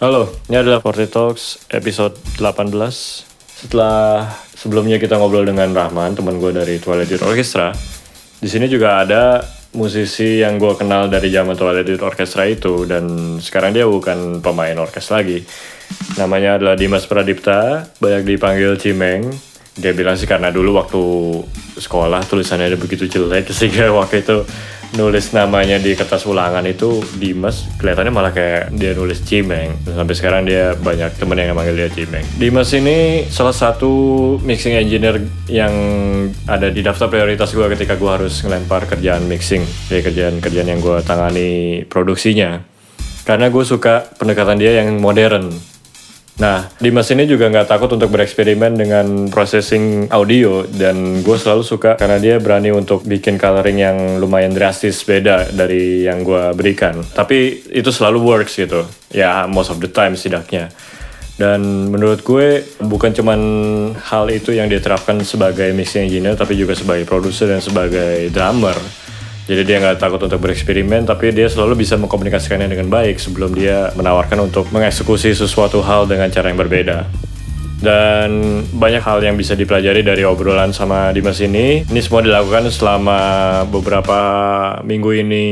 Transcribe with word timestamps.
Halo, 0.00 0.32
ini 0.48 0.56
adalah 0.56 0.80
Forte 0.80 1.12
Talks 1.12 1.68
episode 1.68 2.16
18. 2.40 2.72
Setelah 3.36 4.32
sebelumnya 4.56 4.96
kita 4.96 5.20
ngobrol 5.20 5.44
dengan 5.44 5.76
Rahman, 5.76 6.16
teman 6.16 6.40
gue 6.40 6.56
dari 6.56 6.80
Twilight 6.80 7.20
Orchestra. 7.20 7.68
Di 8.40 8.48
sini 8.48 8.64
juga 8.64 9.04
ada 9.04 9.44
musisi 9.76 10.40
yang 10.40 10.56
gue 10.56 10.72
kenal 10.80 11.12
dari 11.12 11.28
zaman 11.28 11.52
Twilight 11.52 12.00
Orchestra 12.00 12.48
itu 12.48 12.88
dan 12.88 13.36
sekarang 13.44 13.76
dia 13.76 13.84
bukan 13.84 14.40
pemain 14.40 14.72
orkes 14.80 15.12
lagi. 15.12 15.44
Namanya 16.16 16.56
adalah 16.56 16.80
Dimas 16.80 17.04
Pradipta, 17.04 17.84
banyak 18.00 18.24
dipanggil 18.24 18.80
Cimeng. 18.80 19.28
Dia 19.76 19.92
bilang 19.92 20.16
sih 20.16 20.24
karena 20.24 20.48
dulu 20.48 20.80
waktu 20.80 21.02
sekolah 21.76 22.24
tulisannya 22.24 22.72
ada 22.72 22.80
begitu 22.80 23.04
jelek 23.04 23.52
sehingga 23.52 23.92
waktu 23.92 24.24
itu 24.24 24.48
nulis 24.98 25.30
namanya 25.30 25.78
di 25.78 25.94
kertas 25.94 26.26
ulangan 26.26 26.66
itu 26.66 26.98
Dimas 27.14 27.70
kelihatannya 27.78 28.12
malah 28.12 28.32
kayak 28.34 28.74
dia 28.74 28.92
nulis 28.96 29.22
Cimeng. 29.22 29.78
Sampai 29.86 30.14
sekarang 30.18 30.42
dia 30.46 30.74
banyak 30.74 31.14
temen 31.14 31.38
yang 31.38 31.54
manggil 31.54 31.76
dia 31.78 31.90
Cimeng. 31.92 32.26
Dimas 32.34 32.70
ini 32.74 33.28
salah 33.30 33.54
satu 33.54 33.90
mixing 34.42 34.74
engineer 34.74 35.22
yang 35.46 35.72
ada 36.50 36.68
di 36.72 36.82
daftar 36.82 37.06
prioritas 37.06 37.54
gue 37.54 37.66
ketika 37.70 37.94
gue 37.94 38.10
harus 38.10 38.42
ngelempar 38.42 38.90
kerjaan 38.90 39.30
mixing. 39.30 39.62
Dari 39.86 40.02
kerjaan-kerjaan 40.02 40.68
yang 40.68 40.80
gue 40.82 40.98
tangani 41.06 41.82
produksinya. 41.86 42.58
Karena 43.22 43.46
gue 43.46 43.62
suka 43.62 44.10
pendekatan 44.18 44.58
dia 44.58 44.82
yang 44.82 44.98
modern 44.98 45.69
Nah, 46.38 46.70
Dimas 46.80 47.10
ini 47.12 47.28
juga 47.28 47.50
nggak 47.52 47.68
takut 47.68 47.90
untuk 47.92 48.08
bereksperimen 48.14 48.72
dengan 48.78 49.06
processing 49.28 50.08
audio 50.08 50.64
dan 50.64 51.20
gue 51.20 51.36
selalu 51.36 51.60
suka 51.66 52.00
karena 52.00 52.16
dia 52.16 52.40
berani 52.40 52.72
untuk 52.72 53.04
bikin 53.04 53.36
coloring 53.36 53.76
yang 53.76 53.96
lumayan 54.16 54.54
drastis 54.54 55.04
beda 55.04 55.52
dari 55.52 56.06
yang 56.08 56.24
gue 56.24 56.54
berikan. 56.56 57.02
Tapi 57.02 57.68
itu 57.74 57.92
selalu 57.92 58.24
works 58.24 58.56
gitu. 58.56 58.88
Ya, 59.12 59.44
most 59.50 59.68
of 59.68 59.82
the 59.84 59.90
time 59.90 60.16
setidaknya. 60.16 60.72
Dan 61.40 61.88
menurut 61.88 62.20
gue 62.20 62.64
bukan 62.84 63.16
cuman 63.16 63.40
hal 63.96 64.28
itu 64.28 64.52
yang 64.52 64.68
diterapkan 64.68 65.24
sebagai 65.24 65.72
mixing 65.72 66.04
engineer 66.04 66.36
tapi 66.36 66.52
juga 66.52 66.76
sebagai 66.76 67.08
produser 67.08 67.48
dan 67.48 67.64
sebagai 67.64 68.28
drummer. 68.28 68.76
Jadi 69.50 69.66
dia 69.66 69.82
nggak 69.82 69.98
takut 69.98 70.22
untuk 70.22 70.38
bereksperimen, 70.46 71.10
tapi 71.10 71.34
dia 71.34 71.50
selalu 71.50 71.82
bisa 71.82 71.98
mengkomunikasikannya 71.98 72.70
dengan 72.70 72.86
baik 72.86 73.18
sebelum 73.18 73.50
dia 73.50 73.90
menawarkan 73.98 74.46
untuk 74.46 74.70
mengeksekusi 74.70 75.34
sesuatu 75.34 75.82
hal 75.82 76.06
dengan 76.06 76.30
cara 76.30 76.54
yang 76.54 76.60
berbeda. 76.62 77.10
Dan 77.82 78.62
banyak 78.70 79.02
hal 79.02 79.18
yang 79.26 79.34
bisa 79.34 79.58
dipelajari 79.58 80.06
dari 80.06 80.22
obrolan 80.22 80.70
sama 80.70 81.10
Dimas 81.10 81.42
ini. 81.42 81.82
Ini 81.82 81.98
semua 81.98 82.22
dilakukan 82.22 82.70
selama 82.70 83.18
beberapa 83.66 84.20
minggu 84.86 85.18
ini 85.18 85.46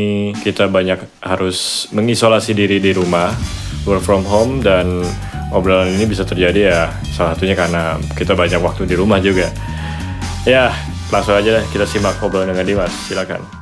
kita 0.47 0.71
banyak 0.71 1.19
harus 1.19 1.91
mengisolasi 1.91 2.55
diri 2.55 2.79
di 2.79 2.95
rumah, 2.95 3.35
work 3.83 4.07
from 4.07 4.23
home, 4.23 4.63
dan 4.63 5.03
obrolan 5.51 5.91
ini 5.91 6.07
bisa 6.07 6.23
terjadi 6.23 6.61
ya 6.71 6.81
salah 7.11 7.35
satunya 7.35 7.59
karena 7.59 7.99
kita 8.15 8.39
banyak 8.39 8.63
waktu 8.63 8.87
di 8.87 8.95
rumah 8.95 9.19
juga. 9.19 9.51
Ya, 10.47 10.71
langsung 11.11 11.35
aja 11.35 11.59
deh 11.59 11.67
kita 11.75 11.83
simak 11.83 12.23
obrolan 12.23 12.55
dengan 12.55 12.63
Dimas. 12.63 12.95
Silakan. 13.11 13.58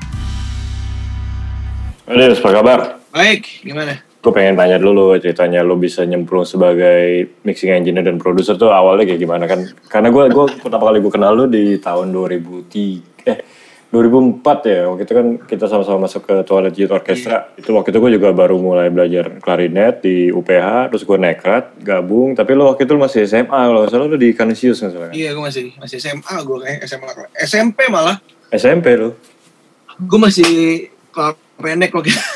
Adil, 2.07 2.39
apa 2.39 2.51
kabar? 2.55 2.81
Baik, 3.11 3.67
gimana? 3.67 3.99
Gue 4.23 4.31
pengen 4.31 4.55
tanya 4.55 4.79
dulu 4.79 5.19
ceritanya 5.19 5.67
lo 5.67 5.75
bisa 5.75 6.07
nyemplung 6.07 6.47
sebagai 6.47 7.35
mixing 7.43 7.75
engineer 7.75 8.07
dan 8.07 8.23
produser 8.23 8.55
tuh 8.55 8.71
awalnya 8.71 9.11
kayak 9.11 9.27
gimana? 9.27 9.51
Kan? 9.51 9.75
Karena 9.91 10.15
gue 10.15 10.31
gue 10.31 10.45
pertama 10.63 10.87
kali 10.87 11.03
gue 11.03 11.11
kenal 11.11 11.35
lo 11.35 11.51
di 11.51 11.83
tahun 11.83 12.15
2003 12.15 13.27
eh 13.27 13.39
2004 13.91 14.71
ya. 14.71 14.81
Waktu 14.87 15.03
itu 15.03 15.15
kan 15.19 15.27
kita 15.51 15.65
sama-sama 15.67 16.07
masuk 16.07 16.23
ke 16.31 16.35
Twilight 16.47 16.79
Youth 16.79 16.95
Orchestra. 16.95 17.51
Itu 17.59 17.75
waktu 17.75 17.91
itu 17.91 17.99
gue 17.99 18.13
juga 18.19 18.31
baru 18.31 18.55
mulai 18.59 18.87
belajar 18.87 19.43
klarinet 19.43 20.07
di 20.07 20.31
UPH 20.31 20.95
terus 20.95 21.03
gue 21.03 21.19
nekat 21.19 21.75
gabung. 21.83 22.39
Tapi 22.39 22.55
lo 22.55 22.71
waktu 22.71 22.87
itu 22.87 22.95
masih 22.95 23.27
SMA 23.27 23.51
kalau 23.51 23.83
salah 23.91 24.07
lo 24.07 24.15
di 24.15 24.31
Canisius 24.31 24.79
kan 24.79 24.95
salah 24.95 25.11
Iya 25.11 25.35
gue 25.35 25.43
masih 25.43 25.75
masih 25.79 25.99
SMA 25.99 26.35
gue 26.47 26.57
kayak 26.63 26.87
SMA 26.87 27.11
SMP 27.43 27.91
malah. 27.91 28.23
SMP 28.55 28.95
lo 28.95 29.19
gue 29.97 30.19
masih 30.21 30.53
waktu 31.61 32.11
itu. 32.13 32.29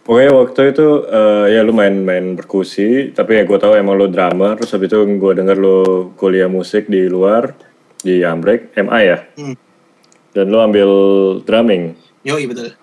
Pokoknya 0.00 0.32
waktu 0.32 0.74
itu 0.74 0.88
uh, 1.06 1.46
ya 1.46 1.60
lu 1.62 1.70
main-main 1.70 2.34
perkusi, 2.34 3.14
tapi 3.14 3.38
ya 3.38 3.46
gue 3.46 3.58
tahu 3.60 3.78
emang 3.78 3.94
lu 3.94 4.10
drummer, 4.10 4.58
terus 4.58 4.74
habis 4.74 4.90
itu 4.90 4.98
gue 5.06 5.32
denger 5.36 5.54
lu 5.54 6.10
kuliah 6.18 6.50
musik 6.50 6.90
di 6.90 7.06
luar, 7.06 7.54
di 8.02 8.24
Ambrek, 8.24 8.74
MA 8.80 8.98
ya? 9.06 9.18
Hmm. 9.38 9.54
Dan 10.34 10.50
lu 10.50 10.58
ambil 10.58 10.90
drumming. 11.46 11.94
Yo, 12.26 12.40
iya 12.40 12.48
betul. 12.48 12.74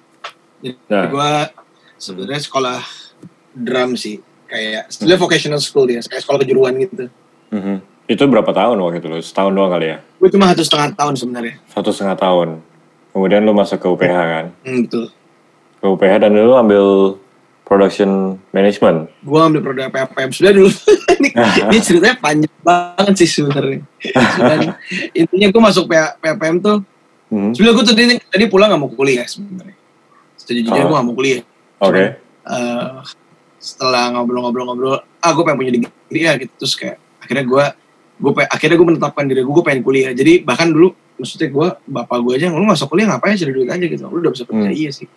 Jadi 0.62 0.78
nah. 0.88 1.10
gue 1.10 1.32
sebenarnya 2.00 2.42
sekolah 2.48 2.80
drum 3.52 3.98
sih, 3.98 4.22
kayak 4.48 4.88
setelah 4.88 5.20
vocational 5.20 5.60
school 5.60 5.90
ya, 5.90 6.00
kayak 6.06 6.22
sekolah 6.24 6.40
kejuruan 6.46 6.80
gitu. 6.80 7.12
Mm 7.52 7.60
-hmm. 7.60 7.78
Itu 8.08 8.24
berapa 8.32 8.56
tahun 8.56 8.80
waktu 8.80 9.04
itu 9.04 9.08
lu? 9.12 9.20
Setahun 9.20 9.52
doang 9.52 9.74
kali 9.74 9.92
ya? 9.92 9.98
Gue 10.16 10.32
cuma 10.32 10.48
satu 10.56 10.64
setengah 10.64 10.90
tahun 10.96 11.14
sebenarnya. 11.20 11.56
Satu 11.76 11.90
setengah 11.92 12.16
tahun. 12.16 12.50
Kemudian 13.18 13.42
lu 13.50 13.58
masuk 13.58 13.82
ke 13.82 13.88
UPH 13.90 14.14
kan? 14.14 14.46
Hmm, 14.62 14.86
betul. 14.86 15.10
Ke 15.82 15.86
UPH 15.90 16.14
dan 16.22 16.38
lu 16.38 16.54
ambil 16.54 17.18
production 17.66 18.38
management. 18.54 19.10
Gua 19.26 19.50
ambil 19.50 19.66
produk 19.66 19.90
PPM 19.90 20.30
sudah 20.30 20.54
dulu. 20.54 20.70
ini, 21.18 21.34
ini 21.74 21.80
ceritanya 21.82 22.16
panjang 22.22 22.58
banget 22.62 23.14
sih 23.18 23.30
sebenarnya. 23.42 23.82
intinya 25.18 25.48
gue 25.50 25.62
masuk 25.66 25.90
PPM 25.90 26.62
tuh. 26.62 26.86
Hmm. 27.34 27.58
Sebenarnya 27.58 27.74
gue 27.74 27.86
tadi 27.90 28.04
tadi 28.22 28.46
pulang 28.46 28.70
gak 28.70 28.82
mau 28.86 28.94
kuliah 28.94 29.26
sebenarnya. 29.26 29.74
Sejujurnya 30.38 30.86
oh. 30.86 30.88
gue 30.94 30.96
gak 31.02 31.08
mau 31.10 31.16
kuliah. 31.18 31.42
Oke. 31.82 31.90
Okay. 31.90 32.08
Uh, 32.46 33.02
setelah 33.58 34.14
ngobrol-ngobrol-ngobrol, 34.14 35.02
ah 35.02 35.32
gue 35.34 35.42
pengen 35.42 35.58
punya 35.58 35.74
degree 35.74 36.22
ya 36.22 36.38
gitu. 36.38 36.54
Terus 36.62 36.74
kayak 36.78 37.02
akhirnya 37.18 37.50
gue 37.50 37.66
gue 38.22 38.32
akhirnya 38.46 38.78
gue 38.78 38.88
menetapkan 38.94 39.26
diri 39.26 39.42
gue 39.42 39.54
gue 39.58 39.66
pengen 39.66 39.82
kuliah. 39.82 40.14
Jadi 40.14 40.46
bahkan 40.46 40.70
dulu 40.70 40.94
maksudnya 41.18 41.50
gue 41.50 41.68
bapak 41.90 42.18
gue 42.22 42.34
aja 42.38 42.48
lu 42.54 42.64
masuk 42.64 42.94
kuliah 42.94 43.10
ngapain 43.10 43.36
cari 43.36 43.52
duit 43.52 43.70
aja? 43.70 43.86
Gitu. 43.86 44.04
Lu 44.06 44.22
udah 44.22 44.32
bisa 44.32 44.44
kerja 44.46 44.70
hmm. 44.70 44.78
iya 44.78 44.92
sih. 44.94 45.08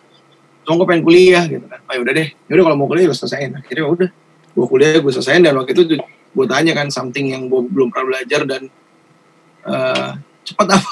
Cuma 0.65 0.81
gue 0.81 0.87
pengen 0.89 1.03
kuliah 1.05 1.43
gitu 1.47 1.65
kan. 1.65 1.79
Oh 1.85 1.95
udah 2.01 2.13
deh. 2.13 2.27
Yaudah 2.49 2.63
kalau 2.67 2.77
mau 2.77 2.87
kuliah 2.89 3.05
lu 3.07 3.15
selesaiin. 3.15 3.51
Akhirnya 3.57 3.85
udah 3.87 4.09
gue 4.51 4.65
kuliah 4.67 4.99
gue 4.99 5.13
selesaiin. 5.13 5.41
Dan 5.45 5.53
waktu 5.57 5.71
itu 5.77 5.83
gue 6.31 6.45
tanya 6.49 6.73
kan 6.75 6.87
something 6.89 7.31
yang 7.31 7.47
gue 7.47 7.61
belum 7.69 7.93
pernah 7.93 8.05
belajar 8.17 8.41
dan 8.43 8.67
uh, 9.65 10.17
cepat 10.45 10.67
apa? 10.81 10.91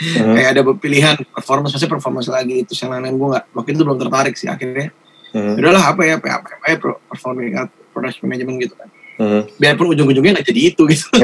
Hmm. 0.00 0.32
kayak 0.32 0.56
ada 0.56 0.62
pilihan 0.80 1.12
performance 1.28 1.76
pasti 1.76 1.84
performance 1.84 2.32
lagi 2.32 2.64
itu 2.64 2.72
yang 2.72 2.96
lain 3.04 3.20
gue 3.20 3.28
nggak 3.36 3.52
waktu 3.52 3.68
itu 3.76 3.84
belum 3.84 3.98
tertarik 4.00 4.34
sih 4.34 4.48
akhirnya. 4.48 4.88
Hmm. 5.30 5.54
udahlah 5.60 5.94
apa 5.94 6.02
ya 6.02 6.18
apa 6.18 6.42
apa 6.42 6.64
ya 6.66 6.76
performing 7.06 7.54
art 7.54 7.70
production 7.92 8.26
management 8.26 8.64
gitu 8.64 8.74
kan. 8.80 8.88
Hmm. 9.20 9.44
biarpun 9.60 9.92
ujung-ujungnya 9.92 10.40
nggak 10.40 10.48
jadi 10.48 10.60
itu 10.72 10.82
gitu 10.88 11.12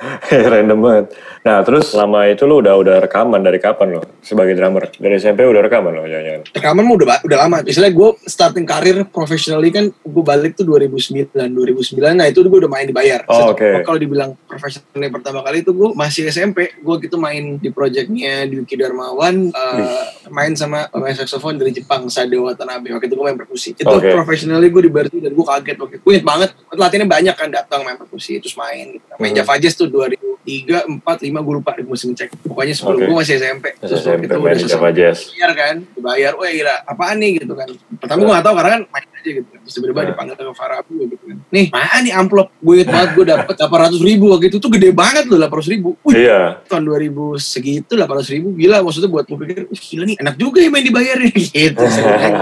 Random 0.52 0.78
banget. 0.80 1.06
Nah 1.40 1.64
terus 1.64 1.92
selama 1.92 2.28
itu 2.28 2.44
lo 2.44 2.60
udah 2.60 2.74
udah 2.76 2.96
rekaman 3.04 3.40
dari 3.40 3.60
kapan 3.60 4.00
lo 4.00 4.02
sebagai 4.20 4.56
drummer? 4.56 4.88
Dari 4.92 5.16
SMP 5.20 5.44
udah 5.44 5.60
rekaman 5.64 5.92
lo 5.92 6.04
jangan-jangan? 6.08 6.42
Rekaman 6.56 6.82
mah 6.84 6.94
udah 6.96 7.06
udah 7.24 7.38
lama. 7.40 7.56
Misalnya 7.64 7.92
gue 7.92 8.10
starting 8.24 8.64
karir 8.68 8.96
profesionally 9.08 9.68
kan 9.72 9.92
gue 9.92 10.24
balik 10.24 10.56
tuh 10.56 10.64
2009 10.64 11.32
2009. 11.32 12.00
Nah 12.16 12.26
itu 12.28 12.40
gue 12.40 12.60
udah 12.60 12.72
main 12.72 12.88
dibayar. 12.88 13.24
Oh, 13.28 13.52
Oke. 13.52 13.60
Okay. 13.60 13.84
Kalau 13.84 13.98
dibilang 14.00 14.30
profesionally 14.48 15.08
pertama 15.12 15.44
kali 15.44 15.60
itu 15.60 15.72
gue 15.72 15.88
masih 15.92 16.28
SMP. 16.32 16.72
Gue 16.80 16.96
gitu 17.04 17.20
main 17.20 17.60
di 17.60 17.68
projectnya 17.68 18.48
Yuki 18.48 18.80
Darmawan. 18.80 19.52
Uh, 19.52 20.04
main 20.32 20.56
sama 20.56 20.88
pemain 20.88 21.12
saxophone 21.12 21.60
dari 21.60 21.76
Jepang 21.76 22.08
Sadeo 22.08 22.48
Watanabe. 22.48 22.92
Waktu 22.96 23.08
itu 23.08 23.16
gue 23.16 23.26
main 23.26 23.36
perkusi. 23.36 23.76
Itu 23.76 23.84
okay. 23.88 24.16
professionally 24.16 24.72
gue 24.72 24.88
dibayar 24.88 25.12
dan 25.12 25.32
gue 25.32 25.46
kaget 25.46 25.76
waktu 25.76 25.94
itu. 26.00 26.04
Gue 26.04 26.12
inget 26.16 26.26
banget. 26.26 26.50
Latihannya 26.72 27.08
banyak 27.08 27.34
kan 27.36 27.48
datang 27.52 27.84
main 27.84 28.00
perkusi 28.00 28.40
terus 28.40 28.56
main. 28.56 28.96
Gitu. 28.96 29.04
Main 29.20 29.32
hmm. 29.36 29.40
Java 29.44 29.54
Jazz 29.60 29.76
tuh 29.76 29.89
2003, 29.90 31.02
4, 31.02 31.02
5 31.02 31.46
gue 31.46 31.54
lupa 31.58 31.70
gue 31.76 31.90
mesti 31.90 32.06
ngecek. 32.14 32.28
Pokoknya 32.46 32.74
sebelum 32.78 32.98
okay. 33.02 33.08
gue 33.10 33.16
masih 33.18 33.34
SMP. 33.36 33.66
Terus 33.76 34.00
SMP 34.00 34.22
itu 34.30 34.36
udah 34.38 34.56
selesai 34.56 34.80
bayar 34.80 35.52
kan, 35.58 35.74
dibayar, 35.82 36.32
wah 36.38 36.50
gila, 36.50 36.74
apaan 36.86 37.16
nih 37.18 37.30
gitu 37.42 37.52
kan. 37.58 37.68
Pertama 37.98 38.18
gue 38.22 38.32
gak 38.32 38.46
tau 38.46 38.54
karena 38.54 38.70
kan 38.78 38.82
main 38.88 39.09
aja 39.20 39.28
gitu 39.28 39.48
kan. 39.52 39.60
Terus 39.60 39.74
tiba-tiba 39.76 40.00
dipanggil 40.08 40.34
ke 40.40 40.44
Farabu 40.56 40.92
gitu 41.04 41.14
kan. 41.20 41.36
Nih, 41.52 41.68
mana 41.68 41.96
nih 42.00 42.12
amplop? 42.16 42.48
Gue 42.64 42.82
banget 42.88 43.10
gue 43.12 43.24
dapet 43.28 43.54
800 43.60 44.00
ribu 44.00 44.24
waktu 44.32 44.48
itu 44.48 44.56
tuh 44.56 44.70
gede 44.72 44.90
banget 44.96 45.28
loh 45.28 45.36
800 45.36 45.72
ribu. 45.76 45.88
Wih, 46.08 46.24
iya. 46.24 46.64
Tahun 46.64 46.82
2000 46.88 47.36
segitu 47.36 47.92
800 47.94 48.34
ribu 48.40 48.48
gila 48.56 48.80
maksudnya 48.80 49.10
buat 49.12 49.24
gue 49.28 49.38
pikir, 49.44 49.62
gila 49.68 50.04
nih 50.08 50.16
enak 50.24 50.34
juga 50.40 50.58
ya 50.64 50.68
main 50.72 50.84
dibayar 50.84 51.16
gitu. 51.28 51.84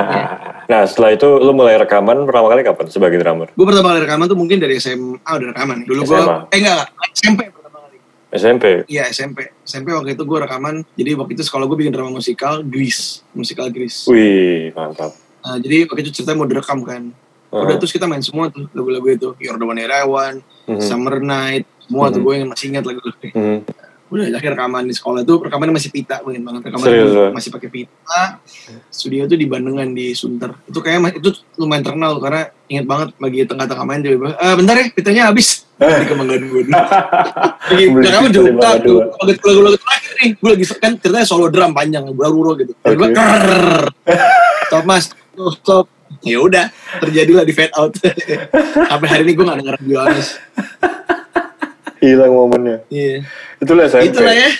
nah 0.70 0.80
setelah 0.86 1.10
itu 1.16 1.28
lu 1.42 1.50
mulai 1.50 1.74
rekaman 1.80 2.22
pertama 2.22 2.46
kali 2.46 2.62
kapan 2.62 2.86
sebagai 2.86 3.18
drummer? 3.18 3.50
Gue 3.52 3.66
pertama 3.66 3.92
kali 3.92 4.00
rekaman 4.06 4.24
tuh 4.30 4.38
mungkin 4.38 4.62
dari 4.62 4.78
SMA 4.78 5.18
udah 5.26 5.48
rekaman. 5.50 5.82
Dulu 5.82 6.00
gue, 6.06 6.20
eh 6.54 6.58
enggak, 6.62 6.86
SMP 7.18 7.40
SMP? 8.28 8.84
Iya 8.84 9.08
SMP. 9.08 9.48
SMP 9.64 9.88
waktu 9.96 10.12
itu 10.12 10.24
gue 10.28 10.38
rekaman, 10.44 10.84
jadi 10.92 11.16
waktu 11.16 11.32
itu 11.32 11.44
sekolah 11.48 11.64
gue 11.64 11.78
bikin 11.80 11.92
drama 11.96 12.12
musikal, 12.12 12.60
Grease, 12.60 13.24
musikal 13.32 13.72
Grease. 13.72 14.04
Wih, 14.04 14.72
mantap. 14.76 15.16
Nah, 15.44 15.56
jadi 15.62 15.86
waktu 15.88 16.00
itu 16.06 16.10
ceritanya 16.20 16.38
mau 16.38 16.48
direkam 16.48 16.80
kan. 16.82 17.02
Uh-huh. 17.48 17.64
Udah 17.64 17.80
terus 17.80 17.92
kita 17.94 18.04
main 18.04 18.20
semua 18.20 18.52
tuh 18.52 18.68
lagu-lagu 18.76 19.08
itu, 19.08 19.28
You're 19.40 19.56
the 19.56 19.64
One 19.64 19.80
Irawan, 19.80 20.44
uh-huh. 20.44 20.82
Summer 20.84 21.16
Night, 21.22 21.64
semua 21.80 22.08
uh-huh. 22.08 22.14
tuh 22.14 22.20
gue 22.20 22.34
yang 22.36 22.48
masih 22.52 22.66
ingat 22.74 22.84
lagu-lagu. 22.84 23.16
Uh-huh. 23.32 23.60
udah 24.08 24.24
akhir 24.40 24.56
rekaman 24.56 24.88
di 24.88 24.96
sekolah 24.96 25.20
tuh 25.20 25.44
rekaman 25.44 25.68
masih 25.68 25.92
pita 25.92 26.24
gue 26.24 26.32
inget 26.32 26.40
banget 26.40 26.72
rekaman 26.72 26.86
Serius, 26.88 27.12
masih, 27.12 27.20
lo? 27.20 27.28
masih 27.36 27.50
pakai 27.52 27.68
pita 27.68 28.22
studio 28.88 29.28
tuh 29.28 29.36
di 29.36 29.44
Bandungan 29.44 29.92
di 29.92 30.16
Sunter 30.16 30.56
itu 30.64 30.80
kayak 30.80 30.98
ma- 31.04 31.12
itu 31.12 31.28
lumayan 31.60 31.84
terkenal 31.84 32.16
karena 32.16 32.48
inget 32.72 32.88
banget 32.88 33.12
lagi 33.20 33.38
tengah-tengah 33.44 33.84
main 33.84 34.00
dia 34.00 34.16
bilang 34.16 34.32
eh 34.32 34.54
bentar 34.56 34.74
ya 34.80 34.86
pitanya 34.96 35.22
habis 35.28 35.68
di 35.76 36.06
kemangga 36.08 36.40
dua 36.40 36.60
dulu 36.64 36.72
lagi 37.68 37.84
Beli 37.92 38.06
rekaman 38.08 38.30
pita 38.32 38.32
di 38.32 38.36
juga 38.40 38.50
Mangga 38.56 38.70
tuh 38.80 38.98
lagu-lagu 39.44 39.76
terakhir 39.76 40.12
nih 40.16 40.30
gue 40.40 40.50
lagi 40.56 40.64
kan 40.80 40.92
ceritanya 40.96 41.26
solo 41.28 41.46
drum 41.52 41.72
panjang 41.76 42.04
buru 42.08 42.50
gitu 42.56 42.72
Oke. 42.80 43.12
krrrr. 43.12 43.82
stop 44.72 44.84
mas 44.88 45.12
stop, 45.54 45.86
ya 46.20 46.38
udah 46.42 46.66
terjadilah 47.00 47.44
di 47.46 47.54
fade 47.54 47.74
out. 47.76 47.94
Sampai 48.90 49.08
hari 49.08 49.22
ini 49.28 49.32
gue 49.38 49.44
gak 49.46 49.58
denger 49.62 49.76
Bionis 49.80 50.28
Hilang 51.98 52.30
momennya. 52.30 52.86
iya. 52.90 53.26
Itulah 53.58 53.90
SMP. 53.90 54.14
itulah 54.14 54.34
ya. 54.34 54.50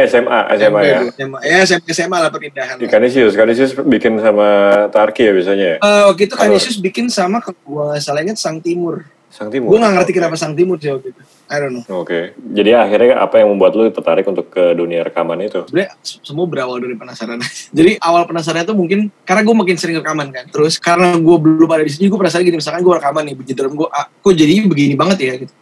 SMA, 0.00 0.38
SMA 0.56 0.80
ya. 0.86 0.98
SMA 1.12 1.38
ya 1.44 1.56
SMP 1.62 1.86
SMA 1.92 2.16
lah 2.16 2.30
perpindahan 2.32 2.80
Di 2.80 2.88
Kanisius, 2.88 3.36
Kanisius 3.36 3.76
bikin 3.76 4.16
sama 4.16 4.48
Tarki 4.88 5.28
ya 5.28 5.32
biasanya 5.34 5.66
ya? 5.66 5.76
Eh, 5.76 6.02
waktu 6.08 6.22
itu 6.24 6.34
Kanisius 6.34 6.76
bikin 6.80 7.06
sama 7.12 7.38
kalau 7.44 7.58
gue 7.60 8.00
salah 8.00 8.24
ingat 8.24 8.40
Sang 8.40 8.58
Timur. 8.64 9.04
Sang 9.28 9.52
Timur. 9.52 9.70
gue 9.70 9.78
gak 9.78 9.92
ngerti 10.00 10.12
kenapa 10.16 10.34
Sang 10.40 10.56
Timur 10.56 10.80
sih 10.80 10.90
waktu 10.90 11.12
itu 11.14 11.22
I 11.50 11.58
don't 11.58 11.74
know. 11.74 11.82
Oke. 12.06 12.38
Jadi 12.38 12.70
akhirnya 12.78 13.18
apa 13.18 13.42
yang 13.42 13.50
membuat 13.50 13.74
lu 13.74 13.90
tertarik 13.90 14.22
untuk 14.30 14.54
ke 14.54 14.70
dunia 14.70 15.02
rekaman 15.02 15.34
itu? 15.42 15.66
sebenarnya 15.66 15.98
semua 16.22 16.46
berawal 16.46 16.78
dari 16.78 16.94
penasaran. 16.94 17.42
Jadi 17.78 17.98
awal 17.98 18.22
penasaran 18.30 18.62
itu 18.62 18.70
mungkin 18.78 19.10
karena 19.26 19.42
gue 19.42 19.56
makin 19.58 19.74
sering 19.74 19.98
rekaman 19.98 20.30
kan. 20.30 20.46
Terus 20.46 20.78
karena 20.78 21.18
gue 21.18 21.36
belum 21.42 21.66
ada 21.66 21.82
di 21.82 21.90
sini 21.90 22.06
gue 22.06 22.14
penasaran 22.14 22.46
gini 22.46 22.62
misalkan 22.62 22.86
gue 22.86 22.94
rekaman 22.94 23.22
nih 23.26 23.34
bunyi 23.34 23.52
drum 23.58 23.74
gue 23.74 23.88
ah, 23.90 24.06
kok 24.06 24.30
jadinya 24.38 24.62
begini 24.70 24.94
banget 24.94 25.18
ya? 25.26 25.32
Gitu. 25.42 25.54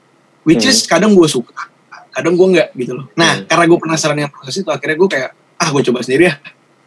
Which 0.44 0.68
is 0.68 0.84
kadang 0.84 1.16
gue 1.16 1.24
suka 1.24 1.72
kadang 2.12 2.36
gue 2.36 2.46
nggak 2.52 2.68
gitu 2.76 2.92
loh. 2.92 3.08
Nah 3.16 3.40
Hmm. 3.40 3.48
karena 3.48 3.64
gue 3.64 3.78
penasaran 3.80 4.14
dengan 4.20 4.28
proses 4.28 4.60
itu 4.60 4.68
akhirnya 4.68 4.96
gue 5.00 5.08
kayak 5.08 5.30
ah 5.56 5.68
gue 5.72 5.82
coba 5.88 5.98
sendiri 6.04 6.28
ya. 6.28 6.34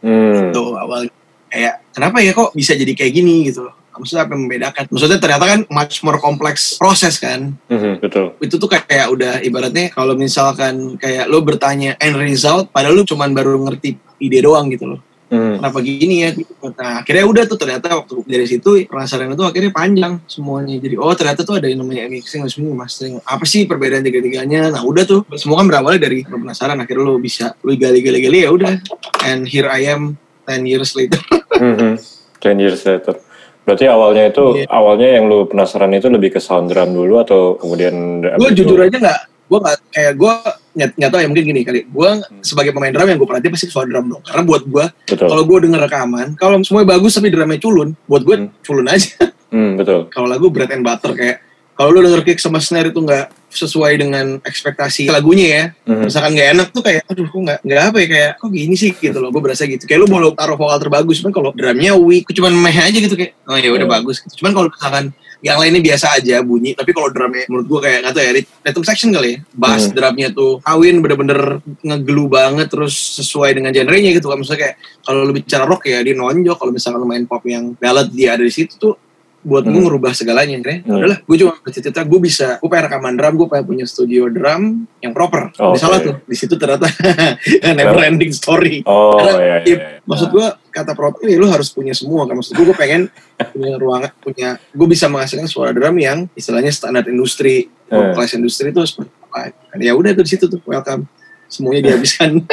Hmm. 0.05 0.53
tuh 0.53 0.77
awal 0.77 1.09
kayak 1.49 1.89
kenapa 1.93 2.21
ya 2.21 2.37
kok 2.37 2.53
bisa 2.53 2.77
jadi 2.77 2.93
kayak 2.93 3.13
gini? 3.17 3.49
Gitu 3.49 3.65
loh 3.65 3.80
maksudnya 3.95 4.23
apa 4.25 4.31
yang 4.33 4.41
membedakan? 4.47 4.83
Maksudnya 4.89 5.19
ternyata 5.19 5.45
kan 5.45 5.59
much 5.67 6.01
more 6.01 6.17
kompleks 6.17 6.75
proses 6.79 7.19
kan? 7.19 7.53
Mhm, 7.67 8.01
betul. 8.01 8.35
itu 8.41 8.55
tuh 8.57 8.69
kayak 8.71 9.07
udah 9.11 9.33
ibaratnya 9.43 9.91
kalau 9.91 10.17
misalkan 10.17 10.97
kayak 10.97 11.27
lo 11.29 11.43
bertanya 11.43 11.95
end 11.99 12.17
result 12.17 12.71
padahal 12.71 12.97
lo 12.97 13.03
cuman 13.05 13.31
baru 13.35 13.59
ngerti 13.61 13.99
ide 14.21 14.39
doang 14.41 14.71
gitu 14.71 14.95
loh. 14.95 15.01
Hmm. 15.31 15.63
kenapa 15.63 15.79
gini 15.79 16.27
ya? 16.27 16.35
Nah 16.75 16.99
akhirnya 16.99 17.23
udah 17.23 17.43
tuh 17.47 17.55
ternyata 17.55 17.87
waktu 17.87 18.19
dari 18.27 18.43
situ 18.43 18.83
penasaran 18.83 19.31
itu 19.31 19.47
akhirnya 19.47 19.71
panjang 19.71 20.19
semuanya. 20.27 20.75
Jadi 20.75 20.99
oh 20.99 21.15
ternyata 21.15 21.47
tuh 21.47 21.55
ada 21.55 21.71
yang 21.71 21.79
namanya 21.87 22.11
mixing 22.11 22.43
mixing 22.43 22.67
mastering. 22.75 23.15
Apa 23.23 23.47
sih 23.47 23.63
perbedaan 23.63 24.03
tiga 24.03 24.19
tiganya 24.19 24.67
nah 24.67 24.83
udah 24.83 25.07
tuh. 25.07 25.23
Semua 25.39 25.63
kan 25.63 25.71
berawalnya 25.71 26.03
dari 26.03 26.27
penasaran 26.27 26.75
akhirnya 26.83 27.07
lo 27.07 27.15
bisa 27.15 27.55
lo 27.63 27.71
gali 27.79 28.03
gali 28.03 28.19
gali 28.19 28.43
ya 28.43 28.51
udah. 28.51 28.75
And 29.23 29.47
here 29.47 29.71
I 29.71 29.87
am 29.87 30.19
10 30.51 30.67
years 30.67 30.99
later. 30.99 31.23
Mhm. 31.55 31.95
Ten 32.43 32.59
years 32.59 32.83
later. 32.83 33.15
Berarti 33.61 33.85
awalnya 33.85 34.23
itu 34.27 34.45
Iya. 34.55 34.65
awalnya 34.67 35.09
yang 35.11 35.25
lu 35.25 35.45
penasaran 35.45 35.91
itu 35.91 36.07
lebih 36.07 36.31
ke 36.31 36.39
sound 36.39 36.67
drum 36.67 36.91
dulu 36.91 37.17
atau 37.17 37.55
kemudian 37.55 37.93
gue 38.21 38.49
jujur 38.53 38.79
aja 38.79 38.97
nggak 38.97 39.21
gue 39.47 39.59
nggak 39.59 39.77
kayak 39.89 40.13
gue 40.15 40.33
nyat 40.73 40.91
nyata 40.95 41.15
ya 41.17 41.27
mungkin 41.27 41.45
gini 41.45 41.61
kali 41.61 41.79
gue 41.83 42.09
sebagai 42.39 42.71
pemain 42.71 42.89
drum 42.89 43.03
yang 43.05 43.17
gue 43.17 43.27
perhatiin 43.27 43.51
pasti 43.51 43.67
soal 43.67 43.85
drum 43.85 44.07
dong 44.07 44.23
karena 44.23 44.41
buat 44.41 44.63
gue 44.63 44.85
kalau 45.13 45.43
gue 45.43 45.57
denger 45.61 45.81
rekaman 45.81 46.27
kalau 46.33 46.55
semuanya 46.61 46.89
bagus 46.89 47.11
tapi 47.13 47.27
drumnya 47.27 47.57
culun 47.57 47.89
buat 48.05 48.21
gue 48.21 48.35
Hmm. 48.37 48.49
culun 48.61 48.87
aja 48.87 49.11
Hmm, 49.51 49.75
betul. 49.75 50.07
kalau 50.07 50.25
lagu 50.25 50.47
bread 50.47 50.71
and 50.71 50.81
butter 50.81 51.11
kayak 51.11 51.43
kalau 51.73 51.91
lu 51.91 52.01
denger 52.01 52.23
kick 52.23 52.39
sama 52.39 52.57
snare 52.57 52.87
itu 52.87 52.97
nggak 52.97 53.27
sesuai 53.51 53.93
dengan 53.99 54.25
ekspektasi 54.41 55.11
lagunya 55.11 55.47
ya. 55.47 55.63
Mhm. 55.85 56.07
misalkan 56.07 56.31
nggak 56.33 56.49
enak 56.55 56.67
tuh 56.71 56.81
kayak 56.81 57.01
aduh 57.05 57.27
kok 57.27 57.41
nggak 57.43 57.59
nggak 57.61 57.81
apa 57.83 57.97
ya 57.99 58.07
kayak 58.07 58.31
kok 58.39 58.49
gini 58.49 58.75
sih? 58.75 58.91
Gitu 58.91 59.17
loh 59.19 59.29
gue 59.29 59.41
berasa 59.43 59.67
gitu. 59.67 59.83
Kayak 59.83 59.99
lu 60.01 60.07
mau 60.07 60.23
taruh 60.31 60.55
vokal 60.55 60.79
terbagus 60.79 61.19
cuman 61.19 61.31
kalau 61.31 61.49
drumnya 61.51 61.91
weak 61.93 62.25
cuman 62.31 62.51
meh 62.55 62.73
aja 62.73 62.95
gitu 62.95 63.13
kayak 63.13 63.35
oh 63.45 63.55
ya 63.55 63.69
udah 63.69 63.87
Hmm. 63.87 63.95
bagus. 63.99 64.23
Gitu. 64.23 64.39
Cuman 64.39 64.51
kalau 64.51 64.67
misalkan 64.71 65.05
yang 65.41 65.57
lainnya 65.57 65.81
biasa 65.81 66.21
aja 66.21 66.37
bunyi 66.39 66.77
tapi 66.77 66.93
kalau 66.93 67.09
drumnya 67.09 67.49
menurut 67.49 67.65
gue 67.65 67.79
kayak 67.81 67.97
nggak 68.05 68.13
tahu 68.13 68.23
ya 68.23 68.31
rhythm 68.37 68.83
section 68.85 69.09
kali 69.09 69.29
ya. 69.33 69.37
Bass 69.51 69.83
Hmm. 69.85 69.93
drumnya 69.93 70.27
tuh 70.31 70.51
kawin 70.61 70.95
bener-bener 71.01 71.39
ngegelu 71.81 72.25
banget 72.27 72.67
terus 72.69 72.93
sesuai 73.17 73.51
dengan 73.53 73.71
genrenya 73.71 74.13
gitu 74.13 74.29
kan. 74.29 74.37
Misalnya 74.37 74.61
kayak 74.69 74.75
kalau 75.01 75.25
lu 75.25 75.33
bicara 75.33 75.65
rock 75.65 75.85
ya 75.85 75.99
dia 75.99 76.13
nonjok. 76.13 76.55
Kalau 76.55 76.71
misalkan 76.71 77.01
lu 77.01 77.07
main 77.09 77.25
pop 77.25 77.41
yang 77.43 77.73
ballad 77.75 78.07
dia 78.09 78.33
ada 78.33 78.45
di 78.45 78.53
situ 78.53 78.77
tuh 78.77 78.93
buat 79.41 79.63
gue 79.63 79.73
Hmm. 79.73 79.85
ngerubah 79.85 80.13
segalanya 80.13 80.53
kayaknya 80.59 80.85
Hmm. 80.85 80.97
udahlah 80.97 81.19
gue 81.19 81.35
cuma 81.35 81.53
bercita-cita 81.57 82.01
gue 82.01 82.19
bisa 82.19 82.47
gue 82.57 82.69
pengen 82.69 82.85
rekaman 82.85 83.13
drum 83.13 83.33
gue 83.35 83.47
pengen 83.47 83.65
punya 83.65 83.85
studio 83.85 84.27
drum 84.27 84.61
yang 84.97 85.11
proper 85.11 85.49
Oke. 85.51 85.73
di 85.73 85.79
salah 85.79 85.97
tuh 85.97 86.15
di 86.21 86.35
situ 86.35 86.53
ternyata 86.55 86.85
never 87.73 88.01
ending 88.01 88.29
story 88.29 88.85
Oh 88.85 89.17
Karena, 89.17 89.33
iya, 89.33 89.41
iya, 89.41 89.57
ya, 89.57 89.59
iya. 89.65 89.77
maksud 90.03 90.29
gue 90.29 90.45
kata 90.69 90.93
proper 90.93 91.25
ya 91.25 91.35
lu 91.35 91.45
harus 91.45 91.69
punya 91.69 91.91
semua 91.91 92.23
kan 92.23 92.33
maksud 92.33 92.53
gue 92.53 92.63
gue 92.63 92.77
pengen 92.77 93.09
punya 93.53 93.75
ruangan 93.75 94.11
punya 94.17 94.49
gue 94.69 94.87
bisa 94.87 95.05
menghasilkan 95.05 95.45
suara 95.45 95.71
drum 95.71 95.97
yang 95.97 96.29
istilahnya 96.31 96.69
standar 96.69 97.05
industri 97.05 97.67
Hmm. 97.91 98.15
kelas 98.15 98.31
industri 98.33 98.71
itu 98.71 98.79
seperti 98.81 99.11
apa 99.27 99.51
ya 99.75 99.91
udah 99.91 100.13
tuh 100.13 100.23
di 100.23 100.31
situ 100.31 100.47
tuh 100.47 100.63
welcome 100.63 101.03
semuanya 101.45 101.89
dihabiskan 101.89 102.39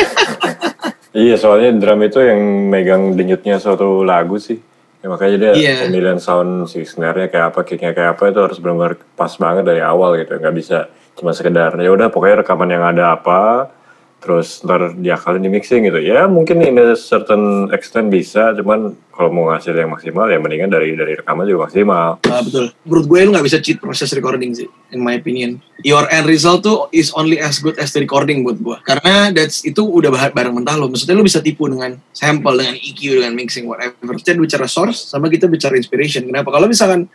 Iya, 1.08 1.34
soalnya 1.34 1.73
drum 1.75 2.05
itu 2.05 2.20
yang 2.20 2.41
megang 2.69 3.17
denyutnya 3.17 3.56
suatu 3.56 4.05
lagu 4.05 4.37
sih. 4.37 4.61
Ya, 5.08 5.16
makanya 5.16 5.37
dia 5.40 5.52
Iya. 5.56 5.88
pemilihan 5.88 6.20
sound 6.20 6.69
si 6.69 6.84
snare-nya 6.84 7.32
kayak 7.32 7.56
apa, 7.56 7.64
kick-nya 7.64 7.96
kayak 7.96 8.20
apa 8.20 8.28
itu 8.28 8.44
harus 8.44 8.60
benar-benar 8.60 9.00
pas 9.16 9.32
banget 9.40 9.64
dari 9.64 9.81
awal 9.81 10.20
gitu. 10.20 10.37
Nggak 10.37 10.52
bisa 10.52 10.78
cuma 11.16 11.32
sekedar 11.32 11.72
ya 11.81 11.88
udah 11.88 12.12
pokoknya 12.12 12.44
rekaman 12.44 12.69
yang 12.69 12.84
ada 12.84 13.16
apa, 13.16 13.72
terus 14.19 14.67
ntar 14.67 14.99
diakalin 14.99 15.38
di 15.38 15.50
mixing 15.50 15.87
gitu. 15.87 16.03
Ya 16.03 16.26
mungkin 16.26 16.59
in 16.59 16.75
a 16.75 16.99
certain 16.99 17.70
extent 17.70 18.11
bisa, 18.11 18.50
cuman 18.50 18.99
kalau 19.15 19.31
mau 19.31 19.50
ngasih 19.50 19.75
yang 19.75 19.94
maksimal 19.94 20.26
ya 20.26 20.38
mendingan 20.43 20.70
dari 20.70 20.94
dari 20.99 21.15
rekaman 21.19 21.47
juga 21.47 21.70
maksimal. 21.70 22.19
Ah, 22.26 22.43
betul. 22.43 22.75
Menurut 22.82 23.06
gue 23.06 23.19
lu 23.26 23.31
nggak 23.35 23.47
bisa 23.47 23.59
cheat 23.62 23.79
proses 23.79 24.11
recording 24.15 24.55
sih, 24.55 24.67
in 24.91 25.03
my 25.03 25.19
opinion. 25.19 25.62
Your 25.87 26.06
end 26.11 26.26
result 26.26 26.67
tuh 26.67 26.91
is 26.91 27.15
only 27.15 27.38
as 27.38 27.62
good 27.62 27.79
as 27.79 27.94
the 27.94 28.03
recording 28.03 28.43
buat 28.43 28.59
gue. 28.59 28.76
Karena 28.82 29.31
that's 29.31 29.62
itu 29.62 29.87
udah 29.87 30.11
barang 30.11 30.55
mentah 30.55 30.75
lo. 30.75 30.91
Maksudnya 30.91 31.15
lu 31.15 31.23
bisa 31.23 31.38
tipu 31.38 31.70
dengan 31.70 31.99
sample, 32.11 32.59
dengan 32.59 32.75
EQ, 32.75 33.23
dengan 33.23 33.32
mixing, 33.38 33.70
whatever. 33.70 34.19
Kita 34.19 34.35
bicara 34.35 34.67
source, 34.67 35.11
sama 35.11 35.31
kita 35.31 35.47
bicara 35.47 35.79
inspiration. 35.79 36.26
Kenapa? 36.26 36.50
Kalau 36.50 36.67
misalkan 36.67 37.06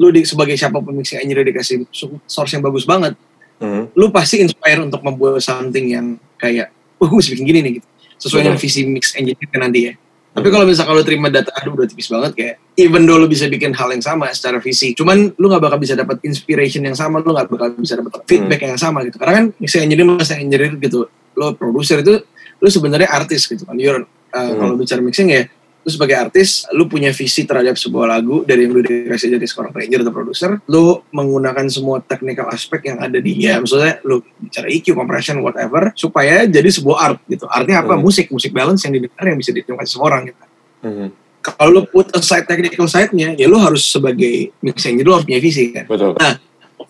lu 0.00 0.08
di, 0.12 0.24
sebagai 0.24 0.56
siapa 0.56 0.80
pun 0.80 0.96
mixing 0.96 1.20
engineer 1.24 1.44
dikasih 1.44 1.88
source 2.24 2.52
yang 2.56 2.64
bagus 2.64 2.88
banget, 2.88 3.16
Mhm. 3.60 3.92
lu 3.92 4.08
pasti 4.08 4.40
inspire 4.40 4.80
untuk 4.80 5.04
membuat 5.04 5.44
something 5.44 5.92
yang 5.92 6.06
kayak, 6.40 6.72
wah 6.96 7.06
gue 7.06 7.18
bisa 7.20 7.30
bikin 7.36 7.46
gini 7.46 7.60
nih 7.60 7.72
gitu. 7.78 7.86
Sesuai 8.20 8.48
dengan 8.48 8.58
visi 8.60 8.80
mix 8.88 9.12
engineer 9.16 9.60
nanti 9.60 9.80
ya. 9.88 9.94
Tapi 10.30 10.46
kalau 10.46 10.62
misalkan 10.62 10.94
lu 10.94 11.02
terima 11.02 11.26
data, 11.26 11.50
aduh 11.58 11.74
udah 11.74 11.90
tipis 11.90 12.06
banget 12.06 12.32
kayak, 12.38 12.54
even 12.78 13.02
though 13.02 13.18
lu 13.18 13.26
bisa 13.26 13.50
bikin 13.50 13.74
hal 13.74 13.90
yang 13.90 13.98
sama 13.98 14.30
secara 14.30 14.62
visi, 14.62 14.94
cuman 14.94 15.34
lu 15.34 15.46
nggak 15.50 15.58
bakal 15.58 15.78
bisa 15.82 15.98
dapat 15.98 16.22
inspiration 16.22 16.86
yang 16.86 16.94
sama, 16.94 17.18
lu 17.18 17.34
nggak 17.34 17.50
bakal 17.50 17.74
bisa 17.74 17.98
dapat 17.98 18.22
feedback 18.30 18.62
yang 18.62 18.78
sama 18.78 19.02
gitu. 19.02 19.18
Karena 19.18 19.42
kan 19.42 19.44
mixing 19.58 19.82
engineer, 19.90 20.06
masa 20.06 20.38
engineer 20.38 20.78
gitu, 20.78 21.10
lo 21.34 21.46
produser 21.58 22.06
itu, 22.06 22.22
lu 22.62 22.68
sebenarnya 22.70 23.10
artis 23.10 23.50
gitu 23.50 23.66
kan. 23.66 23.74
You're, 23.74 24.06
uh, 24.06 24.38
Hmm. 24.38 24.58
Kalau 24.62 24.74
bicara 24.78 25.02
mixing 25.02 25.34
ya, 25.34 25.50
lu 25.80 25.88
sebagai 25.88 26.16
artis, 26.16 26.68
lu 26.76 26.84
punya 26.84 27.08
visi 27.08 27.48
terhadap 27.48 27.72
sebuah 27.80 28.12
lagu 28.12 28.44
dari 28.44 28.68
yang 28.68 28.76
lu 28.76 28.84
dikasih 28.84 29.32
dari 29.32 29.46
seorang 29.48 29.72
arranger 29.72 30.00
atau 30.04 30.12
produser, 30.12 30.50
lu 30.68 31.00
menggunakan 31.08 31.66
semua 31.72 32.04
technical 32.04 32.52
aspek 32.52 32.92
yang 32.92 33.00
ada 33.00 33.16
di 33.16 33.32
ya, 33.40 33.56
maksudnya 33.56 33.96
lu 34.04 34.20
bicara 34.36 34.68
EQ, 34.68 34.92
compression, 34.92 35.40
whatever, 35.40 35.88
supaya 35.96 36.44
jadi 36.44 36.68
sebuah 36.68 36.96
art 37.00 37.20
gitu. 37.32 37.48
Artinya 37.48 37.80
apa? 37.80 37.96
Hmm. 37.96 38.04
Musik, 38.04 38.28
musik 38.28 38.52
balance 38.52 38.84
yang 38.84 38.92
didengar 39.00 39.24
yang 39.24 39.38
bisa 39.40 39.56
dinikmati 39.56 39.88
semua 39.88 40.06
orang 40.12 40.22
gitu. 40.28 40.44
Mhm. 40.84 41.06
Kalau 41.40 41.70
lu 41.72 41.82
put 41.88 42.12
aside 42.12 42.44
technical 42.44 42.84
side-nya, 42.84 43.32
ya 43.32 43.48
lu 43.48 43.56
harus 43.56 43.88
sebagai 43.88 44.52
mixing, 44.60 45.00
jadi 45.00 45.08
lu 45.08 45.16
harus 45.16 45.24
punya 45.24 45.40
visi 45.40 45.72
kan. 45.72 45.88
Betul. 45.88 46.12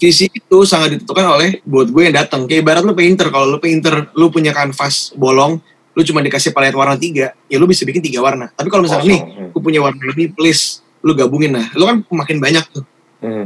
Visi 0.00 0.26
itu 0.32 0.58
sangat 0.66 0.96
ditentukan 0.96 1.26
oleh 1.38 1.50
buat 1.62 1.86
gue 1.86 2.10
yang 2.10 2.16
datang. 2.18 2.50
Kayak 2.50 2.66
ibarat 2.66 2.82
lu 2.82 2.96
painter, 2.96 3.30
kalau 3.30 3.46
lu 3.46 3.62
painter, 3.62 4.10
lu 4.18 4.26
punya 4.32 4.50
kanvas 4.50 5.14
bolong, 5.14 5.62
lu 5.90 6.02
cuma 6.06 6.22
dikasih 6.22 6.54
palet 6.54 6.74
warna 6.74 6.94
tiga, 6.94 7.34
ya 7.50 7.56
lu 7.58 7.66
bisa 7.66 7.82
bikin 7.82 7.98
tiga 7.98 8.22
warna. 8.22 8.50
Tapi 8.54 8.68
kalau 8.70 8.86
misalnya 8.86 9.10
nih. 9.10 9.22
Hmm. 9.22 9.48
gue 9.50 9.62
punya 9.62 9.80
warna 9.82 9.98
lebih, 10.06 10.32
please, 10.38 10.80
lu 11.02 11.12
gabungin 11.18 11.50
lah. 11.56 11.66
Lu 11.74 11.84
kan 11.88 11.96
makin 12.06 12.38
banyak 12.38 12.64
tuh. 12.70 12.84
Mhm. 13.20 13.44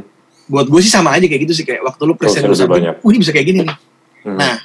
Buat 0.52 0.66
gue 0.68 0.80
sih 0.84 0.92
sama 0.92 1.16
aja 1.16 1.24
kayak 1.24 1.48
gitu 1.48 1.54
sih, 1.56 1.64
kayak 1.64 1.80
waktu 1.80 2.02
lu 2.04 2.14
present 2.20 2.44
lu 2.44 2.52
satu, 2.52 2.76
banyak. 2.76 3.00
"Wah, 3.00 3.10
ini 3.10 3.18
bisa 3.24 3.32
kayak 3.32 3.46
gini 3.48 3.58
nih. 3.64 3.78
Mhm. 4.28 4.36
Nah, 4.36 4.56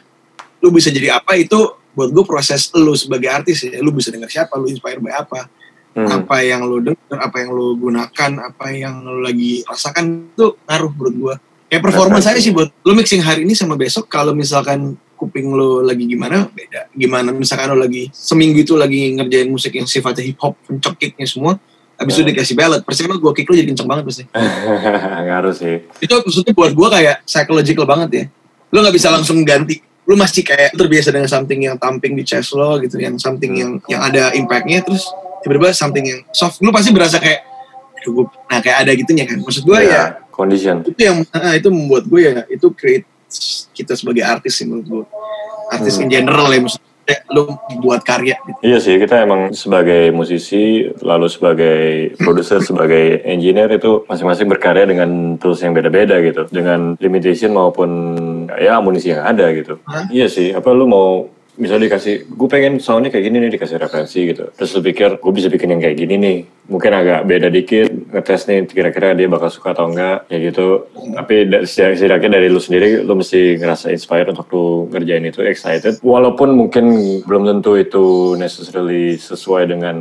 lu 0.60 0.68
bisa 0.76 0.92
jadi 0.92 1.16
apa 1.16 1.40
itu 1.40 1.56
buat 1.96 2.12
gue 2.12 2.24
proses 2.28 2.68
lu 2.76 2.92
sebagai 3.00 3.32
artis 3.32 3.64
ya. 3.64 3.80
Lu 3.80 3.96
bisa 3.96 4.12
dengar 4.12 4.28
siapa, 4.28 4.60
lu 4.60 4.68
inspire 4.68 5.00
by 5.00 5.16
apa. 5.16 5.48
Mhm. 5.96 6.08
Apa 6.22 6.36
yang 6.44 6.62
lu 6.68 6.84
denger, 6.84 7.18
apa 7.18 7.36
yang 7.42 7.50
lu 7.56 7.80
gunakan, 7.80 8.32
apa 8.44 8.66
yang 8.76 9.02
lu 9.02 9.24
lagi 9.24 9.64
rasakan 9.66 10.36
itu 10.36 10.60
ngaruh 10.68 10.92
menurut 10.94 11.16
gue. 11.16 11.36
Kayak 11.70 11.84
performance 11.86 12.26
saya 12.28 12.40
sih 12.42 12.52
buat 12.52 12.70
lu 12.84 12.94
mixing 12.98 13.24
hari 13.24 13.46
ini 13.48 13.54
sama 13.56 13.80
besok 13.80 14.10
kalau 14.10 14.34
misalkan 14.36 14.98
kuping 15.20 15.52
lu 15.52 15.84
lagi 15.84 16.08
gimana 16.08 16.48
beda. 16.48 16.88
Gimana 16.96 17.36
misalkan 17.36 17.76
lu 17.76 17.78
lagi 17.78 18.08
seminggu 18.10 18.64
itu 18.64 18.80
lagi 18.80 19.12
ngerjain 19.20 19.52
musik 19.52 19.76
yang 19.76 19.84
sifatnya 19.84 20.24
hip 20.24 20.40
hop, 20.40 20.56
pencok 20.64 20.96
kicknya 20.96 21.28
semua. 21.28 21.60
Habis 22.00 22.16
itu 22.16 22.24
Hmm. 22.24 22.32
dikasih 22.32 22.56
ballad, 22.56 22.82
percuma 22.88 23.20
gue 23.20 23.32
kick 23.36 23.44
lu 23.44 23.60
jadi 23.60 23.68
kenceng 23.76 23.84
banget 23.92 24.04
pasti. 24.08 24.24
Ngaruh 25.28 25.52
sih. 25.52 25.84
Itu 26.00 26.24
maksudnya 26.24 26.54
buat 26.56 26.72
gue 26.72 26.88
kayak 26.88 27.16
psychological 27.28 27.84
banget 27.84 28.10
ya. 28.10 28.24
Lu 28.72 28.80
nggak 28.80 28.96
bisa 28.96 29.12
langsung 29.12 29.44
ganti. 29.44 29.84
lu 30.10 30.18
masih 30.18 30.42
kayak 30.42 30.74
terbiasa 30.74 31.14
dengan 31.14 31.30
something 31.30 31.70
yang 31.70 31.78
tamping 31.78 32.18
di 32.18 32.26
chest 32.26 32.58
lo 32.58 32.82
gitu 32.82 32.98
yang 32.98 33.22
something 33.22 33.54
yang 33.54 33.78
yang 33.86 34.02
ada 34.02 34.34
impactnya 34.34 34.82
terus 34.82 35.06
tiba-tiba 35.46 35.70
something 35.70 36.02
yang 36.02 36.20
soft 36.34 36.58
lu 36.66 36.74
pasti 36.74 36.90
berasa 36.90 37.22
kayak 37.22 37.46
aduh 38.02 38.26
nah 38.50 38.58
kayak 38.58 38.78
ada 38.82 38.92
gitunya 38.98 39.30
kan 39.30 39.38
maksud 39.38 39.70
gue 39.70 39.80
ya 39.86 40.18
condition 40.34 40.82
itu 40.82 40.98
yang 40.98 41.22
ah, 41.30 41.54
itu 41.54 41.70
membuat 41.70 42.10
gue 42.10 42.22
ya 42.26 42.42
itu 42.50 42.74
create 42.74 43.06
kita 43.72 43.94
sebagai 43.96 44.26
artis 44.26 44.60
sih 44.60 44.66
menurut 44.66 44.88
gue 44.88 45.04
artis 45.70 45.96
Hmm. 45.98 46.04
in 46.06 46.10
general 46.10 46.50
ya 46.50 46.60
maksudnya 46.60 46.88
lu 47.34 47.58
buat 47.82 48.06
karya 48.06 48.38
gitu. 48.46 48.60
Iya 48.62 48.78
sih, 48.78 49.02
kita 49.02 49.26
emang 49.26 49.50
sebagai 49.50 50.14
musisi, 50.14 50.86
lalu 51.02 51.26
sebagai 51.26 52.14
produser, 52.22 52.62
sebagai 52.62 53.26
engineer 53.26 53.70
itu 53.74 54.06
masing-masing 54.06 54.46
berkarya 54.46 54.86
dengan 54.86 55.34
tools 55.42 55.58
yang 55.66 55.74
beda-beda 55.74 56.22
gitu. 56.22 56.46
Dengan 56.54 56.94
limitation 57.02 57.50
maupun 57.50 57.90
ya 58.62 58.78
amunisi 58.78 59.10
yang 59.10 59.26
ada 59.26 59.50
gitu. 59.58 59.82
Hah? 59.90 60.06
Iya 60.14 60.30
sih, 60.30 60.54
apa 60.54 60.70
lu 60.70 60.86
mau 60.86 61.26
misalnya 61.58 61.90
dikasih, 61.90 62.30
gue 62.30 62.48
pengen 62.48 62.78
soundnya 62.78 63.10
kayak 63.10 63.26
gini 63.26 63.42
nih, 63.42 63.52
dikasih 63.58 63.82
referensi 63.82 64.20
gitu. 64.30 64.54
Terus 64.54 64.70
lu 64.78 64.82
pikir, 64.86 65.18
gue 65.18 65.32
bisa 65.34 65.50
bikin 65.50 65.74
yang 65.74 65.82
kayak 65.82 65.98
gini 65.98 66.16
nih. 66.16 66.38
Mungkin 66.70 66.92
agak 66.94 67.26
beda 67.26 67.50
dikit, 67.50 67.89
ngetes 68.10 68.50
nih 68.50 68.66
kira-kira 68.66 69.14
dia 69.14 69.30
bakal 69.30 69.54
suka 69.54 69.78
atau 69.78 69.88
enggak, 69.90 70.26
kayak 70.28 70.42
gitu. 70.52 70.68
Tapi 71.14 71.36
da- 71.46 71.64
setidaknya 71.64 72.42
dari 72.42 72.48
lu 72.50 72.58
sendiri, 72.58 73.06
lu 73.06 73.14
mesti 73.14 73.56
ngerasa 73.62 73.94
inspired 73.94 74.34
untuk 74.34 74.50
lu 74.50 74.66
ngerjain 74.90 75.26
itu, 75.26 75.46
excited. 75.46 76.02
Walaupun 76.02 76.58
mungkin 76.58 76.86
belum 77.24 77.46
tentu 77.46 77.78
itu 77.78 78.34
necessarily 78.36 79.16
sesuai 79.16 79.70
dengan 79.70 79.98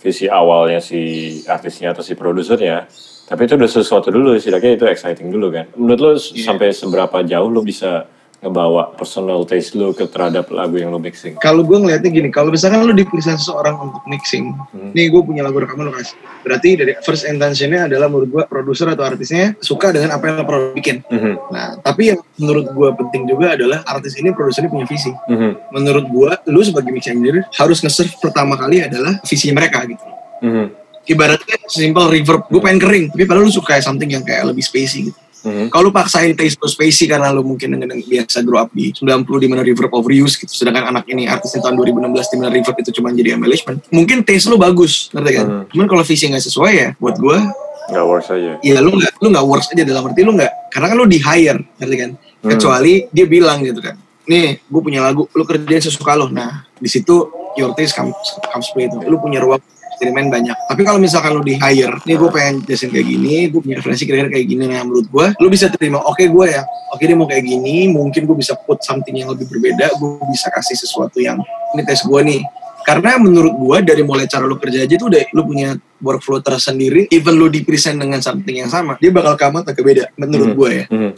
visi 0.00 0.28
awalnya 0.28 0.80
si 0.80 1.00
artisnya 1.44 1.92
atau 1.92 2.04
si 2.04 2.16
produsernya. 2.16 2.88
Tapi 3.26 3.42
itu 3.42 3.58
udah 3.58 3.70
sesuatu 3.70 4.08
dulu, 4.14 4.38
setidaknya 4.38 4.78
itu 4.78 4.86
exciting 4.86 5.28
dulu 5.34 5.50
kan. 5.50 5.66
Menurut 5.74 5.98
lu 5.98 6.12
sampai 6.18 6.70
seberapa 6.70 7.26
jauh 7.26 7.50
lu 7.50 7.60
bisa 7.66 8.06
ngebawa 8.40 8.92
personal 8.94 9.42
taste 9.44 9.72
lu 9.74 9.90
ke 9.92 10.04
terhadap 10.04 10.52
lagu 10.52 10.76
yang 10.76 10.92
lu 10.92 11.00
mixing? 11.00 11.36
kalau 11.40 11.64
gue 11.64 11.76
ngeliatnya 11.76 12.10
gini 12.12 12.28
kalau 12.28 12.52
misalkan 12.52 12.84
lu 12.84 12.92
dipilih 12.92 13.24
seseorang 13.24 13.76
untuk 13.80 14.02
mixing 14.06 14.52
Hmm. 14.72 14.92
nih 14.92 15.08
gue 15.08 15.22
punya 15.24 15.42
lagu 15.42 15.56
rekaman 15.58 15.88
lu 15.88 15.94
kasih 15.94 16.16
berarti 16.44 16.68
dari 16.78 16.92
first 17.00 17.24
intentionnya 17.24 17.88
adalah 17.90 18.06
menurut 18.06 18.28
gue 18.30 18.42
produser 18.46 18.86
atau 18.92 19.02
artisnya 19.02 19.56
suka 19.58 19.90
dengan 19.90 20.14
apa 20.14 20.24
yang 20.30 20.46
lo 20.46 20.70
bikin. 20.72 21.02
Mhm, 21.08 21.32
nah 21.50 21.74
tapi 21.82 22.14
yang 22.14 22.20
menurut 22.38 22.70
gue 22.70 22.88
penting 23.02 23.26
juga 23.26 23.58
adalah 23.58 23.82
artis 23.82 24.14
ini 24.14 24.30
produser 24.30 24.62
ini 24.66 24.70
punya 24.70 24.86
visi. 24.86 25.10
Mhm, 25.26 25.74
menurut 25.74 26.04
gue 26.06 26.30
lu 26.52 26.60
sebagai 26.62 26.94
mix 26.94 27.10
engineer 27.10 27.46
harus 27.58 27.82
nge-serve 27.82 28.14
pertama 28.22 28.54
kali 28.54 28.86
adalah 28.86 29.18
visi 29.26 29.50
mereka 29.50 29.82
gitu. 29.90 30.06
Mhm, 30.46 30.66
ibaratnya 31.06 31.56
simple 31.66 32.06
reverb 32.10 32.42
gue 32.50 32.60
pengen 32.62 32.80
kering 32.82 33.04
tapi 33.14 33.24
padahal 33.24 33.46
lu 33.46 33.54
suka 33.54 33.78
something 33.78 34.10
yang 34.10 34.22
kayak 34.26 34.46
lebih 34.46 34.62
spacey 34.62 35.10
gitu 35.10 35.18
mhm. 35.42 35.66
kalau 35.68 35.88
lu 35.88 35.92
paksain 35.92 36.32
taste 36.32 36.56
lu 36.56 36.66
spacey 36.66 37.04
karena 37.04 37.28
lu 37.28 37.42
mungkin 37.42 37.74
dengan 37.74 37.98
biasa 37.98 38.40
grow 38.40 38.58
up 38.58 38.70
di 38.70 38.90
90 38.90 39.04
di 39.36 39.46
mana 39.46 39.60
reverb 39.60 39.90
overuse 39.90 40.36
gitu 40.36 40.48
sedangkan 40.48 40.88
anak 40.88 41.04
ini 41.06 41.26
artisnya 41.26 41.60
tahun 41.60 41.76
2016 41.76 42.32
di 42.32 42.36
mana 42.36 42.48
reverb 42.50 42.76
itu 42.78 42.90
cuma 42.94 43.10
jadi 43.10 43.34
embellishment 43.34 43.84
mungkin 43.88 44.22
taste 44.22 44.46
lu 44.46 44.56
bagus 44.56 45.10
ngerti 45.10 45.32
kan 45.34 45.46
Hmm. 45.46 45.64
cuman 45.68 45.86
kalau 45.86 46.02
visi 46.02 46.24
nggak 46.26 46.42
sesuai 46.42 46.72
ya 46.72 46.88
buat 46.96 47.16
gue 47.16 47.38
Nggak 47.86 48.02
works 48.02 48.28
aja. 48.30 48.52
ya 48.60 48.78
lu 48.80 48.90
nggak 48.92 49.12
lu 49.20 49.28
nggak 49.30 49.46
works 49.46 49.68
aja 49.70 49.82
dalam 49.82 50.02
arti 50.04 50.20
lu 50.20 50.34
nggak 50.34 50.52
karena 50.70 50.86
kan 50.90 50.96
lu 50.96 51.06
di 51.06 51.18
hire 51.18 51.60
ngerti 51.76 51.96
kan 51.96 52.10
Hmm. 52.36 52.50
kecuali 52.52 52.94
dia 53.10 53.26
bilang 53.26 53.58
gitu 53.60 53.78
kan 53.78 53.94
nih 54.24 54.58
gue 54.60 54.80
punya 54.80 55.02
lagu 55.02 55.26
lu 55.30 55.42
kerjain 55.42 55.78
sesuka 55.78 56.14
lu 56.14 56.26
nah 56.28 56.66
di 56.76 56.86
situ 56.86 57.26
your 57.54 57.72
taste 57.72 57.94
comes, 57.94 58.12
comes 58.44 58.68
play 58.70 58.84
itu 58.84 58.98
lu 59.02 59.16
punya 59.16 59.38
ruang 59.38 59.62
eksperimen 59.96 60.28
banyak. 60.28 60.52
Tapi 60.68 60.82
kalau 60.84 61.00
misalkan 61.00 61.32
lu 61.32 61.40
di 61.40 61.56
hire 61.56 61.96
nih 62.04 62.20
gue 62.20 62.28
pengen 62.28 62.54
jelasin 62.68 62.92
kayak 62.92 63.08
gini 63.08 63.48
gue 63.48 63.60
punya 63.64 63.80
referensi 63.80 64.04
kira-kira 64.04 64.28
kayak 64.28 64.46
gini 64.46 64.68
nah 64.68 64.84
menurut 64.84 65.08
gue 65.08 65.26
lu 65.40 65.48
bisa 65.48 65.72
terima 65.72 66.04
oke 66.04 66.20
gue 66.20 66.46
ya 66.52 66.62
oke 66.92 67.00
dia 67.00 67.16
mau 67.16 67.24
kayak 67.24 67.40
gini 67.42 67.88
mungkin 67.88 68.28
gue 68.28 68.36
bisa 68.36 68.52
put 68.60 68.84
something 68.84 69.16
yang 69.16 69.32
lebih 69.32 69.48
berbeda 69.48 69.96
gue 69.96 70.20
bisa 70.28 70.52
kasih 70.52 70.76
sesuatu 70.76 71.16
yang 71.16 71.40
ini 71.72 71.82
tes 71.82 72.04
gue 72.04 72.20
nih. 72.20 72.44
Karena 72.86 73.18
menurut 73.18 73.50
gue 73.56 73.76
dari 73.82 74.06
mulai 74.06 74.30
cara 74.30 74.46
lu 74.46 74.60
kerja 74.60 74.84
aja 74.86 74.94
tuh 74.94 75.10
udah 75.10 75.24
lu 75.34 75.42
punya 75.42 75.74
workflow 75.98 76.38
tersendiri 76.38 77.08
even 77.10 77.34
lu 77.34 77.48
di 77.48 77.64
present 77.64 77.96
dengan 77.98 78.20
something 78.22 78.62
yang 78.62 78.70
sama 78.70 78.94
dia 79.00 79.10
bakal 79.10 79.34
kamu 79.34 79.64
agak 79.64 79.80
beda 79.82 80.04
menurut 80.14 80.52
Hmm. 80.52 80.58
gue 80.60 80.70
ya. 80.70 80.84
Mhm, 80.92 81.10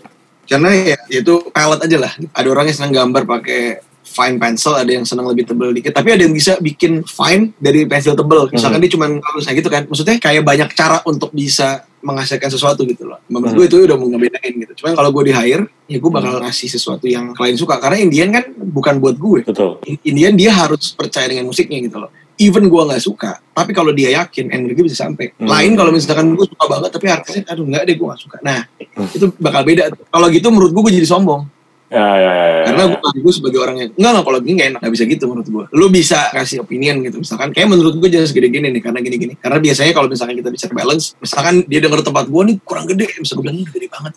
karena 0.49 0.69
ya 0.73 0.97
itu 1.13 1.35
palette 1.53 1.85
aja 1.85 1.99
lah 2.01 2.13
ada 2.33 2.49
orang 2.49 2.73
yang 2.73 2.77
senang 2.79 2.95
gambar 3.05 3.23
pakai 3.29 3.85
fine 4.09 4.41
pencil 4.41 4.73
ada 4.73 4.88
yang 4.88 5.05
senang 5.05 5.29
lebih 5.29 5.45
tebel 5.45 5.71
dikit. 5.77 5.93
Tapi 5.93 6.17
ada 6.17 6.25
yang 6.25 6.33
bisa 6.33 6.57
bikin 6.59 7.05
fine 7.05 7.53
dari 7.61 7.85
pensil 7.85 8.17
tebel. 8.17 8.49
Misalkan 8.49 8.81
dia 8.81 8.91
cuma 8.91 9.07
halus 9.07 9.45
kayak 9.45 9.59
gitu 9.61 9.69
kan. 9.69 9.83
Maksudnya 9.85 10.17
kayak 10.17 10.43
banyak 10.43 10.69
cara 10.73 11.05
untuk 11.05 11.29
bisa 11.31 11.85
menghasilkan 12.00 12.49
sesuatu 12.49 12.87
gitu 12.87 13.05
loh. 13.05 13.19
Menurut 13.29 13.53
gue 13.59 13.67
itu 13.69 13.77
udah 13.85 13.97
mau 13.99 14.09
ngebedain 14.09 14.55
gitu. 14.55 14.73
Cuman 14.83 14.97
kalau 14.97 15.11
gue 15.12 15.29
di 15.29 15.33
hire 15.35 15.67
ya 15.91 15.99
gue 15.99 16.11
bakal 16.11 16.41
ngasih 16.41 16.69
sesuatu 16.71 17.05
yang 17.05 17.35
klien 17.37 17.59
suka. 17.59 17.77
Karena 17.77 17.99
Indian 18.00 18.29
kan 18.33 18.45
bukan 18.57 19.03
buat 19.03 19.19
gue. 19.19 19.45
Betul. 19.45 19.83
Indian 20.07 20.33
dia 20.38 20.55
harus 20.55 20.95
percaya 20.95 21.29
dengan 21.29 21.45
musiknya 21.45 21.79
gitu 21.85 21.99
loh. 22.00 22.11
Even 22.38 22.71
gue 22.71 22.83
nggak 22.87 23.03
suka 23.03 23.43
tapi 23.50 23.75
kalau 23.75 23.91
dia 23.91 24.15
yakin 24.15 24.47
energi 24.55 24.87
bisa 24.87 25.11
sampai. 25.11 25.35
Hmm. 25.35 25.50
lain 25.50 25.75
kalau 25.75 25.91
misalkan 25.91 26.38
gue 26.38 26.47
suka 26.47 26.65
banget 26.71 26.91
tapi 26.95 27.07
artisnya 27.11 27.43
aduh 27.50 27.67
nggak 27.67 27.83
deh 27.83 27.95
gue 27.99 28.07
nggak 28.07 28.23
suka. 28.23 28.38
Nah 28.47 28.62
Hmm. 28.99 29.07
itu 29.15 29.27
bakal 29.38 29.62
beda 29.62 29.95
kalau 30.11 30.27
gitu 30.27 30.50
menurut 30.50 30.71
gue 30.75 30.83
gue 30.91 30.95
jadi 31.03 31.07
sombong 31.07 31.47
Ya, 31.88 32.04
ya, 32.21 32.33
ya. 32.37 32.47
ya. 32.52 32.64
karena 32.68 32.83
gue 32.92 33.21
gue 33.25 33.33
sebagai 33.33 33.59
orang 33.64 33.76
yang 33.80 33.90
enggak 33.97 34.11
enggak 34.12 34.26
kalau 34.28 34.38
gini 34.45 34.54
nggak 34.61 34.68
enak 34.76 34.80
nggak 34.85 34.92
bisa 34.92 35.04
gitu 35.09 35.25
menurut 35.25 35.49
gue 35.49 35.64
lu 35.73 35.87
bisa 35.88 36.21
kasih 36.37 36.61
opinion 36.61 37.00
gitu. 37.00 37.16
Misalkan 37.25 37.49
kayak 37.57 37.68
menurut 37.73 37.97
gue 37.97 38.09
jangan 38.12 38.28
segede 38.28 38.49
gini 38.52 38.68
nih 38.68 38.83
karena 38.85 39.00
gini 39.00 39.16
gini 39.16 39.35
karena 39.40 39.57
biasanya 39.57 39.92
kalau 39.97 40.09
misalkan 40.12 40.37
kita 40.37 40.52
bicara 40.52 40.73
balance 40.76 41.16
misalkan 41.16 41.54
dia 41.64 41.80
denger 41.80 42.00
tempat 42.04 42.25
gue 42.28 42.42
nih 42.45 42.57
kurang 42.61 42.85
gede 42.85 43.07
bisa 43.09 43.33
gue 43.33 43.45
bilang 43.49 43.57
gede 43.64 43.88
banget 43.88 44.12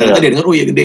ternyata 0.00 0.16
Iya. 0.16 0.24
dia 0.24 0.30
denger 0.32 0.46
oh 0.48 0.54
iya 0.56 0.64
gede 0.64 0.84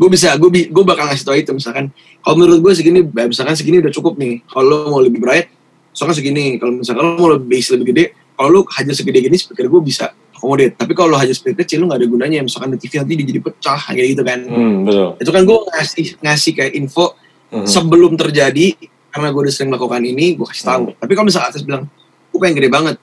gue 0.00 0.08
bisa 0.10 0.28
gue 0.34 0.50
gue 0.74 0.84
bakal 0.84 1.04
ngasih 1.06 1.24
tau 1.24 1.36
itu. 1.38 1.50
Misalkan 1.54 1.94
kalau 2.18 2.34
menurut 2.34 2.58
gue 2.66 2.72
segini 2.74 3.00
misalkan 3.06 3.54
segini 3.54 3.78
udah 3.78 3.92
cukup 3.94 4.18
nih. 4.18 4.42
Kalau 4.50 4.64
lo 4.66 4.76
mau 4.90 4.98
lebih 4.98 5.22
bright 5.22 5.54
soalnya 5.94 6.18
segini. 6.18 6.58
Kalau 6.58 6.82
misalkan 6.82 7.02
lo 7.04 7.14
mau 7.14 7.30
lebih 7.30 7.46
bass 7.46 7.70
lebih 7.70 7.86
gede 7.94 8.04
kalau 8.40 8.48
lu 8.48 8.60
hajar 8.72 8.96
segede 8.96 9.20
gini 9.20 9.36
speaker 9.36 9.68
gue 9.68 9.80
bisa 9.84 10.16
akomodit 10.40 10.72
tapi 10.80 10.96
kalau 10.96 11.12
lo 11.12 11.18
hajar 11.20 11.36
speaker 11.36 11.60
kecil 11.60 11.84
lu 11.84 11.92
nggak 11.92 12.00
ada 12.00 12.08
gunanya. 12.08 12.40
Misalkan 12.40 12.72
TV 12.80 12.96
nanti 12.96 13.12
jadi 13.20 13.40
pecah 13.44 13.80
kayak 13.92 14.08
gitu 14.16 14.22
kan. 14.24 14.40
Hmm, 14.48 14.88
betul. 14.88 15.08
itu 15.20 15.30
kan 15.36 15.42
gue 15.44 15.58
ngasih 15.68 16.06
ngasih 16.24 16.52
kayak 16.56 16.72
info 16.80 17.12
Mhm. 17.50 17.66
sebelum 17.66 18.14
terjadi 18.14 18.78
karena 19.10 19.26
gue 19.34 19.40
udah 19.42 19.52
sering 19.52 19.74
melakukan 19.74 20.00
ini 20.00 20.38
gue 20.38 20.46
kasih 20.48 20.64
tahu. 20.64 20.84
Tapi 20.96 21.12
kalau 21.12 21.26
misalnya 21.28 21.50
atas 21.52 21.60
bilang 21.60 21.84
gue 22.32 22.38
pengen 22.40 22.56
gede 22.56 22.70
banget. 22.72 22.96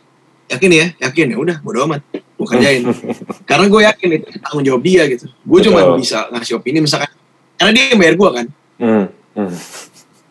Yakin 0.48 0.72
ya? 0.72 0.88
Yakin? 1.04 1.28
Ya 1.36 1.38
udah 1.38 1.58
bodo 1.60 1.84
amat. 1.86 2.02
Gue 2.16 2.48
kerjain. 2.48 2.82
Karena 3.50 3.68
gue 3.68 3.82
yakin 3.84 4.08
itu 4.16 4.28
tanggung 4.40 4.64
jawab 4.64 4.82
dia 4.82 5.04
gitu. 5.12 5.28
Gue 5.44 5.60
cuma 5.62 5.84
bisa 6.00 6.32
ngasih 6.32 6.58
opini 6.58 6.80
misalkan. 6.80 7.12
Karena 7.60 7.72
dia 7.76 7.84
yang 7.92 8.00
bayar 8.00 8.16
gue 8.16 8.30
kan? 8.32 8.46
Hmm, 8.78 9.06
hmm. 9.36 9.52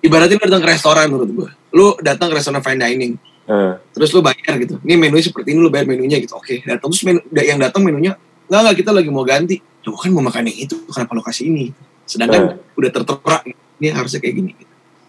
ibaratnya 0.01 0.39
lu 0.39 0.45
datang 0.47 0.63
ke 0.63 0.69
restoran 0.71 1.07
menurut 1.11 1.31
gue 1.35 1.49
lu 1.75 1.87
datang 1.99 2.31
ke 2.31 2.39
restoran 2.39 2.63
fine 2.63 2.79
dining 2.79 3.13
Eh, 3.47 3.73
terus 3.95 4.11
lu 4.11 4.27
bayar 4.27 4.59
gitu. 4.59 4.83
Ini 4.83 4.99
menunya 4.99 5.23
seperti 5.23 5.55
ini 5.55 5.63
lu 5.63 5.71
bayar 5.71 5.87
menunya 5.87 6.19
gitu. 6.19 6.35
Oke 6.35 6.67
datang. 6.67 6.91
Terus 6.91 7.07
menu, 7.07 7.21
yang 7.31 7.63
datang 7.63 7.87
menunya 7.87 8.19
nggak 8.51 8.61
nggak 8.63 8.77
kita 8.83 8.91
lagi 8.91 9.09
mau 9.11 9.23
ganti. 9.23 9.63
Loh 9.87 9.95
kan 9.95 10.11
mau 10.11 10.19
makan 10.27 10.51
yang 10.51 10.67
itu 10.67 10.75
kenapa 10.91 11.15
lo 11.15 11.23
kasih 11.23 11.47
ini? 11.47 11.71
Sedangkan 12.03 12.59
udah 12.75 12.91
tertera 12.91 13.39
ini 13.79 13.87
harusnya 13.95 14.19
kayak 14.19 14.35
gini 14.35 14.53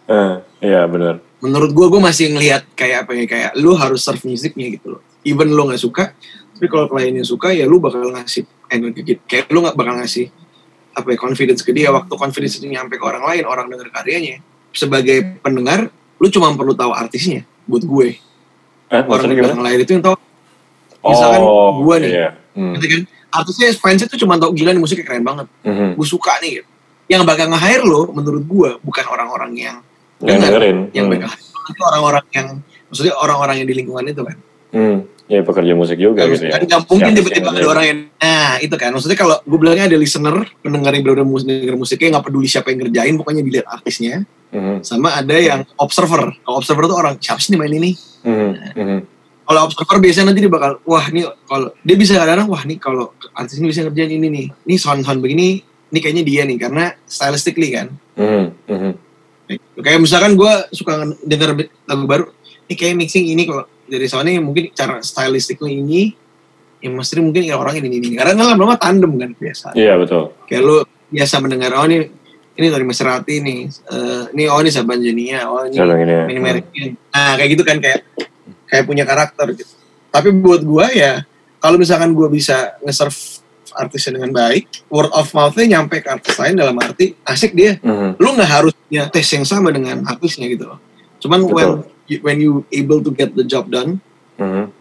eh, 0.06 0.34
Iya, 0.62 0.86
benar. 0.86 1.18
menurut 1.38 1.70
gue 1.70 1.86
gue 1.86 2.00
masih 2.02 2.34
ngelihat 2.34 2.66
kayak 2.74 3.06
apa 3.06 3.14
ya 3.14 3.24
kayak 3.30 3.50
lu 3.62 3.74
harus 3.78 4.02
serve 4.02 4.22
musiknya 4.26 4.70
gitu 4.74 4.98
loh. 4.98 5.02
Even 5.26 5.50
lu 5.50 5.66
nggak 5.66 5.82
suka 5.82 6.14
tapi 6.54 6.66
kalau 6.66 6.90
kliennya 6.90 7.22
suka 7.22 7.54
ya 7.54 7.66
lu 7.66 7.78
bakal 7.78 8.02
ngasih 8.10 8.42
energi 8.70 9.02
gitu. 9.06 9.22
kayak 9.26 9.46
lu 9.50 9.62
nggak 9.62 9.78
bakal 9.78 9.94
ngasih 9.98 10.30
apa 10.94 11.06
ya 11.14 11.18
confidence 11.18 11.62
ke 11.62 11.70
dia. 11.74 11.90
Waktu 11.90 12.14
confidence 12.14 12.58
itu 12.58 12.66
nyampe 12.70 12.98
ke 12.98 13.04
orang 13.06 13.22
lain 13.26 13.42
orang 13.46 13.66
denger 13.66 13.90
karyanya 13.94 14.42
sebagai 14.70 15.38
pendengar 15.42 15.90
lu 16.18 16.26
cuma 16.30 16.50
perlu 16.54 16.74
tahu 16.74 16.90
artisnya 16.94 17.42
buat 17.66 17.82
gue 17.82 18.18
Eh, 18.88 19.02
orang 19.02 19.24
di 19.24 19.28
gimana? 19.30 19.44
belakang 19.44 19.62
layar 19.62 19.80
itu 19.80 19.92
yang 19.92 20.02
tahu 20.02 20.16
misalkan 21.00 21.40
oh, 21.40 21.70
gua 21.80 21.96
nih. 21.98 22.10
Iya. 22.10 22.28
Hmm, 22.52 22.72
ngerti 22.74 22.86
kan 22.88 23.00
artisnya 23.30 23.68
fans 23.74 24.00
itu 24.02 24.16
cuma 24.18 24.34
tahu 24.34 24.50
gila 24.52 24.72
nih 24.72 24.80
musiknya 24.80 25.04
keren 25.04 25.22
banget 25.22 25.46
mhm. 25.62 25.94
gue 25.94 26.06
suka 26.06 26.32
nih 26.40 26.58
gitu. 26.58 26.68
yang 27.06 27.22
bakal 27.22 27.46
nge-hire 27.46 27.84
lo 27.84 28.08
menurut 28.10 28.42
gue 28.42 28.70
bukan 28.80 29.04
orang-orang 29.06 29.52
yang 29.54 29.76
Yang 30.18 30.26
Dengar. 30.34 30.48
dengerin. 30.50 30.76
yang 30.90 31.06
Hmm. 31.06 31.14
bakal 31.14 31.28
itu 31.68 31.82
orang-orang 31.84 32.24
yang 32.32 32.46
maksudnya 32.88 33.14
orang-orang 33.14 33.54
yang 33.60 33.68
di 33.68 33.74
lingkungan 33.76 34.04
itu 34.04 34.22
kan 34.24 34.36
Hmm. 34.68 34.96
Ya 35.28 35.44
pekerja 35.44 35.76
musik 35.76 36.00
juga 36.00 36.24
Kan 36.24 36.32
gitu 36.32 36.48
ya. 36.48 36.56
nggak 36.56 36.88
mungkin 36.88 37.12
tiba-tiba 37.12 37.52
ada 37.52 37.68
orang 37.68 37.84
yang 37.84 38.00
nah 38.16 38.56
itu 38.64 38.74
kan. 38.80 38.90
Maksudnya 38.96 39.18
kalau 39.20 39.36
gue 39.44 39.58
bilangnya 39.60 39.84
ada 39.84 39.96
listener 40.00 40.48
pendengar 40.64 40.96
yang 40.96 41.04
benar-benar 41.04 41.28
musik 41.28 41.46
denger 41.52 41.76
musiknya 41.76 42.08
nggak 42.16 42.24
peduli 42.24 42.48
siapa 42.48 42.72
yang 42.72 42.78
ngerjain 42.80 43.14
pokoknya 43.20 43.42
dilihat 43.44 43.66
artisnya. 43.68 44.24
Mhm, 44.48 44.80
sama 44.80 45.12
ada 45.12 45.36
yang 45.36 45.68
observer. 45.76 46.32
Kalau 46.40 46.56
observer 46.56 46.88
tuh 46.88 46.96
orang 46.96 47.20
siapa 47.20 47.44
sih 47.44 47.52
nih 47.52 47.60
main 47.60 47.74
ini? 47.76 47.92
Mhm, 48.24 48.50
mhm. 48.72 48.98
kalau 49.44 49.60
observer 49.68 49.96
biasanya 50.00 50.32
nanti 50.32 50.40
dia 50.44 50.52
bakal 50.52 50.76
wah 50.84 51.04
ini 51.08 51.24
kalau 51.44 51.68
dia 51.80 51.96
bisa 51.96 52.16
kadang-kadang 52.16 52.48
wah 52.48 52.62
nih 52.64 52.76
kalau 52.80 53.12
artis 53.36 53.60
ini 53.60 53.68
bisa 53.68 53.84
ngerjain 53.84 54.12
ini 54.16 54.28
nih. 54.32 54.46
Ini 54.64 54.74
sound 54.80 55.04
sound 55.04 55.20
begini 55.20 55.60
ini 55.92 55.98
kayaknya 56.00 56.24
dia 56.24 56.42
nih 56.48 56.56
karena 56.56 56.84
stylistically 57.04 57.68
kan. 57.76 57.92
Mhm, 58.16 58.44
mhm. 58.64 58.92
kayak 59.80 60.00
misalkan 60.00 60.36
gue 60.36 60.52
suka 60.76 61.04
denger 61.24 61.68
lagu 61.88 62.04
baru 62.04 62.24
ini 62.68 62.74
kayak 62.76 62.94
mixing 63.00 63.32
ini 63.32 63.48
kalau 63.48 63.64
dari 63.88 64.06
soundnya 64.06 64.38
mungkin 64.38 64.70
cara 64.76 65.00
stylistically 65.00 65.80
ini 65.80 66.12
yang 66.78 66.94
mesti 66.94 67.18
mungkin 67.18 67.42
ya 67.42 67.58
orang 67.58 67.74
ini 67.82 67.98
ini 67.98 68.14
karena 68.14 68.38
kan 68.38 68.54
lama-lama 68.54 68.78
tandem 68.78 69.10
kan 69.18 69.30
biasa 69.34 69.74
Iya 69.74 69.98
betul. 69.98 70.30
kayak 70.46 70.62
lu 70.62 70.76
biasa 71.10 71.34
mendengar 71.42 71.74
oh 71.74 71.84
ini 71.88 72.06
ini 72.58 72.74
dari 72.74 72.82
Maserati 72.82 73.38
nih, 73.38 73.70
eh, 73.70 74.22
ini 74.34 74.50
oh 74.50 74.58
ini 74.58 74.66
Saban 74.74 74.98
Jenia, 74.98 75.46
oh 75.46 75.62
ini 75.62 75.78
Siapa 75.78 75.94
yang 75.94 76.26
ini 76.26 76.34
ya? 76.34 76.42
mereknya. 76.42 76.84
Nah 77.14 77.38
kayak 77.38 77.50
gitu 77.54 77.62
kan 77.62 77.78
kayak 77.78 78.02
kayak 78.66 78.82
punya 78.82 79.06
karakter 79.06 79.46
gitu. 79.54 79.70
Tapi 80.10 80.34
buat 80.34 80.66
gua 80.66 80.90
ya 80.90 81.22
kalau 81.62 81.78
misalkan 81.78 82.10
gua 82.18 82.26
bisa 82.26 82.74
nge-serve 82.82 83.46
artisnya 83.78 84.18
dengan 84.18 84.34
baik, 84.34 84.90
word 84.90 85.06
of 85.14 85.30
mouth-nya 85.30 85.78
nyampe 85.78 86.02
ke 86.02 86.08
artis 86.10 86.34
lain 86.34 86.58
dalam 86.58 86.74
arti 86.82 87.14
asik 87.22 87.54
dia. 87.54 87.78
Mhm. 87.78 88.18
Lu 88.18 88.28
nggak 88.34 88.50
harus 88.50 88.74
punya 88.74 89.06
tes 89.06 89.26
yang 89.30 89.46
sama 89.46 89.70
dengan 89.70 90.02
artisnya 90.02 90.50
gitu 90.50 90.66
loh. 90.66 90.82
Cuman 91.22 91.46
Betul. 91.46 91.54
when 91.54 91.70
when 92.24 92.40
you 92.40 92.64
able 92.72 93.04
to 93.04 93.12
get 93.12 93.36
the 93.36 93.44
job 93.44 93.68
done, 93.68 94.00
Mhm. 94.40 94.72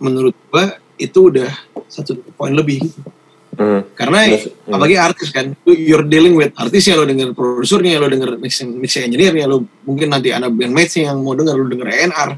menurut 0.00 0.34
gua 0.48 0.80
itu 0.96 1.28
udah 1.28 1.50
satu 1.90 2.16
poin 2.36 2.52
lebih. 2.56 2.80
Mhm. 3.60 3.92
Karena 3.92 4.24
Terus, 4.30 4.48
hmm. 4.48 4.72
apalagi 4.72 4.96
artis 4.96 5.28
kan, 5.34 5.52
you're 5.68 6.06
dealing 6.06 6.32
with 6.38 6.54
artisnya, 6.56 6.96
lo 6.96 7.04
denger 7.04 7.36
produsernya, 7.36 8.00
lo 8.00 8.08
denger 8.08 8.40
mixing, 8.40 8.78
mixing 8.80 9.04
engineer-nya, 9.10 9.44
lo 9.44 9.66
mungkin 9.84 10.08
nanti 10.08 10.32
ada 10.32 10.48
bandmates 10.48 10.96
yang 10.96 11.20
mau 11.20 11.36
denger, 11.36 11.58
lo 11.58 11.66
denger 11.68 11.88
A&R, 11.90 12.30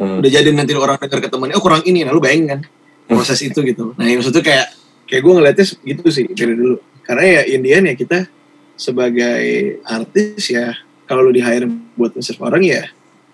Mhm. 0.00 0.16
udah 0.24 0.30
jadi 0.32 0.48
nanti 0.50 0.72
orang 0.74 0.98
denger 0.98 1.20
ke 1.22 1.28
temennya, 1.30 1.54
oh 1.60 1.62
kurang 1.62 1.84
ini, 1.86 2.02
nah 2.02 2.10
lu 2.10 2.18
bayangin 2.18 2.58
kan 2.58 2.60
proses 3.06 3.38
itu 3.44 3.62
gitu. 3.62 3.94
Nah 3.94 4.04
yang 4.10 4.18
maksudnya 4.18 4.42
kayak 4.42 4.66
kayak 5.06 5.22
gue 5.22 5.32
ngeliatnya 5.38 5.64
gitu 5.86 6.02
sih 6.10 6.26
dari 6.34 6.54
dulu. 6.58 6.76
Karena 7.06 7.22
ya 7.22 7.42
Indian 7.54 7.86
ya 7.86 7.94
kita 7.94 8.26
sebagai 8.74 9.78
artis 9.86 10.50
ya 10.50 10.74
kalau 11.06 11.30
lu 11.30 11.32
di 11.32 11.40
hire 11.40 11.70
buat 11.94 12.12
nge 12.18 12.34
orang 12.42 12.66
ya 12.66 12.90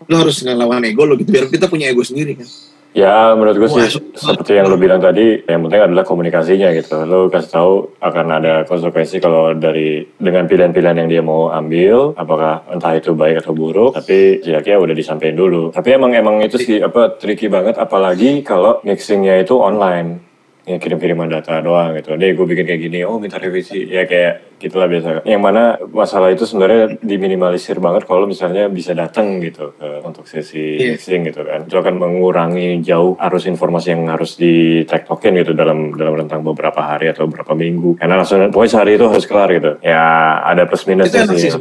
lu 0.06 0.16
harus 0.18 0.42
ngelawan 0.42 0.85
ego 0.87 1.02
lo 1.06 1.14
gitu 1.18 1.30
biar 1.30 1.47
kita 1.50 1.66
punya 1.71 1.90
ego 1.90 2.02
sendiri 2.02 2.38
kan. 2.38 2.49
Ya 2.92 3.32
menurut 3.32 3.56
gue 3.56 3.68
Wah, 3.73 3.88
sih 3.88 4.04
seperti 4.12 4.52
yang 4.52 4.68
lo 4.68 4.76
bilang 4.76 5.00
tadi, 5.00 5.40
yang 5.49 5.64
penting 5.64 5.80
adalah 5.80 6.04
komunikasinya 6.04 6.76
gitu. 6.76 7.09
Lo 7.09 7.32
kasih 7.32 7.49
tahu 7.49 7.73
akan 8.04 8.26
ada 8.28 8.54
konsekuensi 8.68 9.16
kalau 9.16 9.56
dari 9.56 10.04
dengan 10.21 10.44
pilihan-pilihan 10.44 11.00
yang 11.00 11.09
dia 11.09 11.25
mau 11.25 11.49
ambil, 11.49 12.12
apakah 12.21 12.68
entah 12.68 12.92
itu 12.92 13.16
baik 13.16 13.40
atau 13.40 13.56
buruk, 13.56 13.97
tapi 13.97 14.44
ya 14.44 14.61
udah 14.61 14.92
disampaikan 14.92 15.40
dulu. 15.40 15.73
Tapi 15.73 15.88
emang 15.88 16.12
emang 16.12 16.44
itu 16.44 16.61
sih 16.61 16.85
apa 16.85 17.16
tricky 17.16 17.49
banget, 17.49 17.80
apalagi 17.80 18.44
kalau 18.44 18.85
mixingnya 18.85 19.40
itu 19.40 19.56
online. 19.56 20.28
Ya 20.62 20.78
kirim-kiriman 20.78 21.26
data 21.26 21.59
doang 21.64 21.97
gitu. 21.97 22.14
Deh 22.14 22.37
gue 22.37 22.47
bikin 22.47 22.68
kayak 22.68 22.80
gini, 22.87 23.09
oh 23.09 23.16
minta 23.16 23.40
revisi. 23.40 23.88
Ya 23.88 24.04
kayak 24.04 24.51
gitulah 24.62 24.87
biasa. 24.87 25.26
Yang 25.26 25.42
mana 25.42 25.62
masalah 25.85 26.31
itu 26.31 26.47
sebenarnya 26.47 26.97
diminimalisir 26.99 27.76
banget 27.76 28.07
kalau 28.07 28.25
misalnya 28.25 28.71
bisa 28.71 28.95
datang 28.95 29.38
gitu 29.38 29.75
ke 29.75 29.88
untuk 30.00 30.25
sesi 30.25 30.78
Iya. 30.78 30.95
mixing 30.95 31.26
gitu 31.26 31.42
kan. 31.42 31.66
Itu 31.66 31.76
akan 31.76 31.95
mengurangi 31.99 32.78
jauh 32.81 33.19
arus 33.19 33.45
informasi 33.45 33.92
yang 33.92 34.07
harus 34.07 34.35
di 34.35 34.52
tektokin 34.85 35.35
gitu 35.37 35.52
dalam 35.52 35.92
dalam 35.92 36.14
rentang 36.16 36.40
beberapa 36.40 36.78
hari 36.78 37.11
atau 37.11 37.26
beberapa 37.26 37.52
minggu. 37.52 37.99
Karena 37.99 38.16
langsung 38.16 38.38
pokoknya 38.49 38.71
sehari 38.71 38.92
itu 38.95 39.07
harus 39.07 39.26
kelar 39.26 39.50
gitu. 39.50 39.71
Ya 39.83 40.02
ada 40.40 40.62
plus 40.64 40.83
Itu 40.83 40.90
minusnya 40.95 41.26
sih. 41.26 41.38
sih 41.38 41.50
ya. 41.50 41.59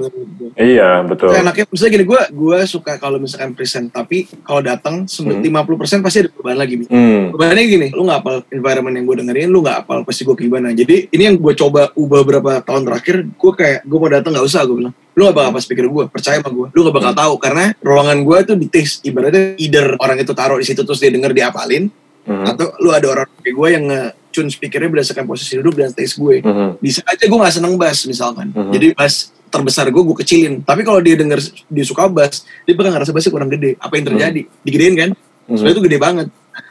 Iya 0.51 0.89
betul. 1.03 1.31
Itu 1.31 1.41
enaknya 1.41 1.65
misalnya 1.65 1.91
gini 1.91 2.05
gue 2.05 2.21
gue 2.29 2.59
suka 2.63 2.93
kalau 2.95 3.17
misalkan 3.17 3.51
present 3.51 3.89
tapi 3.89 4.29
kalau 4.41 4.61
datang 4.61 4.93
Hmm. 5.11 5.41
50% 5.41 6.01
pasti 6.01 6.21
ada 6.21 6.29
perubahan 6.29 6.57
lagi. 6.57 6.75
Hmm. 6.85 7.31
Perubahannya 7.31 7.63
gini, 7.63 7.87
lu 7.89 8.03
nggak 8.03 8.19
apal 8.19 8.35
environment 8.49 8.93
yang 8.93 9.05
gue 9.05 9.15
dengerin, 9.17 9.49
lu 9.49 9.59
nggak 9.59 9.77
apal 9.81 10.03
pasti 10.03 10.21
gue 10.21 10.35
gimana. 10.35 10.69
Jadi 10.71 11.09
ini 11.09 11.23
yang 11.23 11.35
gue 11.35 11.53
coba 11.53 11.89
ubah 11.93 12.21
beberapa 12.21 12.59
tahun 12.59 12.83
terakhir, 12.91 13.15
gue 13.31 13.51
kayak 13.55 13.79
gue 13.87 13.97
mau 13.97 14.11
datang 14.11 14.31
nggak 14.35 14.43
usah 14.43 14.67
gue 14.67 14.75
bilang. 14.75 14.95
Lu 15.11 15.27
gak 15.27 15.35
bakal 15.35 15.51
pas 15.55 15.65
pikir 15.67 15.85
gue, 15.87 16.03
percaya 16.07 16.39
sama 16.39 16.51
gue. 16.51 16.67
Lu 16.71 16.87
gak 16.87 16.95
bakal 16.95 17.13
tahu 17.15 17.33
karena 17.39 17.75
ruangan 17.83 18.17
gue 18.23 18.37
tuh 18.47 18.55
di 18.59 18.67
taste. 18.71 19.03
Ibaratnya 19.03 19.59
either 19.59 19.99
orang 19.99 20.19
itu 20.19 20.31
taruh 20.31 20.55
di 20.55 20.63
situ 20.63 20.83
terus 20.87 21.03
dia 21.03 21.11
denger 21.11 21.35
diapalin, 21.35 21.91
Mhm. 22.21 22.45
atau 22.47 22.71
lu 22.79 22.93
ada 22.93 23.07
orang 23.09 23.27
kayak 23.41 23.55
gue 23.57 23.67
yang 23.73 23.83
nge-tune 23.89 24.49
speakernya 24.53 24.89
berdasarkan 24.93 25.25
posisi 25.25 25.57
duduk 25.57 25.73
dan 25.73 25.91
taste 25.91 26.15
gue. 26.15 26.39
Mhm. 26.45 26.79
Bisa 26.79 27.01
aja 27.03 27.23
gue 27.27 27.39
gak 27.41 27.55
seneng 27.59 27.75
bass 27.75 28.07
misalkan. 28.07 28.53
Mhm. 28.55 28.71
Jadi 28.71 28.87
bass 28.95 29.33
terbesar 29.51 29.91
gue 29.91 29.99
gue 29.99 30.17
kecilin. 30.23 30.63
Tapi 30.63 30.85
kalau 30.87 31.03
dia 31.03 31.19
denger 31.19 31.43
dia 31.67 31.83
suka 31.83 32.07
bass, 32.07 32.47
dia 32.63 32.71
bakal 32.71 32.95
ngerasa 32.95 33.11
bassnya 33.11 33.31
kurang 33.35 33.51
gede. 33.51 33.75
Apa 33.83 33.99
yang 33.99 34.05
terjadi? 34.15 34.41
Digedein 34.63 34.95
kan? 34.95 35.09
Mhm. 35.11 35.55
Sebenarnya 35.59 35.75
itu 35.75 35.83
gede 35.91 35.99
banget. 35.99 36.27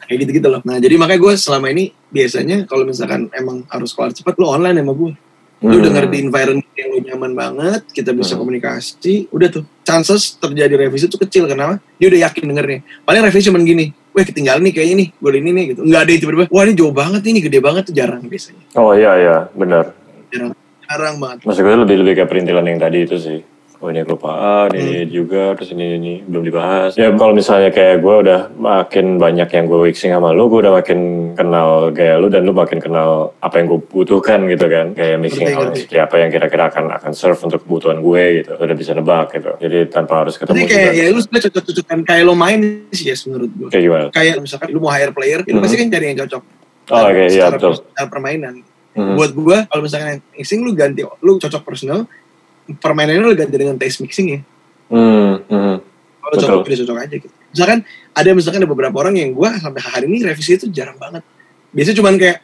Kayak 0.09 0.19
gitu-gitu 0.27 0.49
loh. 0.49 0.61
Nah 0.65 0.77
jadi 0.81 0.95
makanya 0.97 1.21
gue 1.21 1.33
selama 1.37 1.67
ini 1.69 1.93
biasanya 2.09 2.65
kalau 2.65 2.89
misalkan 2.89 3.29
emang 3.37 3.69
harus 3.69 3.93
keluar 3.93 4.17
cepat, 4.17 4.35
lu 4.41 4.49
online 4.49 4.81
sama 4.81 4.93
gue. 4.97 5.13
Lu 5.61 5.77
Hmm. 5.77 5.85
denger 5.85 6.05
di 6.09 6.19
environment 6.25 6.73
yang 6.73 6.89
lu 6.89 6.99
nyaman 7.05 7.33
banget, 7.37 7.83
kita 7.93 8.17
bisa 8.17 8.33
Hmm. 8.33 8.49
komunikasi, 8.49 9.29
udah 9.29 9.49
tuh. 9.53 9.65
Chances 9.85 10.41
terjadi 10.41 10.73
revisi 10.73 11.05
tuh 11.05 11.21
kecil, 11.21 11.45
kenapa? 11.45 11.77
Dia 12.01 12.09
udah 12.09 12.21
yakin 12.33 12.45
dengernya. 12.49 12.81
Paling 13.05 13.21
revisi 13.29 13.53
cuman 13.53 13.69
gini, 13.69 13.93
weh 14.17 14.25
ketinggalan 14.25 14.65
nih 14.65 14.73
kayaknya 14.73 14.97
nih, 15.05 15.09
gue 15.13 15.31
ini 15.37 15.51
nih 15.53 15.65
gitu. 15.77 15.81
Nggak 15.85 16.01
ada 16.01 16.11
yang 16.17 16.21
tiba-tiba, 16.25 16.45
wah 16.49 16.63
ini 16.65 16.73
jauh 16.73 16.95
banget 16.97 17.23
ini 17.29 17.39
gede 17.45 17.59
banget 17.61 17.83
tuh 17.93 17.95
jarang 17.95 18.25
biasanya. 18.25 18.65
Oh 18.73 18.97
iya 18.97 19.13
iya 19.21 19.37
benar. 19.53 19.93
Jarang, 20.33 20.57
jarang 20.89 21.15
banget. 21.21 21.39
Maksud 21.45 21.61
gue 21.61 21.77
lebih 21.85 21.97
lebih 22.01 22.13
kayak 22.17 22.29
perintilan 22.33 22.65
yang 22.65 22.81
tadi 22.81 22.99
itu 23.05 23.17
sih. 23.21 23.39
Oh 23.81 23.89
ini 23.89 24.05
kelupaan, 24.05 24.69
ini 24.77 25.03
Hmm. 25.03 25.09
juga, 25.09 25.57
terus 25.57 25.73
ini 25.73 25.97
ini 25.97 26.13
belum 26.21 26.45
dibahas. 26.45 27.01
Ya 27.01 27.09
kalau 27.17 27.33
misalnya 27.33 27.73
kayak 27.73 28.05
gue 28.05 28.15
udah 28.29 28.41
makin 28.53 29.17
banyak 29.17 29.49
yang 29.49 29.65
gue 29.65 29.89
mixing 29.89 30.13
sama 30.13 30.37
lu, 30.37 30.53
gue 30.53 30.61
udah 30.61 30.77
makin 30.77 30.99
kenal 31.33 31.89
gaya 31.89 32.21
lu 32.21 32.29
dan 32.29 32.45
lu 32.45 32.53
makin 32.53 32.77
kenal 32.77 33.33
apa 33.41 33.57
yang 33.57 33.73
gue 33.73 33.81
butuhkan 33.81 34.45
gitu 34.47 34.69
kan. 34.69 34.93
Kayak 34.93 35.17
mixing 35.19 35.49
ngerti. 35.49 35.89
seperti 35.89 35.97
apa 35.97 36.15
yang 36.21 36.29
kira-kira 36.29 36.69
akan 36.69 36.93
akan 36.93 37.13
serve 37.17 37.41
untuk 37.41 37.65
kebutuhan 37.65 38.05
gue 38.05 38.45
gitu. 38.45 38.53
Udah 38.53 38.77
bisa 38.77 38.93
nebak 38.93 39.33
gitu. 39.33 39.51
Jadi 39.57 39.79
tanpa 39.89 40.29
harus 40.29 40.37
ketemu 40.37 40.61
Jadi 40.61 40.69
kayak 40.69 40.93
juga. 40.93 41.01
ya 41.01 41.05
lu 41.09 41.21
sebenarnya 41.25 41.45
cocok-cocokan 41.49 41.99
kayak 42.05 42.23
lo 42.29 42.35
main 42.37 42.61
sih 42.93 43.07
ya 43.09 43.17
menurut 43.25 43.51
gue. 43.51 43.69
Kayak 43.73 43.85
gimana? 43.89 44.05
Kayak 44.13 44.35
misalkan 44.45 44.69
lu 44.69 44.79
mau 44.79 44.93
hire 44.93 45.13
player, 45.17 45.41
itu 45.41 45.57
Mhm. 45.57 45.65
pasti 45.65 45.77
kan 45.81 45.89
cari 45.89 46.05
yang 46.07 46.19
cocok. 46.21 46.43
Oh 46.91 47.01
oke, 47.01 47.17
iya 47.17 47.29
secara, 47.33 47.57
betul. 47.57 47.73
secara 47.81 48.07
permainan. 48.13 48.55
Mhm. 48.93 49.15
Buat 49.17 49.33
gue, 49.33 49.57
kalau 49.73 49.83
misalkan 49.83 50.21
mixing 50.37 50.61
lu 50.61 50.77
ganti, 50.77 51.01
lu 51.25 51.41
cocok 51.41 51.63
personal, 51.65 52.05
permainannya 52.69 53.23
lu 53.23 53.35
ganti 53.35 53.57
dengan 53.57 53.77
taste 53.81 54.03
mixing 54.05 54.27
ya. 54.37 54.41
Hmm, 54.91 55.43
hmm. 55.47 55.77
Kalau 56.21 56.35
cocok, 56.37 56.67
udah 56.67 56.79
cocok 56.85 56.97
aja 56.99 57.17
gitu. 57.17 57.35
Misalkan 57.51 57.79
ada 58.15 58.31
misalkan 58.35 58.61
ada 58.63 58.71
beberapa 58.71 58.97
orang 59.03 59.15
yang 59.19 59.31
gue 59.35 59.49
sampai 59.59 59.81
hari 59.83 60.07
ini 60.07 60.23
revisi 60.23 60.55
itu 60.59 60.67
jarang 60.71 60.99
banget. 61.01 61.27
Biasanya 61.75 61.97
cuman 62.03 62.15
kayak, 62.19 62.39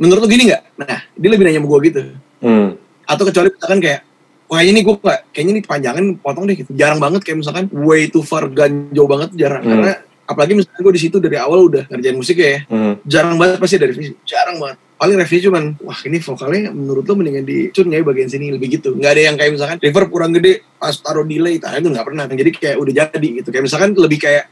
menurut 0.00 0.20
lu 0.24 0.28
gini 0.28 0.52
nggak? 0.52 0.62
Nah, 0.80 1.00
dia 1.12 1.28
lebih 1.28 1.44
nanya 1.44 1.60
sama 1.60 1.68
gue 1.68 1.80
gitu. 1.88 2.00
Hmm. 2.40 2.68
Atau 3.04 3.24
kecuali 3.28 3.48
misalkan 3.52 3.80
kayak, 3.80 4.00
wah 4.48 4.62
ini 4.62 4.80
gue 4.80 4.94
nggak, 4.96 5.20
kayaknya 5.32 5.52
ini 5.56 5.62
panjangan 5.64 6.04
potong 6.20 6.44
deh 6.48 6.56
gitu. 6.56 6.70
Jarang 6.72 7.00
banget 7.00 7.20
kayak 7.24 7.38
misalkan 7.44 7.64
way 7.72 8.08
too 8.08 8.24
far 8.24 8.48
jauh 8.92 9.08
banget 9.08 9.30
jarang. 9.36 9.64
Hmm. 9.64 9.72
Karena 9.72 9.92
apalagi 10.24 10.52
misalkan 10.56 10.80
gue 10.84 10.94
di 10.96 11.02
situ 11.02 11.16
dari 11.20 11.36
awal 11.36 11.68
udah 11.68 11.84
ngerjain 11.92 12.16
musik 12.16 12.36
ya, 12.40 12.64
Hmm. 12.68 13.00
jarang 13.04 13.36
banget 13.36 13.60
pasti 13.60 13.74
ada 13.76 13.86
revisi 13.90 14.12
jarang 14.24 14.56
banget 14.60 14.78
paling 14.96 15.16
revisi 15.20 15.46
cuman 15.46 15.76
wah 15.84 16.00
ini 16.08 16.18
vokalnya 16.18 16.72
menurut 16.72 17.04
lo 17.04 17.14
mendingan 17.20 17.44
di 17.44 17.68
tune 17.70 17.92
ya 17.92 18.00
bagian 18.00 18.28
sini? 18.32 18.48
Lebih 18.52 18.80
gitu. 18.80 18.96
Nggak 18.96 19.12
ada 19.12 19.22
yang 19.22 19.36
kayak 19.36 19.50
misalkan 19.52 19.76
reverb 19.80 20.08
kurang 20.08 20.32
gede 20.32 20.64
pas 20.80 20.96
taruh 20.96 21.24
delay. 21.28 21.60
Nah, 21.60 21.76
itu 21.76 21.88
nggak 21.92 22.06
pernah. 22.08 22.24
Jadi 22.26 22.50
kayak 22.50 22.76
udah 22.80 22.92
jadi 22.92 23.28
gitu. 23.44 23.48
Kayak 23.52 23.64
misalkan 23.68 23.90
lebih 23.92 24.18
kayak 24.18 24.44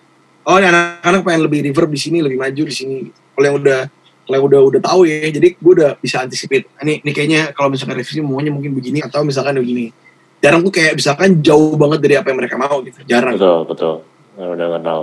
oh 0.45 0.57
ini 0.61 0.67
anak-anak 0.69 1.21
pengen 1.25 1.43
lebih 1.49 1.61
reverb 1.73 1.91
di 1.91 2.01
sini 2.01 2.19
lebih 2.21 2.37
maju 2.37 2.63
di 2.69 2.75
sini. 2.75 2.97
Kalau 3.09 3.45
yang 3.49 3.57
udah 3.57 3.81
kalau 4.25 4.37
yang 4.37 4.47
udah 4.49 4.61
udah 4.73 4.81
tahu 4.81 5.01
ya 5.05 5.29
jadi 5.29 5.49
gue 5.53 5.73
udah 5.77 5.91
bisa 6.01 6.25
anticipate 6.25 6.65
ini 6.81 7.05
ini 7.05 7.11
kayaknya 7.13 7.53
kalau 7.53 7.69
misalkan 7.69 8.01
revisi 8.01 8.25
maunya 8.25 8.49
mungkin 8.49 8.73
begini 8.77 9.01
atau 9.01 9.25
misalkan 9.25 9.57
begini. 9.61 9.93
Jarang 10.45 10.61
tuh 10.61 10.73
kayak 10.77 11.01
misalkan 11.01 11.41
jauh 11.41 11.73
banget 11.81 12.05
dari 12.05 12.15
apa 12.21 12.29
yang 12.29 12.39
mereka 12.45 12.61
mau 12.61 12.85
gitu. 12.85 13.01
Jarang. 13.09 13.41
Betul, 13.41 13.65
betul. 13.65 13.95
Udah 14.35 14.67
kenal. 14.73 15.01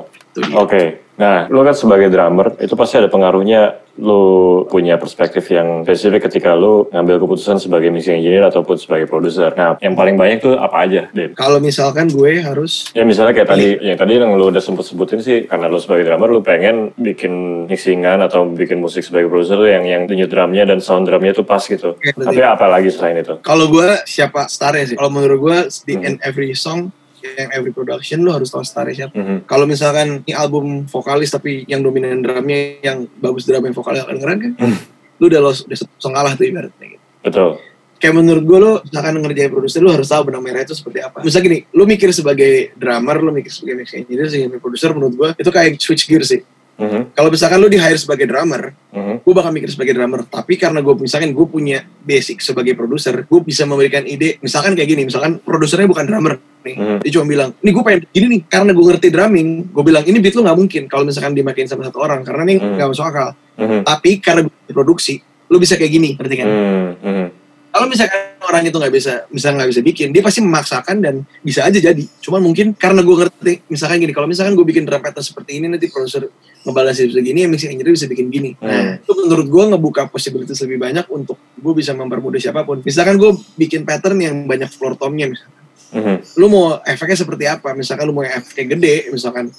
Oke, 0.54 0.84
nah 1.16 1.48
lu 1.48 1.60
kan 1.62 1.72
sebagai 1.72 2.08
drummer 2.08 2.56
itu 2.58 2.72
pasti 2.74 2.96
ada 2.96 3.08
pengaruhnya 3.08 3.80
lu 3.94 4.24
punya 4.66 4.96
perspektif 4.96 5.44
yang 5.48 5.84
spesifik 5.84 6.28
ketika 6.28 6.52
lu 6.52 6.88
ngambil 6.90 7.20
keputusan 7.20 7.56
sebagai 7.58 7.88
mixing 7.88 8.16
engineer 8.18 8.44
ataupun 8.46 8.76
sebagai 8.76 9.06
produser. 9.06 9.52
Nah, 9.52 9.76
yang 9.78 9.92
paling 9.94 10.16
banyak 10.16 10.40
tuh 10.42 10.56
apa 10.56 10.84
aja, 10.84 11.12
Den? 11.12 11.32
kalau 11.34 11.60
misalkan 11.60 12.08
gue 12.08 12.40
harus 12.40 12.88
Ya 12.92 13.04
misalnya 13.04 13.32
kayak 13.34 13.50
tadi, 13.50 13.68
yang 13.82 13.96
tadi 13.96 14.12
yang 14.16 14.32
lu 14.32 14.48
udah 14.48 14.60
sempet 14.60 14.84
sebutin 14.84 15.20
sih, 15.20 15.44
karena 15.44 15.68
lu 15.68 15.76
sebagai 15.78 16.08
drummer 16.08 16.28
lu 16.30 16.40
pengen 16.40 16.96
bikin 16.96 17.32
mixingan 17.68 18.20
atau 18.22 18.48
bikin 18.48 18.80
musik 18.80 19.04
sebagai 19.04 19.28
produser 19.28 19.56
tuh 19.58 19.68
yang 19.68 19.84
yang 19.84 20.02
denyut 20.08 20.28
drumnya 20.28 20.64
dan 20.64 20.80
sound 20.80 21.04
drumnya 21.06 21.32
tuh 21.32 21.44
pas 21.44 21.60
gitu. 21.62 21.96
Berarti- 21.98 22.24
Tapi 22.26 22.40
apa 22.42 22.66
lagi 22.68 22.88
selain 22.90 23.16
itu? 23.18 23.36
kalau 23.42 23.68
gue 23.68 24.00
siapa 24.06 24.48
starnya 24.48 24.84
sih 24.86 24.96
kalau 24.96 25.12
menurut 25.12 25.40
gue 25.42 25.58
di 25.86 25.94
Hmm. 25.94 26.06
end 26.06 26.18
every 26.24 26.52
song 26.54 26.96
yang 27.24 27.50
every 27.52 27.70
production 27.70 28.20
lu 28.20 28.30
harus 28.30 28.48
tahu 28.48 28.62
starnya 28.62 29.06
siapa 29.06 29.14
Mhm. 29.14 29.38
kalau 29.46 29.64
misalkan 29.64 30.22
ini 30.22 30.34
album 30.34 30.86
vokalis 30.86 31.30
tapi 31.30 31.64
yang 31.66 31.80
dominan 31.80 32.20
drumnya 32.20 32.82
yang 32.82 33.06
bagus 33.18 33.44
drum 33.44 33.62
yang 33.62 33.74
vokalnya 33.74 34.04
kedengeran 34.04 34.38
kan 34.40 34.52
Hmm. 34.58 34.78
lu 35.18 35.26
udah 35.28 35.40
los 35.40 35.64
udah 35.64 35.78
song 35.96 36.12
kalah 36.12 36.34
tuh 36.34 36.46
ibaratnya 36.46 36.88
gitu. 36.90 37.04
Betul. 37.22 37.52
kayak 37.96 38.18
menurut 38.18 38.42
gue 38.42 38.58
lu 38.58 38.72
misalkan 38.82 39.14
ngerjain 39.16 39.52
produser 39.52 39.78
lu 39.78 39.94
harus 39.94 40.10
tahu 40.10 40.26
benang 40.26 40.42
merah 40.42 40.66
itu 40.66 40.74
seperti 40.74 41.00
apa 41.00 41.22
misalnya 41.22 41.46
gini 41.46 41.60
lu 41.70 41.86
mikir 41.86 42.10
sebagai 42.10 42.74
drummer 42.74 43.22
lu 43.22 43.30
mikir 43.30 43.54
sebagai 43.54 43.78
mix 43.78 43.94
engineer 43.94 44.26
sebagai 44.26 44.58
produser 44.58 44.90
menurut 44.92 45.14
gue 45.14 45.30
itu 45.38 45.50
kayak 45.50 45.78
switch 45.78 46.10
gear 46.10 46.26
sih 46.26 46.42
Mhm. 46.82 47.14
kalau 47.14 47.30
misalkan 47.30 47.62
lu 47.62 47.70
di 47.70 47.78
hire 47.78 47.96
sebagai 47.96 48.26
drummer 48.26 48.74
Mhm. 48.90 49.22
gue 49.22 49.34
bakal 49.38 49.54
mikir 49.54 49.70
sebagai 49.70 49.94
drummer 49.94 50.26
tapi 50.26 50.58
karena 50.58 50.82
gue 50.82 50.98
misalkan 50.98 51.30
gue 51.30 51.46
punya 51.46 51.86
basic 52.02 52.42
sebagai 52.42 52.74
produser 52.74 53.22
gue 53.22 53.40
bisa 53.40 53.70
memberikan 53.70 54.02
ide 54.02 54.42
misalkan 54.42 54.74
kayak 54.74 54.90
gini 54.90 55.06
misalkan 55.06 55.38
produsernya 55.38 55.86
bukan 55.86 56.10
drummer 56.10 56.42
nih 56.66 56.76
Mhm. 56.76 56.98
dia 57.06 57.12
cuma 57.14 57.26
bilang 57.30 57.50
ini 57.62 57.70
gue 57.70 57.84
pengen 57.86 58.02
gini 58.10 58.26
nih 58.34 58.42
karena 58.50 58.72
gue 58.74 58.86
ngerti 58.90 59.08
drumming 59.14 59.50
gue 59.70 59.84
bilang 59.86 60.04
ini 60.04 60.18
beat 60.18 60.34
lu 60.34 60.42
nggak 60.42 60.58
mungkin 60.58 60.84
kalau 60.90 61.06
misalkan 61.06 61.38
dimakin 61.38 61.70
sama 61.70 61.86
satu 61.86 62.02
orang 62.02 62.26
karena 62.26 62.42
ini 62.50 62.58
Hmm. 62.58 62.74
nggak 62.82 62.90
masuk 62.90 63.06
akal 63.06 63.30
Mhm. 63.62 63.86
tapi 63.86 64.18
karena 64.18 64.42
gue 64.50 64.74
produksi 64.74 65.22
lu 65.54 65.62
bisa 65.62 65.78
kayak 65.78 65.92
gini 65.92 66.10
ngerti 66.18 66.36
kan 66.42 66.48
Mhm. 66.50 66.90
Mhm. 66.98 67.28
kalau 67.72 67.88
misalkan 67.88 68.20
orang 68.42 68.68
itu 68.68 68.76
nggak 68.76 68.92
bisa 68.94 69.14
misalnya 69.32 69.64
nggak 69.64 69.72
bisa 69.72 69.82
bikin 69.86 70.08
dia 70.12 70.20
pasti 70.20 70.44
memaksakan 70.44 70.98
dan 71.00 71.16
bisa 71.40 71.64
aja 71.64 71.80
jadi 71.80 72.04
cuman 72.20 72.42
mungkin 72.42 72.74
karena 72.76 73.00
gue 73.00 73.16
ngerti 73.16 73.54
misalkan 73.70 74.02
gini 74.02 74.12
kalau 74.12 74.28
misalkan 74.28 74.58
gue 74.58 74.66
bikin 74.66 74.84
drum 74.84 75.00
pattern 75.00 75.24
seperti 75.24 75.62
ini 75.62 75.72
nanti 75.72 75.88
produser 75.88 76.28
ngebalas 76.62 76.98
bisa 77.02 77.22
gini 77.22 77.50
mixing 77.50 77.74
engineer 77.74 77.94
bisa 77.94 78.06
bikin 78.06 78.28
gini. 78.30 78.54
Hmm. 78.62 79.02
itu 79.02 79.12
menurut 79.18 79.48
gue 79.50 79.64
ngebuka 79.74 80.02
possibilities 80.14 80.62
lebih 80.62 80.78
banyak 80.78 81.06
untuk 81.10 81.38
gue 81.38 81.74
bisa 81.74 81.92
mempermudah 81.98 82.38
siapa 82.38 82.62
pun. 82.62 82.86
Misalkan 82.86 83.18
gue 83.18 83.34
bikin 83.58 83.82
pattern 83.82 84.18
yang 84.22 84.36
banyak 84.46 84.70
floor 84.70 84.98
tomnya 84.98 85.30
misalkan. 85.30 85.60
Mhm. 85.92 86.40
lu 86.40 86.48
mau 86.48 86.80
efeknya 86.88 87.18
seperti 87.20 87.46
apa? 87.52 87.76
Misalkan 87.76 88.08
lu 88.08 88.16
mau 88.16 88.24
efeknya 88.24 88.78
gede 88.78 89.12
misalkan. 89.12 89.52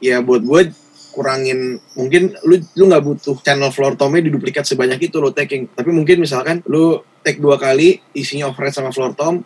Ya 0.00 0.20
buat 0.20 0.42
gue 0.44 0.72
kurangin 1.10 1.82
mungkin 1.98 2.34
lu 2.46 2.60
lu 2.78 2.84
nggak 2.86 3.02
butuh 3.02 3.36
channel 3.42 3.74
floor 3.74 3.98
tomnya 3.98 4.22
diduplikat 4.24 4.66
sebanyak 4.66 5.08
itu 5.08 5.16
lo 5.22 5.32
taking. 5.32 5.70
Tapi 5.72 5.90
mungkin 5.94 6.20
misalkan 6.20 6.60
lu 6.66 7.00
take 7.24 7.40
dua 7.40 7.56
kali 7.56 8.02
isinya 8.12 8.50
overhead 8.50 8.74
sama 8.74 8.90
floor 8.90 9.12
tom 9.14 9.44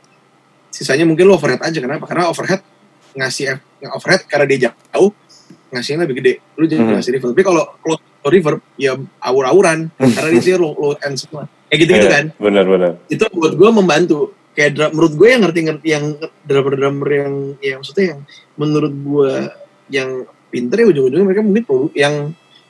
sisanya 0.75 1.07
mungkin 1.07 1.31
lu 1.31 1.39
overhead 1.39 1.63
aja. 1.63 1.79
Kenapa? 1.79 2.09
Karena 2.11 2.27
overhead 2.27 2.63
ngasih 3.15 3.63
overhead 3.95 4.27
karena 4.27 4.47
dia 4.51 4.59
jauh 4.75 5.15
ngasihnya 5.75 6.07
lebih 6.07 6.17
gede. 6.23 6.33
Lu 6.55 6.65
jadi 6.65 6.81
Hmm. 6.81 6.95
ngasih 6.95 7.11
reverb. 7.13 7.31
Tapi 7.35 7.45
kalau 7.45 7.63
kalau 7.83 7.97
reverb 8.25 8.61
ya 8.77 8.95
awur-awuran. 9.21 9.91
Karena 9.93 10.31
di 10.31 10.41
sini 10.41 10.57
low, 10.57 10.73
low 10.73 10.95
end 10.97 11.19
semua. 11.19 11.51
Kayak 11.67 11.79
gitu-gitu 11.83 12.07
Iya, 12.07 12.15
kan? 12.15 12.25
Benar-benar. 12.39 12.93
itu 13.09 13.25
buat 13.29 13.53
gue 13.53 13.71
membantu. 13.71 14.19
Kayak 14.55 14.71
drum, 14.73 14.91
menurut 14.95 15.13
gue 15.13 15.29
yang 15.29 15.43
ngerti-ngerti 15.43 15.87
yang 15.91 16.05
drummer-drummer 16.47 17.09
yang 17.11 17.33
yang 17.59 17.77
maksudnya 17.83 18.05
yang 18.15 18.21
menurut 18.55 18.95
gue 18.95 19.33
yang 19.91 20.09
pinter 20.47 20.77
ya 20.79 20.87
ujung-ujungnya 20.87 21.27
mereka 21.27 21.43
mungkin 21.43 21.65
produ 21.67 21.87
yang 21.93 22.15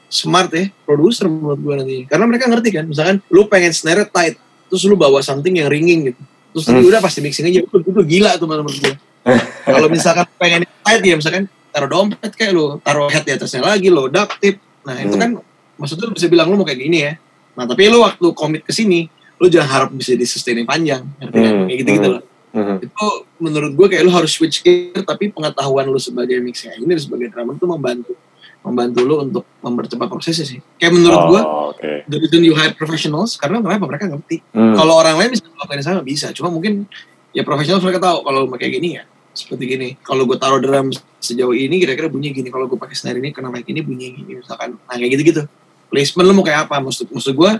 smart 0.08 0.48
ya 0.48 0.72
produser 0.82 1.28
menurut 1.28 1.60
gue 1.60 1.74
nanti. 1.76 1.96
Karena 2.08 2.24
mereka 2.24 2.48
ngerti 2.48 2.68
kan 2.72 2.88
misalkan 2.88 3.20
lu 3.28 3.44
pengen 3.44 3.76
snare 3.76 4.08
tight 4.08 4.40
terus 4.64 4.80
lu 4.88 4.96
bawa 4.96 5.20
something 5.20 5.52
yang 5.52 5.68
ringing 5.68 6.08
gitu. 6.08 6.22
Terus 6.56 6.64
Hmm. 6.66 6.80
udah 6.80 7.02
pasti 7.02 7.20
mixing 7.20 7.44
aja 7.44 7.60
itu, 7.60 7.76
itu 7.76 8.00
gila 8.00 8.38
tuh 8.38 8.48
menurut 8.48 8.72
gue 8.72 8.94
kalau 9.68 9.88
misalkan 9.92 10.24
pengen 10.36 10.64
tight 10.80 11.02
ya 11.02 11.14
misalkan 11.14 11.44
taruh 11.74 11.90
dompet 11.90 12.30
kayak 12.30 12.54
lu 12.54 12.78
taruh 12.78 13.10
head 13.10 13.26
di 13.26 13.34
atasnya 13.34 13.60
lagi 13.60 13.90
lo 13.90 14.06
duct 14.06 14.38
tape 14.38 14.62
nah 14.82 14.94
itu 14.96 15.10
Hmm. 15.10 15.20
kan 15.20 15.30
maksudnya 15.74 16.06
lu 16.06 16.14
bisa 16.14 16.30
bilang 16.30 16.46
lu 16.46 16.54
mau 16.54 16.62
kayak 16.62 16.78
gini 16.78 16.98
ya 17.02 17.12
nah 17.52 17.66
tapi 17.66 17.90
lu 17.90 17.98
waktu 17.98 18.26
komit 18.32 18.62
ke 18.62 18.70
sini 18.70 19.10
lu 19.36 19.50
jangan 19.50 19.68
harap 19.68 19.88
bisa 19.90 20.14
di 20.14 20.22
sustain 20.22 20.62
panjang 20.62 21.02
ngerti 21.18 21.34
kan? 21.36 21.52
Hmm, 21.52 21.66
kayak 21.66 21.78
gitu 21.82 21.90
gitu 21.92 22.08
hmm. 22.08 22.16
loh 22.16 22.24
Mhm. 22.54 22.86
itu 22.86 23.06
menurut 23.42 23.72
gue 23.74 23.86
kayak 23.90 24.06
lu 24.06 24.14
harus 24.14 24.30
switch 24.30 24.62
gear 24.62 25.02
tapi 25.02 25.26
pengetahuan 25.28 25.84
lu 25.84 25.98
sebagai 25.98 26.38
mixing 26.38 26.70
engineer 26.70 27.02
sebagai 27.02 27.26
drummer 27.28 27.58
itu 27.58 27.66
membantu 27.66 28.14
membantu 28.62 29.00
lu 29.02 29.14
untuk 29.20 29.44
mempercepat 29.58 30.06
prosesnya 30.06 30.46
sih 30.46 30.60
kayak 30.78 30.94
menurut 30.94 31.22
gue 31.28 31.40
Oh, 31.42 31.74
oke. 31.74 32.06
the 32.06 32.14
reason 32.14 32.40
you 32.40 32.54
hire 32.54 32.70
professionals 32.72 33.34
karena 33.34 33.58
kenapa 33.58 33.84
mereka 33.84 34.06
ngerti 34.06 34.38
Hmm. 34.54 34.70
kalau 34.72 34.94
orang 34.94 35.18
lain 35.18 35.34
bisa 35.34 35.44
melakukan 35.44 35.82
sama 35.82 36.00
bisa 36.00 36.30
cuma 36.30 36.46
mungkin 36.48 36.86
ya 37.34 37.42
profesional 37.42 37.82
mereka 37.82 37.98
tahu 38.00 38.22
kalau 38.22 38.46
kayak 38.54 38.72
gini 38.72 38.88
ya 38.92 39.04
seperti 39.34 39.64
gini 39.68 39.88
kalau 39.98 40.24
gue 40.24 40.34
taruh 40.34 40.56
drum 40.56 40.88
sejauh 41.18 41.52
ini 41.52 41.76
kira-kira 41.76 42.06
bunyi 42.06 42.30
gini 42.30 42.48
kalau 42.48 42.64
gue 42.64 42.74
pakai 42.74 42.94
snare 42.94 43.18
ini 43.18 43.28
kena 43.28 43.50
mic 43.50 43.66
ini 43.66 43.80
bunyi 43.80 44.14
gini 44.14 44.38
misalkan 44.38 44.78
nah 44.78 44.94
kayak 44.94 45.10
gitu-gitu 45.12 45.42
placement 45.86 46.24
lu 46.24 46.32
mau 46.32 46.42
kayak 46.42 46.64
apa 46.64 46.78
maksud 46.78 47.06
maksud 47.08 47.34
gue 47.34 47.50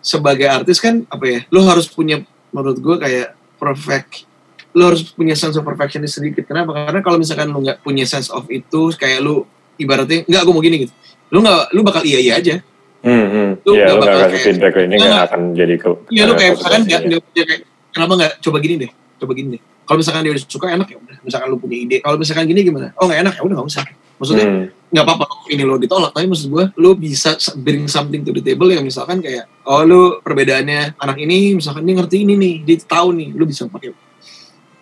sebagai 0.00 0.46
artis 0.46 0.78
kan 0.78 1.04
apa 1.06 1.24
ya 1.24 1.38
lu 1.46 1.60
harus 1.62 1.86
punya 1.86 2.24
menurut 2.50 2.76
gue 2.76 2.96
kayak 2.98 3.28
perfect 3.56 4.24
lu 4.70 4.86
harus 4.86 5.02
punya 5.04 5.34
sense 5.34 5.54
of 5.54 5.62
perfection 5.62 6.00
sedikit 6.04 6.44
kenapa 6.44 6.72
karena 6.72 7.00
kalau 7.00 7.16
misalkan 7.16 7.48
lu 7.48 7.60
nggak 7.60 7.80
punya 7.80 8.02
sense 8.02 8.28
of 8.28 8.48
itu 8.48 8.90
kayak 8.94 9.20
lu 9.20 9.44
ibaratnya 9.76 10.24
nggak 10.24 10.40
gue 10.40 10.52
mau 10.52 10.60
gini 10.60 10.76
gitu 10.80 10.92
lu 11.30 11.38
nggak 11.40 11.70
lu 11.70 11.80
bakal 11.82 12.02
iya 12.02 12.18
iya 12.18 12.34
aja 12.36 12.56
Hmm, 13.00 13.16
hmm. 13.26 13.50
Lu 13.64 13.72
Iya, 13.72 13.80
nggak 13.80 13.96
lu 13.96 13.96
bakal 13.98 14.12
kasih 14.12 14.28
kayak- 14.28 14.44
feedback 14.44 14.74
ini 14.76 14.94
nggak. 14.94 15.24
akan 15.24 15.40
jadi 15.56 15.74
ke. 15.74 15.88
Iya 16.12 16.22
lu 16.28 16.32
kayak 16.36 16.52
konsekuensinya. 16.52 16.98
nggak 17.00 17.22
punya 17.24 17.44
kayak 17.48 17.60
kenapa 17.96 18.12
nggak 18.12 18.32
coba 18.44 18.56
gini 18.60 18.74
deh, 18.76 18.90
coba 19.16 19.32
gini 19.32 19.48
deh. 19.56 19.62
Kalau 19.90 19.98
misalkan 19.98 20.22
dia 20.22 20.30
udah 20.38 20.44
suka 20.46 20.66
enak 20.70 20.86
ya 20.86 20.96
udah. 21.02 21.16
Misalkan 21.26 21.46
lu 21.50 21.58
punya 21.58 21.76
ide, 21.82 21.96
kalau 21.98 22.14
misalkan 22.14 22.46
gini 22.46 22.62
gimana? 22.62 22.94
Oh 22.94 23.10
nggak 23.10 23.26
enak 23.26 23.34
ya 23.34 23.42
udah 23.42 23.56
nggak 23.58 23.68
usah. 23.74 23.84
Maksudnya 24.22 24.46
Hmm. 24.46 24.66
nggak 24.94 25.02
apa-apa 25.02 25.24
ini 25.50 25.62
lo 25.66 25.74
ditolak, 25.82 26.14
tapi 26.14 26.30
maksud 26.30 26.46
gua 26.46 26.70
lu 26.78 26.94
bisa 26.94 27.34
bring 27.58 27.90
something 27.90 28.22
to 28.22 28.30
the 28.30 28.38
table 28.38 28.70
yang 28.70 28.86
misalkan 28.86 29.18
kayak 29.18 29.50
oh 29.66 29.82
lu 29.82 30.22
perbedaannya 30.22 30.94
anak 30.94 31.18
ini 31.18 31.58
misalkan 31.58 31.82
dia 31.82 31.98
ngerti 31.98 32.22
ini 32.22 32.38
nih, 32.38 32.54
dia 32.62 32.76
tahu 32.86 33.18
nih, 33.18 33.34
lu 33.34 33.42
bisa 33.42 33.66
pakai 33.66 33.90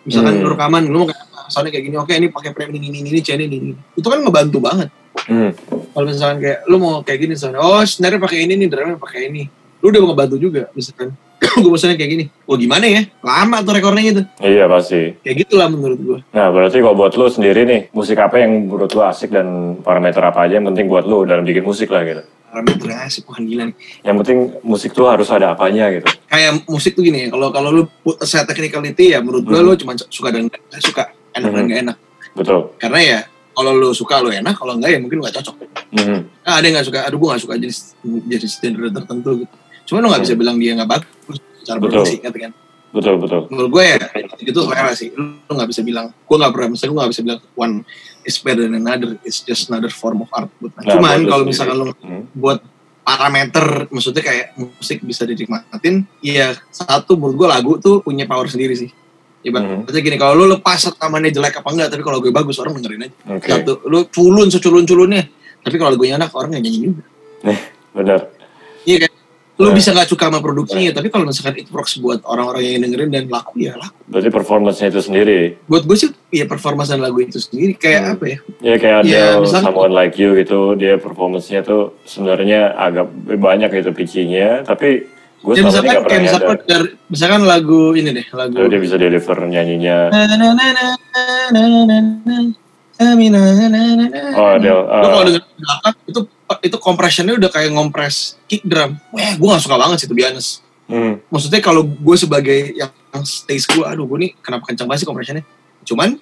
misalkan 0.05 0.39
Hmm. 0.39 0.49
rekaman 0.53 0.83
lu 0.85 1.03
mau 1.03 1.07
kayak 1.09 1.25
soalnya 1.49 1.71
kayak 1.73 1.85
gini 1.89 1.95
oke 1.97 2.13
ini 2.13 2.27
pakai 2.29 2.49
frame 2.53 2.71
ini 2.77 2.85
ini 2.93 2.97
ini 3.01 3.09
ini 3.09 3.21
channel 3.25 3.45
ini, 3.49 3.57
ini 3.57 3.73
itu 3.97 4.05
kan 4.05 4.19
ngebantu 4.21 4.57
banget 4.61 4.89
Hmm. 5.25 5.51
kalau 5.91 6.05
misalkan 6.05 6.37
kayak 6.39 6.59
lu 6.69 6.75
mau 6.77 7.01
kayak 7.01 7.19
gini 7.25 7.31
misalnya 7.33 7.59
oh 7.59 7.81
snare 7.83 8.21
pakai 8.21 8.45
ini 8.45 8.53
nih 8.55 8.67
drumnya 8.69 8.95
pakai 8.95 9.29
ini 9.29 9.43
lu 9.79 9.89
udah 9.89 10.01
ngebantu 10.03 10.35
juga 10.37 10.67
misalkan 10.71 11.13
gue 11.39 11.71
misalnya 11.71 11.95
kayak 11.95 12.11
gini 12.11 12.25
wah 12.43 12.55
gimana 12.55 12.85
ya 12.85 13.01
lama 13.19 13.57
tuh 13.59 13.71
rekornya 13.71 14.03
gitu 14.05 14.21
Iya 14.39 14.65
pasti. 14.65 15.15
kayak 15.17 15.35
gitulah 15.39 15.67
menurut 15.67 15.97
gue 15.97 16.19
Nah 16.29 16.47
berarti 16.49 16.77
kalau 16.77 16.93
buat 16.93 17.13
lu 17.13 17.25
sendiri 17.25 17.63
nih, 17.63 17.81
musik 17.89 18.15
apa 18.15 18.37
yang 18.37 18.65
menurut 18.65 18.89
lu 18.89 19.01
asik 19.01 19.29
dan 19.29 19.47
parameter 19.79 20.19
apa 20.21 20.39
aja 20.41 20.55
yang 20.55 20.67
penting 20.67 20.85
buat 20.85 21.03
lu 21.03 21.23
dalam 21.23 21.41
bikin 21.41 21.63
musik 21.63 21.87
lah 21.87 22.03
gitu. 22.03 22.21
parameter 22.45 22.89
asik 22.99 23.23
bukan 23.23 23.43
gila 23.45 23.63
nih 23.65 23.75
Yang 24.01 24.15
penting 24.19 24.37
musik 24.61 24.91
tuh 24.91 25.05
harus 25.05 25.29
ada 25.29 25.53
apanya 25.53 25.87
gitu. 25.89 26.07
kayak 26.25 26.65
musik 26.65 26.91
tuh 26.91 27.01
gini 27.01 27.23
ya 27.23 27.27
kalau 27.29 27.47
kalau 27.49 27.69
lu 27.69 27.83
put 27.99 28.17
aside 28.17 28.43
technicality 28.43 29.11
ya 29.11 29.19
menurut 29.19 29.43
gue 29.43 29.53
Hmm. 29.53 29.65
lu 29.65 29.75
cuma 29.75 29.93
suka 30.01 30.29
dan 30.29 30.45
nggak 30.45 30.81
suka 30.81 31.03
enak 31.31 31.45
dan 31.45 31.55
Hmm. 31.55 31.69
gak 31.69 31.79
enak 31.83 31.97
Betul. 32.31 32.59
karena 32.75 32.99
ya 32.99 33.19
kalau 33.51 33.71
lu 33.73 33.89
suka 33.91 34.17
lu 34.17 34.29
enak 34.29 34.53
kalau 34.53 34.73
enggak 34.73 34.91
ya 34.91 34.99
mungkin 34.99 35.17
lu 35.17 35.23
gak 35.23 35.35
cocok 35.35 35.55
Mhm. 35.89 36.19
nah, 36.41 36.53
ada 36.57 36.65
yang 36.65 36.75
gak 36.75 36.85
suka 36.85 36.99
aduh 37.01 37.17
gue 37.17 37.29
gak 37.29 37.41
suka 37.41 37.53
jenis 37.55 37.77
jenis 38.25 38.53
genre 38.55 38.89
tertentu 38.89 39.31
gitu 39.39 39.55
cuma 39.89 39.99
lu 39.99 40.07
gak 40.07 40.21
bisa 40.21 40.35
bilang 40.35 40.55
dia 40.55 40.71
gak 40.75 40.89
bagus 40.91 41.37
secara 41.57 41.75
Hmm. 41.75 41.81
Betul. 41.81 41.89
produksi 41.99 42.15
ngerti 42.19 42.39
kan 42.39 42.53
Betul 42.89 43.15
betul. 43.17 43.41
menurut 43.49 43.69
gue 43.71 43.83
ya 43.83 43.97
itu 44.39 44.59
selera 44.59 44.91
sih 44.93 45.09
lu 45.11 45.37
lu 45.39 45.51
nggak 45.51 45.69
bisa 45.69 45.81
bilang 45.81 46.09
gue 46.09 46.35
nggak 46.35 46.51
pernah 46.51 46.67
misalnya 46.69 46.89
gue 46.89 46.99
nggak 46.99 47.11
bisa 47.11 47.21
bilang 47.21 47.39
one 47.55 47.73
is 48.23 48.35
better 48.37 48.61
than 48.61 48.73
another 48.75 49.13
it's 49.21 49.39
just 49.39 49.67
another 49.67 49.89
form 49.89 50.19
of 50.19 50.29
art. 50.31 50.49
Nah, 50.59 50.83
cuman 50.87 51.21
kalau 51.23 51.43
misalkan 51.43 51.75
lu 51.75 51.93
Hmm. 51.95 52.25
buat 52.31 52.61
parameter 53.03 53.65
maksudnya 53.89 54.21
kayak 54.21 54.47
musik 54.55 55.01
bisa 55.01 55.23
dinikmatin 55.23 56.05
ya 56.19 56.53
satu 56.69 57.13
menurut 57.13 57.35
gue 57.35 57.47
lagu 57.47 57.71
tuh 57.77 57.99
punya 57.99 58.23
power 58.23 58.45
sendiri 58.45 58.73
sih 58.75 58.89
ya 59.39 59.49
Hmm. 59.51 59.81
berarti 59.83 59.99
gini 59.99 60.15
kalau 60.15 60.33
lu 60.35 60.45
lepas 60.51 60.77
rekamannya 60.89 61.29
jelek 61.29 61.55
apa 61.55 61.69
enggak 61.69 61.89
tapi 61.89 62.01
kalau 62.01 62.19
gue 62.19 62.29
bagus 62.29 62.57
orang 62.57 62.75
dengerin 62.75 63.05
aja 63.05 63.13
Oke. 63.29 63.47
satu 63.47 63.71
lu 63.83 64.05
culun 64.07 64.47
seculun 64.47 64.83
culunnya 64.83 65.23
tapi 65.59 65.75
kalau 65.75 65.93
lagunya 65.93 66.15
enak 66.15 66.29
orang 66.31 66.49
nggak 66.51 66.63
nyanyi 66.63 66.79
juga 66.85 67.03
Benar. 67.97 68.19
iya 68.83 68.97
kan 68.99 69.11
lu 69.59 69.65
Nah. 69.65 69.75
bisa 69.75 69.91
nggak 69.91 70.07
suka 70.07 70.25
sama 70.25 70.39
produksinya 70.39 70.87
tapi 70.89 71.07
kalau 71.07 71.27
misalkan 71.27 71.59
itu 71.59 71.67
works 71.69 71.99
buat 71.99 72.23
orang-orang 72.23 72.63
yang 72.65 72.81
dengerin 72.81 73.09
dan 73.09 73.25
laku 73.27 73.59
ya 73.59 73.75
laku 73.75 73.99
Berarti 74.07 74.29
performance-nya 74.31 74.87
itu 74.87 75.01
sendiri. 75.01 75.39
buat 75.65 75.83
gue 75.83 75.97
sih 75.97 76.09
ya 76.31 76.45
performance 76.45 76.87
dan 76.87 76.97
lagu 76.97 77.19
itu 77.19 77.37
sendiri 77.37 77.75
kayak 77.75 78.01
Hmm. 78.01 78.13
apa 78.13 78.25
ya 78.25 78.37
Ya 78.61 78.75
kayak 78.77 78.95
ada 78.97 79.09
Ya, 79.09 79.25
misalnya- 79.37 79.67
someone 79.67 79.91
like 79.91 80.15
you 80.15 80.31
gitu, 80.33 80.59
dia 80.73 80.95
performance-nya 80.95 81.61
tuh 81.61 81.91
sebenarnya 82.03 82.71
agak 82.73 83.05
banyak 83.35 83.69
gitu 83.73 83.91
pitching-nya, 83.91 84.63
tapi 84.63 85.03
gue 85.39 85.53
ya 85.53 85.61
misalkan 85.61 85.85
gak 85.85 85.91
kayak 85.91 86.03
pernah 86.05 86.23
misalkan, 86.25 86.57
dari- 86.65 86.93
misalkan 87.05 87.41
lagu 87.43 87.81
ini 87.93 88.09
deh 88.11 88.27
lagu 88.31 88.55
Lalu 88.55 88.67
dia 88.69 88.81
bisa 88.81 88.95
deliver 88.95 89.37
nyanyinya. 89.41 89.97
Na, 90.07 90.19
na, 90.25 90.35
na, 90.35 90.47
na, 90.49 90.83
na, 91.51 91.61
na, 91.83 91.97
na, 92.23 92.35
Ami, 93.01 93.27
na, 93.27 93.39
na, 93.39 93.65
na, 93.65 93.79
na, 93.95 94.05
na. 94.05 94.19
Oh, 94.35 94.47
Adele. 94.53 94.75
Lu 94.75 94.83
ah, 94.85 95.03
kalau 95.05 95.23
denger 95.25 95.43
belakang 95.55 95.95
itu 96.05 96.21
itu 96.59 96.77
compressionnya 96.81 97.37
udah 97.37 97.49
kayak 97.49 97.69
ngompres 97.69 98.41
kick 98.49 98.65
drum. 98.65 98.97
Wah, 99.13 99.37
gue 99.37 99.47
gak 99.47 99.61
suka 99.61 99.77
banget 99.77 100.01
sih 100.01 100.07
be 100.09 100.25
honest. 100.25 100.65
hmm, 100.89 101.21
Maksudnya 101.29 101.61
kalau 101.61 101.85
gue 101.85 102.15
sebagai 102.17 102.73
yang 102.73 102.89
stage 103.21 103.69
gue, 103.69 103.85
aduh 103.85 104.09
gue 104.09 104.17
nih 104.25 104.31
kenapa 104.41 104.65
kencang 104.65 104.89
banget 104.89 105.05
sih 105.05 105.09
compressionnya. 105.09 105.45
Cuman 105.85 106.17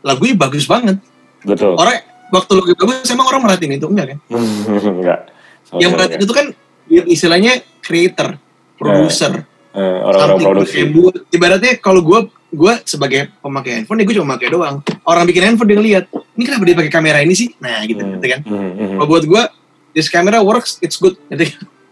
lagunya 0.00 0.34
bagus 0.38 0.64
banget. 0.64 1.02
betul. 1.42 1.74
Orang 1.74 1.98
waktu 2.30 2.52
lagu 2.54 2.70
bagus 2.78 3.10
emang 3.10 3.26
orang 3.26 3.42
merhatiin 3.42 3.76
itu 3.76 3.86
enggak 3.90 4.06
kan? 4.14 4.18
Enggak. 5.02 5.20
Sama 5.66 5.78
yang 5.82 5.90
merhatiin 5.92 6.22
itu 6.22 6.34
kan 6.34 6.46
istilahnya 6.86 7.52
creator, 7.82 8.38
producer. 8.78 9.42
Eh, 9.74 9.82
orang-orang 9.82 10.38
something 10.38 10.46
produksi. 10.46 10.78
ibaratnya 11.34 11.72
kalau 11.82 11.98
gue 11.98 12.30
gue 12.54 12.72
sebagai 12.86 13.34
pemakai 13.42 13.82
handphone 13.82 13.98
ya 13.98 14.04
gue 14.06 14.14
cuma 14.14 14.38
pakai 14.38 14.54
doang 14.54 14.78
orang 15.02 15.26
bikin 15.26 15.42
handphone 15.42 15.66
dia 15.66 15.78
ngeliat 15.82 16.04
ini 16.38 16.42
kenapa 16.46 16.62
dia 16.62 16.76
pakai 16.78 16.92
kamera 16.94 17.18
ini 17.18 17.34
sih 17.34 17.50
nah 17.58 17.82
gitu 17.82 17.98
Hmm, 17.98 18.14
ngerti 18.14 18.28
kan 18.30 18.40
hmm, 18.46 18.70
hmm, 18.70 18.88
kalau 18.94 19.08
buat 19.10 19.24
gue 19.26 19.42
this 19.94 20.10
camera 20.10 20.42
works 20.42 20.76
it's 20.82 20.98
good. 20.98 21.16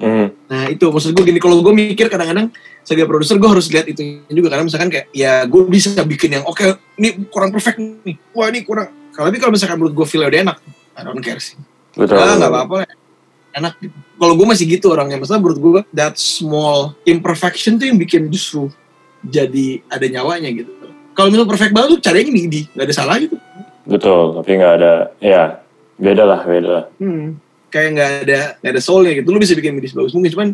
Hmm, 0.02 0.34
nah 0.50 0.66
itu. 0.66 0.90
Maksud 0.90 1.14
gue 1.14 1.24
gini 1.30 1.38
kalau 1.38 1.62
gue 1.62 1.70
mikir 1.70 2.10
kadang-kadang 2.10 2.50
sebagai 2.82 3.06
produser 3.06 3.38
gue 3.38 3.46
harus 3.46 3.70
lihat 3.70 3.86
itu 3.86 4.26
juga. 4.34 4.50
Karena 4.50 4.66
misalkan 4.66 4.90
kayak 4.90 5.06
ya 5.14 5.46
gue 5.46 5.62
bisa 5.70 5.94
bikin 6.02 6.42
yang 6.42 6.44
oke 6.44 6.58
ini 6.98 7.22
kurang 7.30 7.54
perfect 7.54 7.78
nih. 7.78 8.18
Wah 8.34 8.50
ini 8.50 8.66
kurang. 8.66 8.90
Kalau 9.14 9.30
tapi 9.30 9.38
kalau 9.38 9.54
misalkan 9.54 9.78
menurut 9.78 9.94
gue 9.94 10.06
feel 10.10 10.26
udah 10.26 10.42
enak 10.42 10.58
I 10.98 11.06
don't 11.06 11.22
care 11.22 11.38
sih. 11.38 11.54
Betul. 11.94 12.18
ah 12.18 12.34
nggak 12.34 12.50
apa-apa. 12.50 12.76
Enak. 13.54 13.72
Gitu. 13.78 13.94
kalau 14.18 14.34
gue 14.34 14.46
masih 14.50 14.66
gitu 14.66 14.90
orangnya. 14.90 15.22
Maksudnya 15.22 15.38
menurut 15.38 15.58
gue 15.62 15.80
that 15.94 16.18
small 16.18 16.98
imperfection 17.06 17.78
tuh 17.78 17.86
yang 17.86 17.98
bikin 18.02 18.26
justru 18.26 18.74
jadi 19.22 19.86
ada 19.86 20.06
nyawanya 20.10 20.50
gitu. 20.50 20.70
Kalau 21.14 21.30
misalnya 21.30 21.50
perfect 21.50 21.72
banget 21.76 21.88
tuh 21.94 22.00
caranya 22.02 22.32
midi 22.34 22.66
nggak 22.74 22.86
ada 22.90 22.94
salah 22.94 23.16
gitu. 23.22 23.36
Betul, 23.82 24.38
tapi 24.38 24.50
nggak 24.62 24.74
ada, 24.78 24.92
ya 25.18 25.58
beda 25.98 26.22
lah, 26.22 26.40
beda 26.46 26.68
lah. 26.70 26.84
hmm. 27.02 27.41
Kayak 27.72 27.88
nggak 27.96 28.10
ada 28.28 28.40
nggak 28.60 28.72
ada 28.76 28.82
soulnya 28.84 29.12
gitu. 29.16 29.32
Lu 29.32 29.40
bisa 29.40 29.56
bikin 29.56 29.72
midi 29.72 29.88
sebagus 29.88 30.12
mungkin 30.12 30.30
cuman 30.30 30.48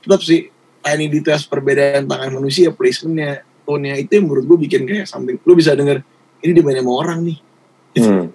tetap 0.00 0.20
sih 0.24 0.48
tiny 0.82 1.06
details 1.12 1.44
perbedaan 1.46 2.08
tangan 2.08 2.32
manusia 2.32 2.72
placementnya 2.72 3.44
tone-nya. 3.68 4.00
Itu 4.00 4.18
yang 4.18 4.26
menurut 4.26 4.44
gue 4.48 4.58
bikin 4.66 4.88
kayak 4.88 5.06
something. 5.06 5.36
Lu 5.44 5.52
bisa 5.52 5.76
denger 5.76 6.00
ini 6.42 6.52
dimainin 6.56 6.82
sama 6.82 6.92
orang 6.96 7.18
nih. 7.22 7.38
Hmm. 8.00 8.26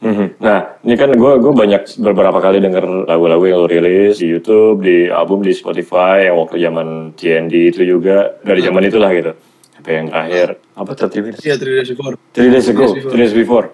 Mhm. 0.00 0.40
Nah, 0.40 0.80
ini 0.80 0.94
kan 0.96 1.12
gue 1.12 1.32
gue 1.44 1.52
banyak 1.52 2.00
beberapa 2.00 2.40
kali 2.40 2.60
denger 2.60 3.04
lagu-lagu 3.04 3.44
yang 3.44 3.58
lo 3.60 3.68
rilis 3.68 4.20
di 4.20 4.32
YouTube, 4.32 4.80
di 4.80 5.12
album, 5.12 5.44
di 5.44 5.52
Spotify, 5.52 6.28
yang 6.28 6.40
waktu 6.40 6.56
zaman 6.60 7.12
TND 7.16 7.72
itu 7.72 7.84
juga. 7.84 8.40
Dari 8.40 8.64
zaman 8.64 8.84
itulah 8.88 9.12
gitu. 9.12 9.32
Sampai 9.76 9.92
yang 10.00 10.08
terakhir. 10.08 10.48
Apa 10.72 10.92
iya 11.44 11.54
three 11.60 11.74
days 11.76 11.90
before. 11.92 12.14
Three 12.32 12.50
days 12.50 12.66
ago, 12.68 12.84
Three 13.12 13.20
days 13.20 13.36
before. 13.36 13.66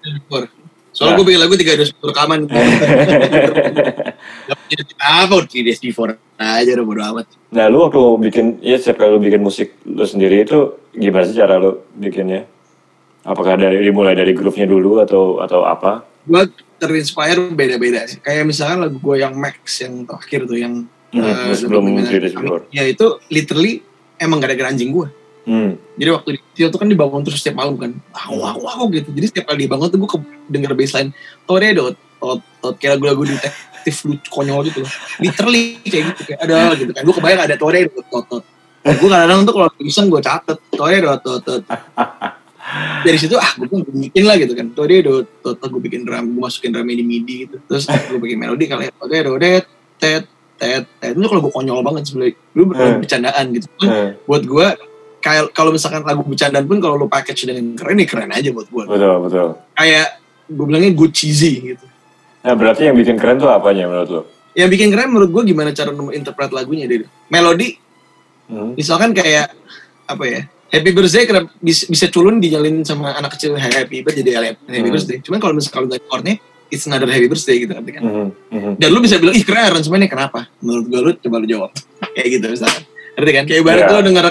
three 0.00 0.12
days 0.12 0.16
before. 0.24 0.57
Soalnya 0.98 1.14
Nah. 1.14 1.18
gue 1.22 1.26
bikin 1.30 1.40
lagu 1.46 1.54
tiga 1.54 1.72
days 1.78 1.94
before 1.94 2.10
rekaman 2.10 2.40
apa 4.98 5.36
three 5.46 5.62
days 5.62 5.78
before 5.78 6.18
aja 6.42 6.74
udah 6.74 6.86
bodo 6.86 7.02
amat 7.14 7.26
Nah, 7.54 7.70
lu 7.70 7.86
waktu 7.86 8.02
bikin, 8.28 8.46
ya 8.60 8.76
setiap 8.76 9.00
kali 9.00 9.14
lu 9.14 9.22
bikin 9.22 9.40
musik 9.40 9.78
lu 9.86 10.02
sendiri 10.02 10.42
itu 10.42 10.74
gimana 10.92 11.24
sih 11.24 11.38
cara 11.38 11.56
lu 11.56 11.80
bikinnya? 11.96 12.44
Apakah 13.24 13.56
dari 13.56 13.80
dimulai 13.80 14.18
dari 14.18 14.34
groove-nya 14.36 14.66
dulu 14.66 15.00
atau 15.00 15.38
atau 15.38 15.62
apa? 15.64 16.02
gue 16.28 16.42
terinspire 16.76 17.40
beda-beda 17.56 18.04
sih 18.04 18.20
kayak 18.20 18.44
misalkan 18.44 18.84
lagu 18.84 19.00
gue 19.00 19.16
yang 19.16 19.32
Max 19.32 19.80
yang 19.80 20.04
terakhir 20.04 20.44
tuh 20.44 20.58
yang 20.60 20.74
Hmm, 21.08 21.24
eh, 21.24 21.56
sebelum 21.56 21.88
ya 22.68 22.84
itu 22.84 23.16
literally 23.32 23.80
emang 24.20 24.44
gak 24.44 24.52
ada 24.52 24.60
geranjing 24.60 24.92
gue 24.92 25.08
Hmm. 25.48 25.80
Jadi 25.96 26.10
waktu 26.12 26.28
di 26.36 26.40
Tio 26.52 26.68
tuh 26.68 26.76
kan 26.76 26.88
dibangun 26.92 27.24
terus 27.24 27.40
setiap 27.40 27.64
malam 27.64 27.80
kan. 27.80 27.96
Wow, 28.28 28.36
wow, 28.36 28.56
wow 28.60 28.80
gitu. 28.92 29.08
Jadi 29.16 29.26
setiap 29.32 29.48
kali 29.48 29.64
dibangun 29.64 29.88
tuh 29.88 29.96
gue 29.96 30.08
denger 30.44 30.76
baseline 30.76 31.10
Toredo, 31.48 31.96
tot, 32.20 32.44
tot, 32.60 32.74
kayak 32.76 33.00
lagu-lagu 33.00 33.24
detektif 33.24 34.04
lucu 34.04 34.28
konyol 34.28 34.68
gitu 34.68 34.84
loh. 34.84 34.92
Literally 35.24 35.80
kayak 35.88 36.04
gitu. 36.12 36.20
Kayak 36.28 36.40
ada 36.44 36.58
gitu 36.76 36.90
kan. 36.92 37.00
Gue 37.00 37.14
kebayang 37.16 37.42
ada 37.48 37.56
Toredo, 37.56 37.96
tot, 38.12 38.24
tot. 38.28 38.44
Gue 38.84 39.08
kadang-kadang 39.08 39.40
tuh 39.48 39.54
kalau 39.56 39.68
tulisan 39.72 40.04
gue 40.12 40.20
catet 40.20 40.58
Toredo, 40.68 41.08
tot, 41.24 41.40
tot. 41.40 41.62
Dari 43.08 43.16
situ 43.16 43.32
ah 43.40 43.48
gue 43.56 43.64
pun 43.64 43.80
bikin 43.88 44.28
lah 44.28 44.36
gitu 44.36 44.52
kan. 44.52 44.68
Toredo, 44.76 45.24
tot, 45.40 45.56
tot. 45.56 45.68
Gue 45.72 45.80
bikin 45.80 46.04
drum, 46.04 46.36
gue 46.36 46.42
masukin 46.44 46.76
drumnya 46.76 46.92
di 46.92 47.04
MIDI 47.08 47.48
gitu. 47.48 47.56
Terus 47.64 47.88
gue 47.88 48.20
bikin 48.20 48.36
melodi 48.36 48.68
kali 48.68 48.86
ya. 48.88 48.92
Toredo, 48.92 49.32
det, 49.40 49.64
tet, 49.96 50.28
tet, 50.60 50.84
tet. 51.00 51.16
Itu 51.16 51.24
kalau 51.24 51.40
gue 51.40 51.52
konyol 51.56 51.80
banget 51.80 52.12
sebenernya. 52.12 52.36
Lu 52.52 52.68
Hmm. 52.68 53.00
bercandaan 53.00 53.44
gitu. 53.56 53.66
Hmm. 53.80 54.12
buat 54.28 54.44
gue 54.44 54.66
kayak 55.18 55.50
kalau 55.50 55.70
misalkan 55.70 56.00
lagu 56.00 56.22
bercandaan 56.22 56.64
pun 56.64 56.78
kalau 56.78 56.94
lu 56.96 57.06
package 57.06 57.44
dengan 57.44 57.74
keren 57.74 57.96
ya 57.96 58.06
keren 58.06 58.30
aja 58.30 58.48
buat 58.48 58.66
gue 58.66 58.84
Betul, 58.86 59.14
betul. 59.22 59.48
kayak 59.72 60.06
gue 60.46 60.64
bilangnya 60.64 60.90
good 60.92 61.10
cheesy 61.10 61.52
gitu 61.66 61.86
Nah, 62.38 62.54
berarti 62.54 62.86
yang 62.86 62.94
bikin 62.94 63.16
keren 63.16 63.36
tuh 63.36 63.50
apanya 63.50 63.84
menurut 63.84 64.08
lu? 64.08 64.22
yang 64.54 64.66
bikin 64.66 64.88
keren 64.88 65.08
menurut 65.08 65.28
gue 65.28 65.42
gimana 65.44 65.70
cara 65.70 65.90
interpret 66.10 66.50
lagunya 66.50 66.84
deh 66.84 67.02
melodi 67.26 67.78
Hmm. 68.46 68.72
misalkan 68.72 69.12
kayak 69.12 69.52
apa 70.04 70.24
ya 70.24 70.40
Happy 70.68 70.90
Birthday 70.90 71.24
kenapa 71.24 71.52
bisa, 71.58 71.84
bisa 71.84 72.08
culun 72.08 72.38
dinyalin 72.38 72.80
sama 72.80 73.12
anak 73.12 73.36
kecil 73.36 73.52
Happy 73.54 74.00
Birthday 74.00 74.24
jadi 74.24 74.56
Happy 74.56 74.80
Hmm. 74.80 74.88
Birthday 74.88 75.18
cuman 75.20 75.36
kalau 75.36 75.52
misalkan 75.52 75.74
kalau 75.76 75.86
nggak 75.86 76.00
chordnya 76.02 76.34
it's 76.68 76.84
another 76.84 77.04
Happy 77.06 77.26
Birthday 77.26 77.60
gitu 77.60 77.72
kan 77.72 77.84
Mhm, 77.84 78.26
mhm. 78.48 78.72
dan 78.76 78.88
lu 78.88 78.98
bisa 78.98 79.16
bilang 79.16 79.32
ih 79.32 79.42
keren 79.42 79.68
aransemennya 79.68 80.06
kenapa 80.06 80.48
menurut 80.58 80.84
gue 80.86 80.96
lu 80.98 81.10
coba 81.18 81.36
lu 81.36 81.46
jawab 81.46 81.70
kayak 82.14 82.28
gitu 82.30 82.46
misalkan 82.48 82.82
ngerti 83.14 83.32
kan 83.32 83.44
kayak 83.44 83.60
ibarat 83.60 83.82
Iya. 83.82 83.92
lu 83.92 84.00
denger 84.02 84.26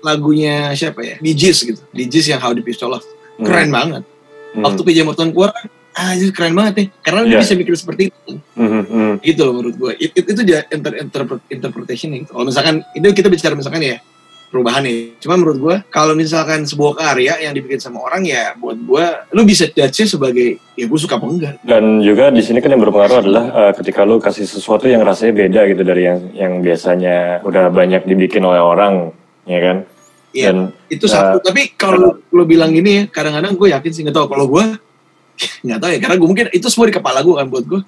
lagunya 0.00 0.72
siapa 0.72 1.00
ya 1.00 1.16
Bee 1.18 1.32
Gees 1.32 1.60
gitu 1.60 1.80
Bee 1.90 2.04
Gees 2.04 2.26
yang 2.26 2.38
How 2.38 2.52
Deep 2.52 2.66
Is 2.66 2.78
Your 2.78 2.92
Love 2.92 3.06
keren 3.38 3.70
banget 3.70 4.04
Mhm. 4.50 4.66
waktu 4.66 4.80
PJ 4.82 4.98
Morton 5.02 5.30
keluar 5.30 5.54
kan 5.54 5.70
ah 5.90 6.10
itu 6.12 6.30
keren 6.30 6.52
banget 6.52 6.74
nih 6.74 6.86
karena 7.00 7.20
dia 7.22 7.30
Iya. 7.30 7.40
bisa 7.40 7.54
mikir 7.54 7.74
seperti 7.74 8.02
itu 8.10 8.32
Mhm, 8.54 8.82
mhm. 8.82 9.12
gitu 9.20 9.40
loh 9.42 9.54
menurut 9.54 9.76
gue 9.76 9.92
itu, 10.00 10.16
itu 10.18 10.42
dia 10.42 10.66
inter, 10.66 10.92
interpret, 10.96 11.40
interpretation 11.48 12.10
gitu. 12.12 12.30
kalau 12.30 12.46
misalkan 12.46 12.82
itu 12.92 13.06
kita 13.10 13.26
bicara 13.26 13.54
misalkan 13.54 13.78
ya 13.80 14.02
perubahan 14.46 14.82
nih 14.82 15.14
cuma 15.18 15.38
menurut 15.38 15.58
gue 15.58 15.76
kalau 15.88 16.12
misalkan 16.12 16.66
sebuah 16.66 16.98
karya 16.98 17.38
yang 17.40 17.54
dibikin 17.54 17.78
sama 17.78 18.02
orang 18.02 18.26
ya 18.26 18.54
buat 18.56 18.74
gue 18.74 19.04
lu 19.30 19.42
bisa 19.44 19.70
judge 19.70 20.02
sebagai 20.04 20.58
ya 20.74 20.84
gue 20.84 20.98
suka 20.98 21.14
apa 21.14 21.26
enggak 21.28 21.54
Dan 21.62 22.02
juga 22.02 22.34
di 22.34 22.42
sini 22.42 22.58
kan 22.58 22.70
yang 22.70 22.82
berpengaruh 22.82 23.18
adalah 23.20 23.44
eh, 23.46 23.72
ketika 23.72 24.02
lu 24.02 24.18
kasih 24.18 24.42
sesuatu 24.42 24.86
yang 24.86 25.06
rasanya 25.06 25.38
beda 25.38 25.60
gitu 25.68 25.82
dari 25.82 26.02
yang 26.02 26.18
yang 26.34 26.52
biasanya 26.58 27.38
udah 27.40 27.70
banyak 27.70 28.02
dibikin 28.04 28.42
oleh 28.42 28.58
orang, 28.58 29.14
ya 29.44 29.58
kan? 29.62 29.76
Iya. 30.30 30.54
Dan 30.54 30.56
itu 30.86 31.06
satu. 31.10 31.42
tapi 31.42 31.74
kalau 31.74 32.22
lo 32.30 32.42
bilang 32.46 32.70
gini 32.70 32.90
ya 32.90 33.02
kadang-kadang 33.10 33.58
gue 33.58 33.68
yakin 33.74 33.90
sih 33.90 34.02
nggak 34.06 34.16
tahu. 34.16 34.26
Kalau 34.30 34.46
gue 34.46 34.64
nggak 35.66 35.78
tahu 35.82 35.90
ya. 35.90 35.98
Karena 35.98 36.16
gue 36.18 36.28
mungkin 36.30 36.46
itu 36.54 36.66
semua 36.70 36.86
di 36.86 36.94
kepala 36.94 37.18
gue 37.26 37.34
kan 37.34 37.46
buat 37.50 37.64
gue 37.66 37.80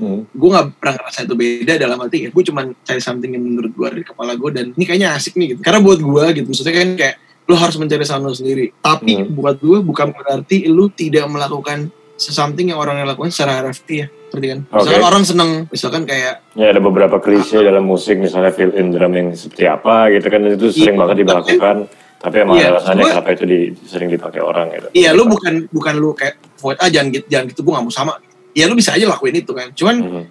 hmm, 0.00 0.20
gue 0.32 0.48
nggak 0.48 0.66
pernah 0.80 0.94
ngerasa 0.96 1.18
itu 1.28 1.34
beda 1.36 1.72
dalam 1.76 2.00
arti 2.00 2.24
ya 2.24 2.28
gue 2.32 2.44
cuman 2.48 2.72
cari 2.80 3.00
something 3.04 3.36
yang 3.36 3.44
menurut 3.44 3.72
gue 3.76 3.88
di 4.00 4.04
kepala 4.08 4.32
gue 4.32 4.50
dan 4.50 4.66
ini 4.72 4.84
kayaknya 4.88 5.12
asik 5.12 5.36
nih 5.36 5.56
gitu. 5.56 5.60
Karena 5.60 5.80
buat 5.84 6.00
gue 6.00 6.24
gitu. 6.40 6.46
Maksudnya 6.48 6.74
kan 6.74 6.88
kayak 6.96 7.16
lo 7.50 7.54
harus 7.58 7.76
mencari 7.76 8.04
sound 8.08 8.24
lo 8.24 8.32
sendiri. 8.32 8.72
Tapi 8.80 9.12
Hmm. 9.20 9.36
buat 9.36 9.60
gue 9.60 9.78
bukan 9.84 10.08
berarti 10.16 10.70
lo 10.72 10.88
tidak 10.88 11.28
melakukan 11.28 11.92
something 12.20 12.68
yang 12.68 12.76
orang 12.76 13.00
yang 13.00 13.08
lakukan 13.08 13.32
secara 13.32 13.64
harfiah 13.64 14.12
seperti 14.28 14.46
kan 14.52 14.58
misalkan 14.68 15.02
orang 15.02 15.24
seneng 15.24 15.50
misalkan 15.72 16.02
kayak 16.04 16.44
ya 16.52 16.66
ada 16.68 16.78
beberapa 16.78 17.16
klise 17.16 17.56
dalam 17.56 17.82
musik 17.82 18.20
misalnya 18.20 18.52
fill 18.52 18.76
in 18.76 18.92
drum 18.92 19.16
yang 19.16 19.32
seperti 19.32 19.64
apa 19.64 20.12
gitu 20.12 20.28
kan 20.28 20.40
itu 20.44 20.68
sering 20.68 20.94
Iya. 20.94 21.00
banget 21.00 21.16
dilakukan. 21.24 21.76
Tapi 22.20 22.36
emang 22.36 22.60
Iya, 22.60 22.76
alasannya 22.76 23.04
kenapa 23.16 23.32
itu 23.32 23.44
di, 23.48 23.58
sering 23.88 24.12
dipakai 24.12 24.44
orang 24.44 24.68
gitu. 24.76 24.92
iya 24.92 25.16
lo 25.16 25.24
bukan 25.24 25.72
bukan 25.72 25.94
lo 25.96 26.12
kayak 26.12 26.36
void 26.60 26.76
ah 26.76 26.92
jangan 26.92 27.16
gitu 27.16 27.24
jangan 27.32 27.48
gitu 27.48 27.60
gue 27.64 27.72
gak 27.72 27.80
mau 27.80 27.88
sama 27.88 28.12
ya 28.52 28.68
lo 28.68 28.76
bisa 28.76 28.92
aja 28.92 29.08
lakuin 29.08 29.40
itu 29.40 29.56
kan 29.56 29.72
cuman 29.72 29.96
Mhm, 30.04 30.24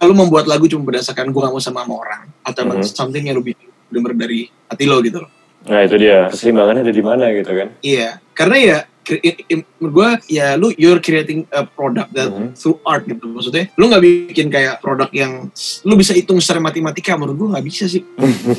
lu 0.00 0.14
membuat 0.14 0.46
lagu 0.46 0.64
cuma 0.64 0.86
berdasarkan 0.86 1.28
gue 1.28 1.40
gak 1.42 1.50
mau 1.50 1.58
sama 1.58 1.82
sama 1.82 1.94
orang 1.98 2.22
atau 2.40 2.60
emang 2.62 2.78
Mhm. 2.78 2.94
something 2.94 3.26
yang 3.26 3.34
lu 3.34 3.42
bikin 3.42 3.66
dari 4.14 4.46
hati 4.70 4.86
lo 4.86 5.02
gitu 5.02 5.18
loh 5.18 5.30
Nah 5.60 5.82
itu 5.82 5.98
dia 5.98 6.30
keseimbangannya 6.30 6.86
ada 6.86 6.94
di 6.94 7.02
mana 7.02 7.24
gitu 7.34 7.52
kan? 7.52 7.68
iya 7.82 8.22
karena 8.32 8.56
ya 8.56 8.78
menurut 9.18 9.92
gue 9.92 10.08
ya 10.30 10.54
lu 10.54 10.70
you're 10.76 11.00
creating 11.00 11.42
a 11.50 11.64
product 11.64 12.12
that 12.12 12.30
Mhm. 12.30 12.54
through 12.54 12.78
art 12.84 13.02
gitu. 13.04 13.26
Maksudnya 13.26 13.72
lu 13.74 13.88
nggak 13.88 14.02
bikin 14.30 14.46
kayak 14.46 14.78
produk 14.78 15.10
yang 15.10 15.50
lu 15.82 15.94
bisa 15.94 16.14
hitung 16.14 16.38
secara 16.38 16.60
matematika 16.60 17.18
menurut 17.18 17.36
gue 17.36 17.48
nggak 17.50 17.66
bisa 17.66 17.84
sih. 17.86 18.06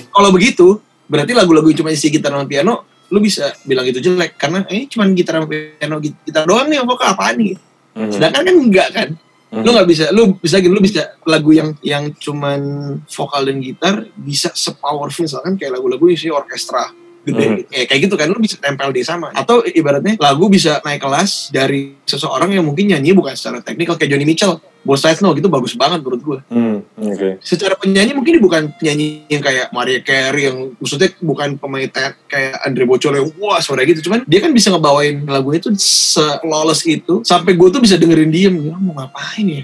Kalau 0.09 0.29
begitu 0.29 0.81
berarti 1.07 1.31
lagu-lagu 1.31 1.67
yang 1.67 1.79
cuma 1.79 1.91
isi 1.91 2.07
gitar 2.07 2.31
sama 2.31 2.43
piano 2.43 2.83
lu 3.07 3.19
bisa 3.19 3.51
bilang 3.63 3.83
itu 3.83 3.99
jelek. 3.99 4.35
Karena 4.35 4.63
eh 4.67 4.87
cuma 4.87 5.07
gitar 5.11 5.39
sama 5.39 5.47
piano 5.47 5.95
git- 5.99 6.19
gitar 6.23 6.43
doang 6.43 6.67
nih 6.67 6.79
apa 6.79 6.91
apaan 7.07 7.35
nih? 7.37 7.55
Mhm, 7.91 8.11
sedangkan 8.11 8.41
kan 8.43 8.55
enggak 8.55 8.89
kan? 8.91 9.09
Mhm. 9.51 9.67
lu 9.67 9.75
nggak 9.75 9.83
bisa 9.83 10.05
lu 10.15 10.39
bisa 10.39 10.63
gitu 10.63 10.71
lu 10.71 10.79
bisa 10.79 11.11
lagu 11.27 11.51
yang 11.51 11.75
yang 11.83 12.07
cuman 12.15 12.59
vokal 13.03 13.43
dan 13.43 13.59
gitar 13.59 14.07
bisa 14.15 14.47
sepowerful 14.55 15.27
misalkan 15.27 15.59
kayak 15.59 15.75
lagu-lagu 15.75 16.07
isi 16.07 16.31
orkestra 16.31 16.87
gede. 17.21 17.45
Hmm. 17.45 17.57
Ya, 17.69 17.83
kayak 17.85 18.01
gitu 18.09 18.15
kan 18.17 18.27
lu 18.29 18.39
bisa 18.41 18.57
tempel 18.57 18.89
di 18.89 19.05
sama. 19.05 19.29
Atau 19.33 19.61
ibaratnya 19.63 20.17
lagu 20.17 20.49
bisa 20.49 20.81
naik 20.81 21.01
kelas 21.01 21.53
dari 21.53 21.97
seseorang 22.03 22.53
yang 22.53 22.65
mungkin 22.65 22.89
nyanyi 22.89 23.13
bukan 23.13 23.37
secara 23.37 23.61
teknikal 23.61 23.95
kayak 23.95 24.17
Johnny 24.17 24.25
Mitchell. 24.25 24.57
Both 24.81 25.05
Sides 25.05 25.21
No 25.21 25.29
gitu 25.37 25.45
bagus 25.45 25.77
banget 25.77 26.01
menurut 26.01 26.21
gue 26.25 26.39
Hmm, 26.49 26.81
Oke. 26.97 27.37
secara 27.45 27.77
penyanyi 27.77 28.17
mungkin 28.17 28.41
bukan 28.41 28.73
penyanyi 28.81 29.29
yang 29.29 29.45
kayak 29.45 29.69
Mariah 29.69 30.01
Carey 30.01 30.49
yang 30.49 30.73
maksudnya 30.81 31.13
bukan 31.21 31.53
pemain 31.61 31.85
kayak 32.25 32.65
Andre 32.65 32.89
Bocor 32.89 33.13
yang 33.13 33.29
wah 33.37 33.61
suara 33.61 33.85
gitu. 33.85 34.01
Cuman 34.09 34.25
dia 34.25 34.41
kan 34.41 34.49
bisa 34.49 34.73
ngebawain 34.73 35.21
lagunya 35.29 35.61
tuh 35.61 35.77
se-lawless 35.77 36.81
itu 36.89 37.21
sampai 37.21 37.53
gue 37.53 37.67
tuh 37.69 37.77
bisa 37.77 37.93
dengerin 37.93 38.33
diem. 38.33 38.55
Ya 38.57 38.75
mau 38.81 38.97
ngapain 38.97 39.45
ya? 39.45 39.63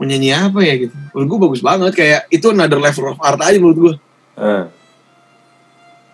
Mau 0.00 0.08
nyanyi 0.08 0.32
apa 0.32 0.64
ya? 0.64 0.88
Gitu. 0.88 0.96
Menurut 1.12 1.28
gue 1.28 1.38
bagus 1.52 1.60
banget. 1.60 1.92
Kayak 1.92 2.20
itu 2.32 2.46
another 2.48 2.80
level 2.80 3.12
of 3.12 3.20
art 3.20 3.40
aja 3.44 3.60
menurut 3.60 3.76
gue 3.76 3.94
Ah, 4.36 4.68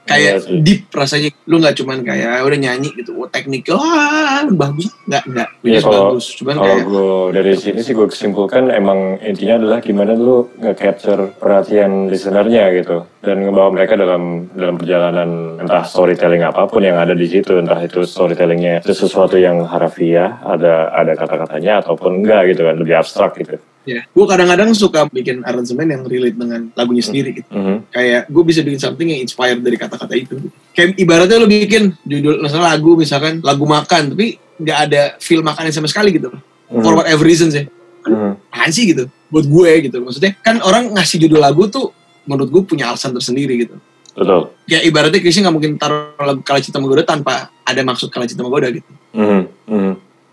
kayak 0.05 0.33
Iya 0.33 0.41
sih. 0.41 0.59
deep 0.61 0.83
rasanya. 0.89 1.31
Lu 1.45 1.57
nggak 1.57 1.75
cuman 1.77 1.99
kayak 2.01 2.43
udah 2.43 2.59
nyanyi 2.59 2.89
gitu. 2.95 3.15
Oh 3.15 3.27
teknik 3.27 3.67
wah 3.69 4.43
bagus. 4.49 4.91
Nggak 5.05 5.25
nggak. 5.27 5.49
Iya, 5.61 5.79
Bagus, 5.79 5.85
kalau- 5.85 6.05
bagus. 6.09 6.27
Cuman 6.35 6.55
Kalau 6.55 6.67
kayak 6.67 6.83
gue 6.85 7.07
dari 7.33 7.53
sini 7.55 7.81
sih 7.81 7.93
gue 7.93 8.07
kesimpulkan 8.07 8.63
emang 8.69 8.99
intinya 9.21 9.55
adalah 9.57 9.79
gimana 9.79 10.13
lu 10.13 10.51
nge-capture 10.57 11.35
perhatian 11.37 12.07
listenernya 12.07 12.71
gitu. 12.73 13.07
Dan 13.19 13.45
ngebawa 13.45 13.71
mereka 13.71 13.95
dalam 13.95 14.51
dalam 14.51 14.75
perjalanan 14.75 15.31
entah 15.57 15.85
storytelling 15.85 16.43
apa 16.43 16.67
pun 16.67 16.83
yang 16.83 16.97
ada 16.97 17.15
di 17.15 17.25
situ 17.25 17.55
entah 17.55 17.79
itu 17.79 18.03
storytellingnya 18.03 18.83
itu 18.83 18.93
sesuatu 18.93 19.39
yang 19.39 19.63
harafiah 19.63 20.43
ada 20.43 20.91
ada 20.91 21.15
kata-katanya 21.15 21.79
ataupun 21.79 22.21
enggak 22.21 22.51
gitu 22.51 22.63
kan 22.63 22.75
lebih 22.75 22.99
abstrak 22.99 23.39
gitu. 23.39 23.63
Ya 23.83 24.07
gue 24.07 24.25
kadang-kadang 24.27 24.71
suka 24.73 25.11
bikin 25.11 25.43
aransemen 25.43 25.91
yang 25.91 26.03
relate 26.07 26.39
dengan 26.39 26.71
lagunya 26.73 27.03
sendiri 27.03 27.43
gitu 27.43 27.51
Mhm. 27.51 27.77
kayak 27.91 28.23
gue 28.31 28.43
bisa 28.47 28.61
bikin 28.63 28.79
something 28.79 29.09
yang 29.11 29.21
inspired 29.21 29.59
dari 29.59 29.75
kata-kata 29.75 30.15
itu 30.15 30.39
kayak 30.71 30.95
ibaratnya 30.97 31.43
lo 31.43 31.51
bikin 31.51 31.95
judul 32.03 32.39
misalnya 32.39 32.79
lagu 32.79 32.95
misalkan 32.95 33.43
lagu 33.43 33.65
makan 33.67 34.15
tapi 34.15 34.39
nggak 34.59 34.79
ada 34.87 35.03
feel 35.19 35.43
makannya 35.43 35.75
sama 35.75 35.91
sekali 35.91 36.15
gitu 36.15 36.31
Mhm. 36.71 36.83
for 36.83 36.95
whatever 36.95 37.27
reason 37.27 37.51
sih 37.51 37.67
Mhm. 38.07 38.39
apaan 38.55 38.71
sih 38.71 38.87
gitu 38.87 39.11
buat 39.29 39.47
gue 39.47 39.71
gitu 39.91 39.99
maksudnya 39.99 40.35
kan 40.39 40.63
orang 40.63 40.95
ngasih 40.95 41.27
judul 41.27 41.43
lagu 41.43 41.67
tuh 41.67 41.91
menurut 42.23 42.51
gue 42.51 42.63
punya 42.63 42.87
alasan 42.87 43.11
tersendiri 43.11 43.67
gitu 43.67 43.75
Betul. 44.13 44.53
kayak 44.69 44.85
ibaratnya 44.87 45.19
Krisya 45.19 45.43
nggak 45.43 45.55
mungkin 45.57 45.73
taruh 45.75 46.15
lagu 46.21 46.39
Kala 46.45 46.61
Cita 46.63 46.79
Menggoda 46.79 47.03
tanpa 47.03 47.51
ada 47.65 47.81
maksud 47.83 48.13
Kala 48.13 48.31
Cita 48.31 48.47
Menggoda 48.47 48.71
gitu 48.71 48.87
Mhm. 49.11 49.27
Mhm 49.27 49.41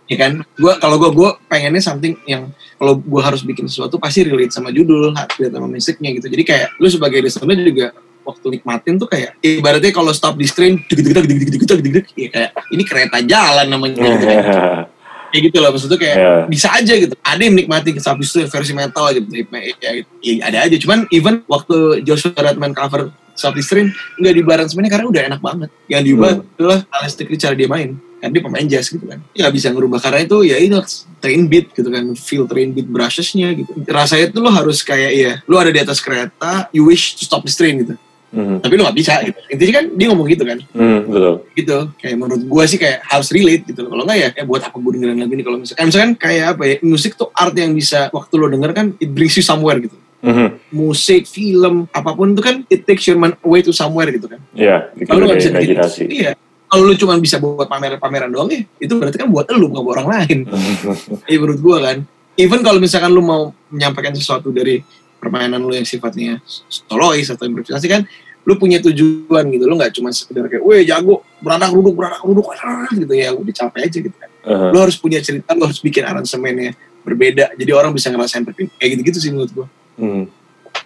ya 0.10 0.17
kan? 0.17 0.32
Gue 0.58 0.74
kalau 0.82 0.98
gue 0.98 1.10
gue 1.13 1.30
pengennya 1.45 1.80
something 1.80 2.17
yang 2.26 2.50
kalau 2.76 2.98
gue 2.98 3.22
harus 3.22 3.45
bikin 3.45 3.69
sesuatu 3.69 4.02
pasti 4.02 4.26
relate 4.26 4.52
sama 4.52 4.74
judul 4.74 5.13
relate 5.13 5.54
sama 5.54 5.67
musiknya 5.69 6.10
gitu. 6.17 6.28
Jadi 6.28 6.43
kayak 6.43 6.67
lu 6.82 6.89
sebagai 6.89 7.22
desainer 7.22 7.62
juga 7.62 7.93
waktu 8.26 8.60
nikmatin 8.60 8.98
tuh 9.00 9.08
kayak 9.10 9.38
ibaratnya 9.41 9.93
kalau 9.93 10.12
stop 10.12 10.36
di 10.36 10.45
screen 10.45 10.82
deg 10.89 11.02
deg 11.02 11.13
deg 11.15 11.26
deg 11.26 11.63
deg 11.65 11.82
deg 11.82 12.06
ya 12.13 12.30
kayak 12.30 12.52
ini 12.69 12.84
kereta 12.86 13.17
jalan 13.26 13.65
namanya 13.65 13.98
gitu, 14.06 14.26
kan. 14.26 14.43
kayak 15.34 15.43
gitu 15.50 15.58
loh 15.62 15.69
maksudnya 15.74 15.98
kayak 16.02 16.17
yeah. 16.17 16.41
bisa 16.50 16.67
aja 16.74 16.93
gitu. 16.98 17.13
Ada 17.22 17.41
yang 17.45 17.54
menikmati 17.54 17.93
di 17.93 18.02
itu 18.02 18.39
versi 18.50 18.74
metal 18.74 19.06
ya 19.13 19.22
gitu 19.22 19.34
ya, 19.38 19.91
ya, 20.26 20.34
ada 20.45 20.58
aja. 20.65 20.76
Cuman 20.82 21.06
even 21.13 21.45
waktu 21.45 22.02
Joshua 22.02 22.34
Redman 22.34 22.74
cover 22.74 23.13
stop 23.38 23.56
di 23.56 23.63
stream 23.63 23.93
nggak 24.19 24.36
dibarang 24.36 24.67
sebenarnya 24.67 24.93
karena 24.98 25.08
udah 25.08 25.22
enak 25.34 25.41
banget. 25.41 25.69
Yang 25.88 26.02
diubah 26.12 26.32
hmm. 26.34 26.56
adalah 26.58 26.80
alistik 27.00 27.30
cara 27.38 27.54
dia 27.56 27.69
main 27.69 28.09
kan 28.19 28.29
dia 28.29 28.43
pemain 28.43 28.67
jazz 28.67 28.91
gitu 28.91 29.03
kan. 29.08 29.19
Ya 29.32 29.47
bisa 29.49 29.71
ngerubah 29.71 30.03
karena 30.03 30.27
itu 30.27 30.38
ya 30.43 30.60
itu 30.60 30.75
train 31.23 31.47
beat 31.47 31.71
gitu 31.71 31.89
kan 31.89 32.03
feel 32.19 32.43
train 32.45 32.75
beat 32.75 32.86
brushesnya 32.86 33.55
gitu. 33.55 33.71
Rasanya 33.88 34.29
tuh 34.29 34.43
lo 34.43 34.51
harus 34.51 34.84
kayak 34.84 35.12
ya 35.15 35.32
lo 35.47 35.55
ada 35.58 35.71
di 35.71 35.79
atas 35.79 36.03
kereta 36.03 36.67
you 36.75 36.84
wish 36.86 37.15
to 37.17 37.23
stop 37.23 37.41
the 37.47 37.51
train 37.51 37.82
gitu. 37.82 37.95
Mhm. 38.29 38.62
tapi 38.62 38.77
lo 38.77 38.86
nggak 38.86 38.97
bisa 38.97 39.13
gitu. 39.25 39.39
Intinya 39.49 39.73
kan 39.82 39.86
dia 39.97 40.05
ngomong 40.13 40.27
gitu 40.29 40.43
kan. 40.45 40.62
Hmm, 40.77 40.99
betul. 41.10 41.34
gitu. 41.58 41.77
Kayak 41.97 42.15
menurut 42.21 42.41
gua 42.45 42.63
sih 42.69 42.77
kayak 42.77 43.01
harus 43.01 43.34
relate 43.34 43.65
gitu 43.65 43.82
loh. 43.82 43.89
Kalau 43.89 44.03
nggak 44.05 44.17
ya, 44.21 44.29
ya 44.38 44.43
buat 44.45 44.62
apa 44.62 44.77
gue 44.77 44.91
dengerin 45.01 45.17
lagu 45.17 45.34
ini 45.34 45.41
kalau 45.41 45.58
misalkan 45.58 45.86
misalkan 45.89 46.12
kayak 46.13 46.45
apa 46.53 46.63
ya 46.69 46.75
musik 46.86 47.17
tuh 47.17 47.34
art 47.34 47.58
yang 47.58 47.73
bisa 47.73 48.13
waktu 48.13 48.34
lo 48.38 48.45
denger 48.45 48.71
kan 48.77 48.93
it 49.01 49.10
brings 49.10 49.34
you 49.34 49.41
somewhere 49.41 49.82
gitu. 49.82 49.97
Mhm. 50.19 50.75
musik 50.75 51.32
film 51.32 51.88
apa 51.95 52.12
pun 52.12 52.36
itu 52.36 52.43
kan 52.43 52.55
it 52.67 52.84
takes 52.84 53.08
your 53.08 53.15
mind 53.15 53.39
away 53.39 53.63
to 53.63 53.71
somewhere 53.71 54.12
gitu 54.12 54.27
kan. 54.27 54.43
Iya, 54.51 54.91
bikin 54.91 55.08
kalau 55.08 55.25
nggak 55.25 55.39
bisa 55.39 55.49
imajinasi. 55.55 56.03
iya 56.12 56.32
kalau 56.69 56.84
lu 56.86 56.93
cuma 56.93 57.17
bisa 57.17 57.41
buat 57.41 57.65
pameran-pameran 57.65 58.29
doang 58.29 58.49
ya 58.53 58.62
itu 58.77 58.93
berarti 58.93 59.17
kan 59.17 59.27
buat 59.27 59.49
lu 59.58 59.73
bukan 59.73 59.82
buat 59.84 59.95
orang 59.99 60.10
lain. 60.21 60.38
Iya 61.29 61.38
menurut 61.41 61.60
gua 61.60 61.77
kan. 61.82 61.97
Even 62.38 62.62
kalau 62.62 62.79
misalkan 62.79 63.12
lu 63.12 63.25
mau 63.25 63.51
menyampaikan 63.73 64.13
sesuatu 64.13 64.53
dari 64.53 64.79
permainan 65.17 65.60
lu 65.60 65.73
yang 65.75 65.84
sifatnya 65.84 66.39
solois 66.69 67.27
atau 67.27 67.43
improvisasi 67.49 67.89
kan 67.89 68.05
lu 68.45 68.53
punya 68.55 68.77
tujuan 68.86 69.43
gitu. 69.49 69.63
Lu 69.65 69.75
nggak 69.75 69.97
cuma 69.97 70.13
sekedar 70.13 70.45
kayak 70.45 70.63
weh 70.63 70.86
jago 70.86 71.25
beranak 71.41 71.73
ruduk 71.73 71.97
beranak 71.97 72.21
ruduk 72.21 72.45
gitu 73.01 73.13
ya 73.17 73.34
udah 73.34 73.53
capek 73.53 73.82
aja 73.89 73.99
gitu 74.05 74.15
kan. 74.15 74.29
Mhm. 74.39 74.71
lu 74.71 74.77
harus 74.79 74.95
punya 74.95 75.19
cerita 75.19 75.51
lu 75.51 75.67
harus 75.67 75.82
bikin 75.82 76.05
aransemennya 76.05 76.77
berbeda. 77.03 77.58
Jadi 77.58 77.71
orang 77.73 77.91
bisa 77.91 78.13
ngerasain 78.13 78.45
kayak 78.77 78.89
gitu-gitu 78.95 79.17
sih 79.19 79.34
menurut 79.34 79.51
gua. 79.51 79.67
Hmm. 79.99 80.32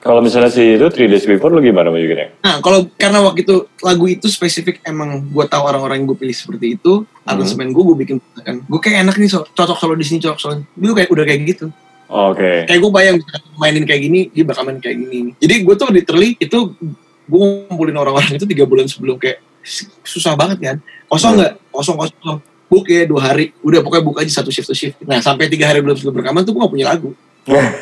Kalau 0.04 0.20
misalnya 0.20 0.52
si 0.52 0.76
itu 0.76 0.84
3 0.84 1.08
Days 1.08 1.24
Before 1.24 1.56
lu 1.56 1.64
gimana 1.64 1.88
bikinnya? 1.88 2.36
Nah, 2.44 2.60
kalau 2.60 2.92
karena 3.00 3.24
waktu 3.24 3.48
itu 3.48 3.72
lagu 3.80 4.04
itu 4.12 4.28
spesifik 4.28 4.84
emang 4.84 5.24
gue 5.32 5.46
tahu 5.48 5.64
orang-orang 5.64 6.04
yang 6.04 6.12
gue 6.12 6.20
pilih 6.20 6.36
seperti 6.36 6.76
itu, 6.76 7.08
aransemen 7.24 7.72
gue 7.72 7.84
gue 7.88 7.98
bikin 8.04 8.18
kan, 8.44 8.60
gue 8.60 8.80
kayak 8.84 9.08
enak 9.08 9.16
nih 9.16 9.32
so, 9.32 9.48
cocok 9.56 9.80
solo 9.80 9.96
di 9.96 10.04
sini 10.04 10.20
cocok 10.20 10.40
solo. 10.44 10.60
Dulu 10.76 10.92
kayak 10.92 11.08
udah 11.08 11.24
kayak 11.24 11.42
gitu. 11.48 11.72
Oke. 12.12 12.68
Kayak 12.68 12.80
gue 12.84 12.92
bayang 12.92 13.16
mainin 13.56 13.88
kayak 13.88 14.02
gini, 14.04 14.28
dia 14.36 14.44
bakal 14.44 14.68
main 14.68 14.84
kayak 14.84 15.00
gini. 15.00 15.32
Jadi 15.40 15.56
gue 15.64 15.76
tuh 15.80 15.88
literally 15.88 16.36
itu 16.36 16.76
gue 17.24 17.40
ngumpulin 17.40 17.96
orang-orang 17.96 18.36
itu 18.36 18.44
tiga 18.44 18.68
bulan 18.68 18.92
sebelum 18.92 19.16
kayak 19.16 19.40
susah 20.04 20.36
banget 20.36 20.60
kan. 20.60 20.78
Kosong 21.08 21.32
Hmm. 21.32 21.40
nggak? 21.40 21.54
Kosong 21.72 21.96
kosong. 21.96 22.38
Book 22.68 22.92
ya 22.92 23.08
dua 23.08 23.32
hari. 23.32 23.56
Udah 23.64 23.80
pokoknya 23.80 24.04
buka 24.04 24.20
aja 24.28 24.44
satu 24.44 24.52
shift 24.52 24.68
to 24.68 24.76
shift. 24.76 25.00
Nah 25.08 25.24
sampai 25.24 25.48
tiga 25.48 25.72
hari 25.72 25.80
belum 25.80 25.96
sebelum 25.96 26.20
rekaman 26.20 26.44
tuh 26.44 26.52
gue 26.52 26.62
gak 26.62 26.74
punya 26.76 26.88
lagu. 26.92 27.16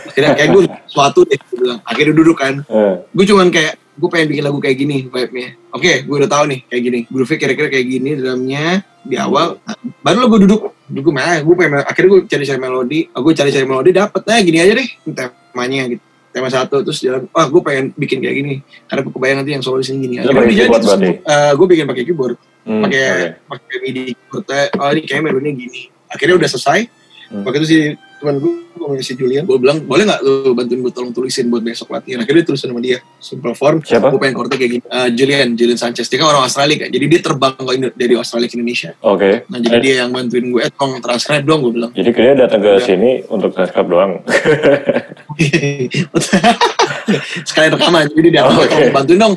Akhirnya 0.10 0.34
kayak 0.34 0.50
gue 0.54 0.64
suatu 0.90 1.22
deh. 1.26 1.38
Gue 1.38 1.58
bilang. 1.62 1.80
Akhirnya 1.86 2.14
duduk 2.18 2.38
kan. 2.38 2.66
Eh, 2.66 2.96
gue 3.14 3.26
cuman 3.30 3.48
kayak 3.54 3.78
gue 4.02 4.10
pengen 4.10 4.28
bikin 4.34 4.44
lagu 4.48 4.58
kayak 4.58 4.78
gini 4.80 4.98
vibe-nya. 5.06 5.50
Oke 5.76 5.92
gue 6.08 6.16
udah 6.16 6.30
tahu 6.30 6.44
nih 6.50 6.60
kayak 6.66 6.82
gini. 6.82 7.00
Groove 7.06 7.36
kira-kira 7.38 7.68
kayak 7.70 7.86
gini 7.86 8.12
drumnya 8.18 8.82
di 9.06 9.16
awal. 9.22 9.62
Baru 10.02 10.26
lo 10.26 10.28
gue 10.34 10.50
duduk 10.50 10.62
duduk 10.90 11.14
mah 11.14 11.40
gue 11.46 11.56
pengen 11.56 11.86
akhirnya 11.86 12.10
gue 12.10 12.22
cari-cari 12.26 12.60
melodi. 12.60 13.00
Oh, 13.14 13.22
gue 13.22 13.34
cari-cari 13.38 13.66
melodi 13.70 13.92
dapet. 13.94 14.22
Nah 14.26 14.40
gini 14.42 14.58
aja 14.58 14.74
deh 14.74 14.88
temanya 15.14 15.82
gitu. 15.94 16.04
Tema 16.32 16.48
satu 16.48 16.80
terus 16.80 17.04
jalan 17.04 17.28
wah 17.30 17.46
gue 17.46 17.62
pengen 17.62 17.86
bikin 17.94 18.18
kayak 18.24 18.36
gini. 18.42 18.56
Karena 18.90 19.02
gue 19.06 19.14
kebayang 19.14 19.38
nanti 19.44 19.52
yang 19.54 19.64
solo 19.64 19.84
di 19.84 19.86
sini 19.86 19.98
gini 20.08 20.16
Akhirnya 20.24 20.48
keyboard 20.50 20.82
terus, 20.82 20.98
eh, 21.04 21.52
gue 21.54 21.68
bikin 21.70 21.86
pakai 21.86 22.04
keyboard. 22.08 22.36
Hmm, 22.62 22.82
pakai 22.88 23.04
oke. 23.04 23.28
pakai 23.52 23.76
midi 23.84 24.02
keyboardnya. 24.16 24.62
Oh 24.80 24.90
ini 24.96 25.02
kayaknya 25.06 25.24
melodinya 25.30 25.54
gini. 25.60 25.82
Akhirnya 26.10 26.36
udah 26.40 26.50
selesai. 26.50 26.80
Hmm. 27.32 27.48
waktu 27.48 27.64
itu 27.64 27.68
si 27.72 27.80
teman 28.22 28.38
gue 28.38 28.52
gue 28.72 29.02
si 29.02 29.14
Julian. 29.14 29.44
Gue 29.44 29.58
bilang 29.58 29.82
boleh 29.82 30.04
nggak 30.04 30.20
lu 30.22 30.52
bantuin 30.52 30.80
gue 30.80 30.90
tolong 30.90 31.10
tulisin 31.10 31.48
buat 31.48 31.60
besok 31.60 31.90
latihan? 31.90 32.18
Akhirnya 32.18 32.40
dia 32.40 32.48
tulisin 32.48 32.70
sama 32.70 32.80
dia 32.80 32.98
simple 33.18 33.52
form. 33.52 33.78
Siapa? 33.82 34.08
gue 34.08 34.18
pengen 34.18 34.34
chordnya 34.36 34.56
kayak 34.56 34.72
gini. 34.72 34.84
Eh, 34.84 35.08
Julian 35.12 35.48
Julian 35.54 35.76
Sanchez. 35.76 36.06
Dia 36.06 36.18
kan 36.18 36.28
orang 36.30 36.46
Australia 36.46 36.76
kan 36.78 36.88
jadi 36.90 37.06
dia 37.08 37.20
terbang 37.20 37.54
ke 37.54 37.92
dari 37.94 38.14
Australia 38.14 38.46
ke 38.46 38.54
Indonesia. 38.56 38.90
Oke. 39.02 39.44
nah 39.48 39.58
jadi 39.58 39.74
Eh, 39.74 39.82
dia 39.82 39.94
yang 40.02 40.10
bantuin 40.12 40.44
gue 40.48 40.62
eh 40.62 40.70
tolong 40.72 41.00
transcribe 41.00 41.44
dong 41.44 41.60
gue 41.62 41.72
bilang. 41.74 41.92
Jadi 41.92 42.10
dia 42.12 42.34
datang 42.38 42.60
ke 42.60 42.70
Iya. 42.72 42.80
sini 42.86 43.10
untuk 43.28 43.50
transcribe 43.52 43.88
doang. 43.90 44.12
sekalian 47.44 47.72
rekaman 47.76 48.04
jadi 48.12 48.30
dia 48.30 48.42
Oh, 48.46 48.54
oke. 48.56 48.68
tolong 48.70 48.94
bantuin 48.94 49.20
dong. 49.20 49.36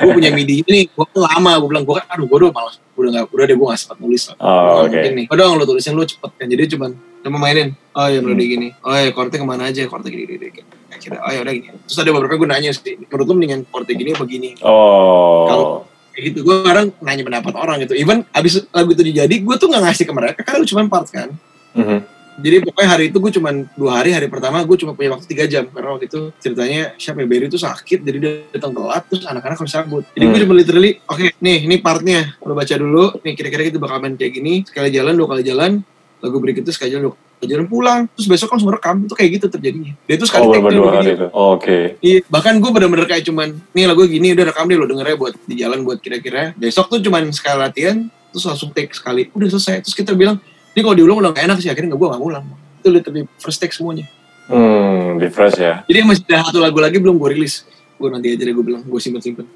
Gue 0.00 0.12
punya 0.14 0.30
midi 0.30 0.62
ini 0.64 0.86
gue 0.86 1.04
tuh 1.10 1.20
lama. 1.20 1.58
Gue 1.58 1.68
bilang 1.68 1.84
gue 1.84 1.94
kan 1.98 2.06
aduh 2.08 2.24
gue 2.24 2.36
udah 2.38 2.52
malas. 2.54 2.78
Udah 2.94 3.08
nggak 3.10 3.24
udah 3.32 3.44
deh 3.44 3.56
gue 3.56 3.66
nggak 3.66 3.80
sempat 3.80 3.96
nulis 3.98 4.22
lah. 4.30 4.36
Oh, 4.40 4.86
oke. 4.86 4.94
mungkin 4.94 5.12
nih 5.16 5.26
oh 5.26 5.36
dong 5.36 5.52
lo 5.58 5.64
tulisin 5.66 5.92
lo 5.96 6.04
cepet. 6.06 6.30
Kan 6.38 6.46
jadi 6.48 6.64
cuman 6.70 6.90
cuma 7.20 7.36
mainin 7.36 7.76
oh 7.92 8.06
ya 8.06 8.18
melodi 8.20 8.44
gini. 8.46 8.68
Oh 8.82 8.92
ya 8.92 9.10
chordnya 9.10 9.38
ke 9.38 9.46
mana 9.46 9.62
aja? 9.68 9.82
Chordnya 9.84 10.10
gini 10.10 10.24
gini 10.26 10.46
gini. 10.50 10.68
Akhirnya 10.90 11.20
oh 11.22 11.30
ya 11.30 11.40
udah 11.42 11.54
gini. 11.54 11.68
Terus 11.86 11.98
ada 11.98 12.10
beberapa 12.10 12.34
gue 12.36 12.48
nanya 12.48 12.70
sih. 12.70 12.94
Menurut 12.98 13.26
lo 13.26 13.32
mendingan 13.34 13.60
chordnya 13.66 13.94
gini 13.94 14.10
apa 14.12 14.24
gini? 14.24 14.48
Oh. 14.62 15.46
Kalau- 15.46 15.68
kayak 16.10 16.24
gitu 16.34 16.38
gue 16.42 16.56
kadang 16.66 16.90
nanya 17.00 17.22
pendapat 17.22 17.54
orang 17.54 17.76
gitu. 17.86 17.94
Even 17.94 18.26
abis 18.34 18.66
lagu 18.74 18.90
itu 18.90 19.02
dijadi 19.06 19.34
gue 19.40 19.54
tuh 19.54 19.70
nggak 19.70 19.82
ngasih 19.86 20.04
ke 20.04 20.12
mereka 20.12 20.40
karena 20.42 20.64
cuma 20.66 20.82
part 20.86 21.06
kan? 21.08 21.30
Mhm. 21.70 22.18
jadi 22.40 22.64
pokoknya 22.64 22.88
hari 22.88 23.04
itu 23.12 23.20
gue 23.20 23.32
cuma 23.36 23.52
dua 23.76 24.00
hari. 24.00 24.16
Hari 24.16 24.26
pertama 24.26 24.64
gue 24.64 24.72
cuma 24.74 24.96
punya 24.96 25.12
waktu 25.12 25.28
tiga 25.28 25.44
jam. 25.44 25.68
Karena 25.68 25.92
waktu 25.92 26.08
itu 26.08 26.32
ceritanya 26.40 26.96
siapa 26.96 27.20
Berry 27.22 27.46
itu 27.46 27.60
sakit 27.60 28.00
jadi 28.00 28.16
dia 28.16 28.32
datang 28.50 28.72
telat 28.72 29.04
terus 29.06 29.28
anak-anak 29.28 29.60
harus 29.60 29.70
cabut 29.70 30.04
jadi 30.16 30.24
gue 30.24 30.34
Hmm. 30.34 30.44
cuma 30.48 30.54
literally 30.56 30.90
oke 31.04 31.26
nih 31.36 31.58
ini 31.68 31.76
partnya. 31.78 32.32
Udah 32.40 32.56
baca 32.56 32.74
dulu. 32.74 33.04
Nih 33.22 33.36
kira-kira 33.36 33.62
kita 33.68 33.76
bakal 33.76 34.00
main 34.00 34.16
kayak 34.16 34.32
gini. 34.34 34.64
Sekali 34.64 34.88
jalan 34.88 35.14
dua 35.14 35.28
kali 35.30 35.42
jalan. 35.44 35.84
Lagu 36.24 36.36
berikutnya 36.40 36.72
sekali 36.72 36.96
jalan 36.96 37.12
dua 37.12 37.16
jalan 37.48 37.66
pulang 37.68 38.00
terus 38.12 38.28
besok 38.28 38.52
langsung 38.52 38.68
rekam 38.68 39.04
itu 39.04 39.14
kayak 39.16 39.30
gitu 39.40 39.46
terjadinya. 39.48 39.92
Dia 40.04 40.14
itu 40.20 40.26
sekali 40.28 40.44
Oh, 40.44 40.52
take 40.52 40.64
dia 40.68 40.80
hari 40.92 41.12
itu. 41.16 41.26
Oh, 41.32 41.48
Oke. 41.56 41.78
Iya, 42.04 42.18
bahkan 42.28 42.56
gue 42.60 42.70
bener-bener 42.72 43.06
kayak 43.08 43.24
cuman 43.24 43.56
nih 43.72 43.84
lagu 43.88 44.04
gini 44.04 44.36
udah 44.36 44.44
rekam 44.52 44.68
deh 44.68 44.76
lo 44.76 44.84
denger 44.84 45.06
ya 45.06 45.16
buat 45.16 45.34
di 45.48 45.54
jalan 45.56 45.78
buat 45.84 45.98
kira-kira. 46.00 46.52
Besok 46.56 46.92
tuh 46.92 47.00
cuman 47.00 47.32
sekali 47.32 47.58
latihan 47.60 47.96
terus 48.32 48.44
langsung 48.44 48.70
take 48.76 48.92
sekali. 48.92 49.32
Udah 49.32 49.48
selesai 49.56 49.84
terus 49.84 49.96
kita 49.96 50.12
bilang 50.12 50.36
ini 50.76 50.80
kalau 50.84 50.96
diulang 50.96 51.18
udah 51.24 51.30
gak 51.32 51.44
enak 51.48 51.58
sih. 51.64 51.72
Akhirnya 51.72 51.96
gue 51.96 52.08
gak 52.08 52.20
ngulang 52.20 52.44
itu 52.80 52.88
literally 52.88 53.22
first 53.36 53.60
take 53.60 53.72
semuanya. 53.72 54.08
Hmm, 54.50 55.20
di 55.22 55.30
fresh 55.30 55.62
ya. 55.62 55.86
jadi 55.86 56.02
masih 56.02 56.26
ada 56.26 56.42
satu 56.50 56.58
lagu 56.58 56.80
lagi 56.82 56.98
belum 56.98 57.20
gue 57.20 57.38
rilis. 57.38 57.62
Gue 58.00 58.10
nanti 58.10 58.32
aja 58.32 58.42
deh 58.42 58.50
gue 58.56 58.64
bilang 58.64 58.82
gue 58.82 59.00
simpen 59.00 59.22
simpen 59.22 59.46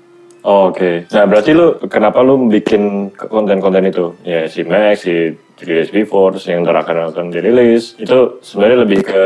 Oh, 0.44 0.68
Oke. 0.68 1.08
Nah, 1.08 1.24
berarti 1.24 1.56
lu 1.56 1.80
kenapa 1.88 2.20
lu 2.20 2.36
bikin 2.52 3.08
konten-konten 3.16 3.88
itu? 3.88 4.12
Ya, 4.28 4.44
si 4.44 4.60
Max, 4.60 5.08
si 5.08 5.32
Days 5.56 5.88
Before, 5.88 6.36
terus 6.36 6.44
yang 6.46 6.68
ntar 6.68 6.76
akan 6.76 7.16
akan 7.16 7.32
dirilis. 7.32 7.96
Itu 7.96 8.44
sebenarnya 8.44 8.78
lebih 8.84 9.00
ke 9.08 9.22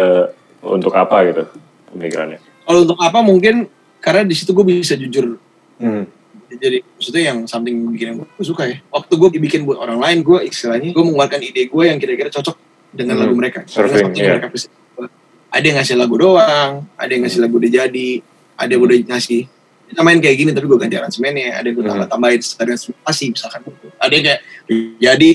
untuk 0.63 0.95
apa 0.95 1.23
gitu 1.27 1.43
pemikirannya? 1.89 2.39
kalau 2.69 2.85
untuk 2.85 3.01
apa 3.01 3.25
mungkin 3.25 3.65
karena 3.97 4.29
di 4.29 4.37
situ 4.37 4.53
gue 4.53 4.61
bisa 4.61 4.93
jujur 4.93 5.41
Hmm. 5.79 6.05
jadi 6.51 6.83
maksudnya 6.83 7.23
yang 7.33 7.39
something 7.47 7.95
bikin 7.95 8.07
yang 8.13 8.17
gue 8.21 8.45
suka 8.45 8.67
ya 8.67 8.77
waktu 8.91 9.15
gue 9.15 9.29
bikin 9.39 9.63
buat 9.63 9.79
orang 9.79 9.97
lain 9.97 10.21
gue 10.21 10.43
istilahnya 10.45 10.91
gue 10.91 11.01
mengeluarkan 11.01 11.41
ide 11.41 11.71
gue 11.71 11.85
yang 11.87 11.97
kira-kira 11.97 12.29
cocok 12.29 12.59
dengan 12.91 13.15
Hmm. 13.17 13.23
lagu 13.25 13.35
mereka 13.39 13.61
Surfing, 13.65 14.11
iya. 14.13 14.37
mereka 14.43 14.53
ada 15.49 15.65
yang 15.65 15.77
ngasih 15.81 15.97
lagu 15.97 16.15
doang 16.19 16.85
ada 16.99 17.09
yang 17.09 17.23
ngasih 17.25 17.41
lagu 17.41 17.57
udah 17.57 17.71
jadi 17.73 18.09
ada 18.59 18.69
yang 18.69 18.83
udah 18.83 18.97
ngasih 19.07 19.41
kita 19.89 20.01
main 20.01 20.19
kayak 20.19 20.37
gini 20.37 20.51
tapi 20.53 20.67
gue 20.67 20.79
ganti 20.79 20.95
aransemennya 20.95 21.49
ada 21.55 21.65
yang 21.65 21.75
gue 21.75 21.85
Hmm. 21.85 21.93
tambah 21.97 22.09
tambahin 22.09 22.41
ada 22.57 22.71
instrumentasi 22.71 23.25
misalkan 23.33 23.61
ada 23.97 24.13
yang 24.13 24.25
kayak 24.25 24.41
jadi 24.99 25.31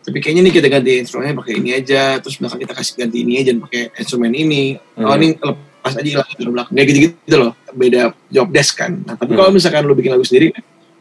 tapi 0.00 0.18
kayaknya 0.18 0.42
nih 0.42 0.52
kita 0.54 0.68
ganti 0.68 0.92
instrumennya 0.98 1.34
pakai 1.36 1.54
ini 1.56 1.70
aja 1.74 2.02
terus 2.16 2.34
belakang 2.36 2.60
kita 2.60 2.72
kasih 2.72 2.94
ganti 2.96 3.18
ini 3.20 3.32
aja 3.38 3.50
pakai 3.54 3.82
instrumen 3.94 4.32
ini 4.32 4.62
oh 4.96 5.04
Hmm. 5.04 5.16
ini 5.16 5.26
lepas 5.36 5.92
aja 5.94 6.10
lah 6.16 6.26
di 6.28 6.42
belakang 6.44 6.74
kayak 6.74 6.86
gitu 6.88 6.98
gitu 7.22 7.36
loh 7.36 7.52
beda 7.70 8.00
job 8.28 8.48
desk 8.48 8.72
kan 8.76 8.92
nah 9.04 9.14
tapi 9.14 9.32
Hmm. 9.32 9.38
kalau 9.38 9.50
misalkan 9.52 9.84
lu 9.84 9.92
bikin 9.92 10.10
lagu 10.10 10.24
sendiri 10.24 10.50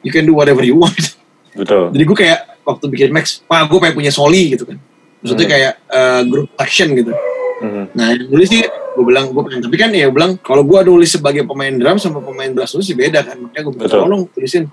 you 0.04 0.12
can 0.12 0.24
do 0.24 0.36
whatever 0.36 0.62
you 0.62 0.76
want 0.76 1.16
Betul. 1.52 1.90
jadi 1.90 2.04
gue 2.04 2.18
kayak 2.18 2.40
waktu 2.62 2.86
bikin 2.88 3.10
Max 3.10 3.42
wah 3.46 3.64
gue 3.64 3.78
pengen 3.78 3.96
punya 3.96 4.12
soli 4.12 4.52
gitu 4.52 4.68
kan 4.68 4.78
maksudnya 5.18 5.48
Hmm. 5.48 5.54
kayak 5.56 5.74
eh, 5.90 6.22
group 6.28 6.50
action 6.56 6.92
gitu 6.94 7.12
Mhm. 7.58 7.84
nah 7.92 8.14
yang 8.14 8.30
nulis 8.30 8.48
sih 8.48 8.62
gue 8.68 9.06
bilang 9.06 9.30
gue 9.30 9.42
pengen 9.42 9.62
tapi 9.62 9.76
kan 9.76 9.90
ya 9.90 10.06
gue 10.06 10.14
bilang 10.14 10.38
kalau 10.38 10.62
gue 10.62 10.80
nulis 10.84 11.10
sebagai 11.10 11.42
pemain 11.42 11.74
drum 11.74 11.98
sama 11.98 12.22
pemain 12.22 12.50
bass 12.52 12.74
nulis 12.74 12.86
sih 12.86 12.94
beda 12.94 13.22
kan 13.22 13.38
makanya 13.40 13.64
gue 13.66 13.74
bilang 13.74 13.92
tolong 13.92 14.22
tulisin 14.30 14.70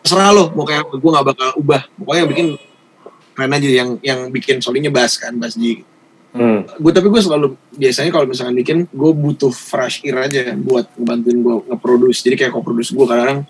terserah 0.00 0.30
lo 0.30 0.44
mau 0.52 0.62
kayak 0.62 0.86
gue 0.86 1.10
gak 1.10 1.26
bakal 1.26 1.48
ubah 1.56 1.82
pokoknya 1.94 2.20
yang 2.20 2.30
bikin 2.30 2.46
keren 3.32 3.50
aja 3.50 3.66
yang 3.66 3.90
yang 3.98 4.20
bikin 4.28 4.56
solinya 4.58 4.88
bass 4.88 5.16
kan 5.16 5.34
bass 5.34 5.54
G 5.54 5.82
Hmm. 6.34 6.66
gue 6.66 6.90
tapi 6.90 7.06
gue 7.06 7.22
selalu 7.22 7.54
biasanya 7.70 8.10
kalau 8.10 8.26
misalkan 8.26 8.58
bikin 8.58 8.90
gue 8.90 9.10
butuh 9.14 9.54
fresh 9.54 10.02
ear 10.02 10.18
aja 10.18 10.50
buat 10.58 10.90
ngebantuin 10.98 11.38
gue 11.38 11.54
nge-produce 11.70 12.26
jadi 12.26 12.34
kayak 12.34 12.52
co-produce 12.52 12.90
gue 12.90 13.06
kadang 13.06 13.46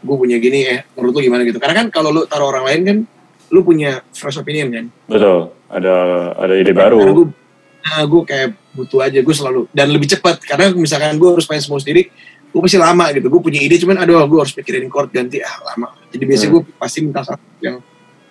gue 0.00 0.16
punya 0.16 0.40
gini 0.40 0.64
eh 0.64 0.88
menurut 0.96 1.12
lu 1.12 1.20
gimana 1.20 1.44
gitu 1.44 1.60
karena 1.60 1.84
kan 1.84 1.86
kalau 1.92 2.08
lu 2.08 2.24
taruh 2.24 2.48
orang 2.48 2.64
lain 2.64 2.80
kan 2.80 2.98
lu 3.52 3.60
punya 3.60 4.00
fresh 4.08 4.40
opinion 4.40 4.72
kan 4.72 4.84
Betul. 5.04 5.52
Ada 5.68 5.94
ada 6.40 6.54
ide 6.56 6.72
baru. 6.72 6.96
gue 6.96 7.28
nah 7.84 8.00
gue 8.08 8.22
kayak 8.24 8.48
butuh 8.72 9.04
aja 9.04 9.20
gue 9.20 9.34
selalu 9.36 9.68
dan 9.76 9.92
lebih 9.92 10.08
cepat 10.08 10.40
karena 10.40 10.72
misalkan 10.72 11.20
gue 11.20 11.28
harus 11.28 11.44
main 11.46 11.60
semua 11.60 11.78
sendiri 11.78 12.08
gue 12.54 12.60
pasti 12.62 12.78
lama 12.78 13.10
gitu 13.10 13.26
gue 13.26 13.42
punya 13.42 13.58
ide 13.58 13.76
cuman 13.82 13.98
aduh 13.98 14.22
gue 14.30 14.38
harus 14.38 14.54
pikirin 14.54 14.86
chord 14.86 15.10
ganti 15.10 15.42
ah 15.42 15.58
lama. 15.74 15.90
Jadi 16.14 16.22
biasanya 16.22 16.50
gue 16.54 16.62
pasti 16.78 16.98
minta 17.02 17.26
satu 17.26 17.42
yang 17.58 17.82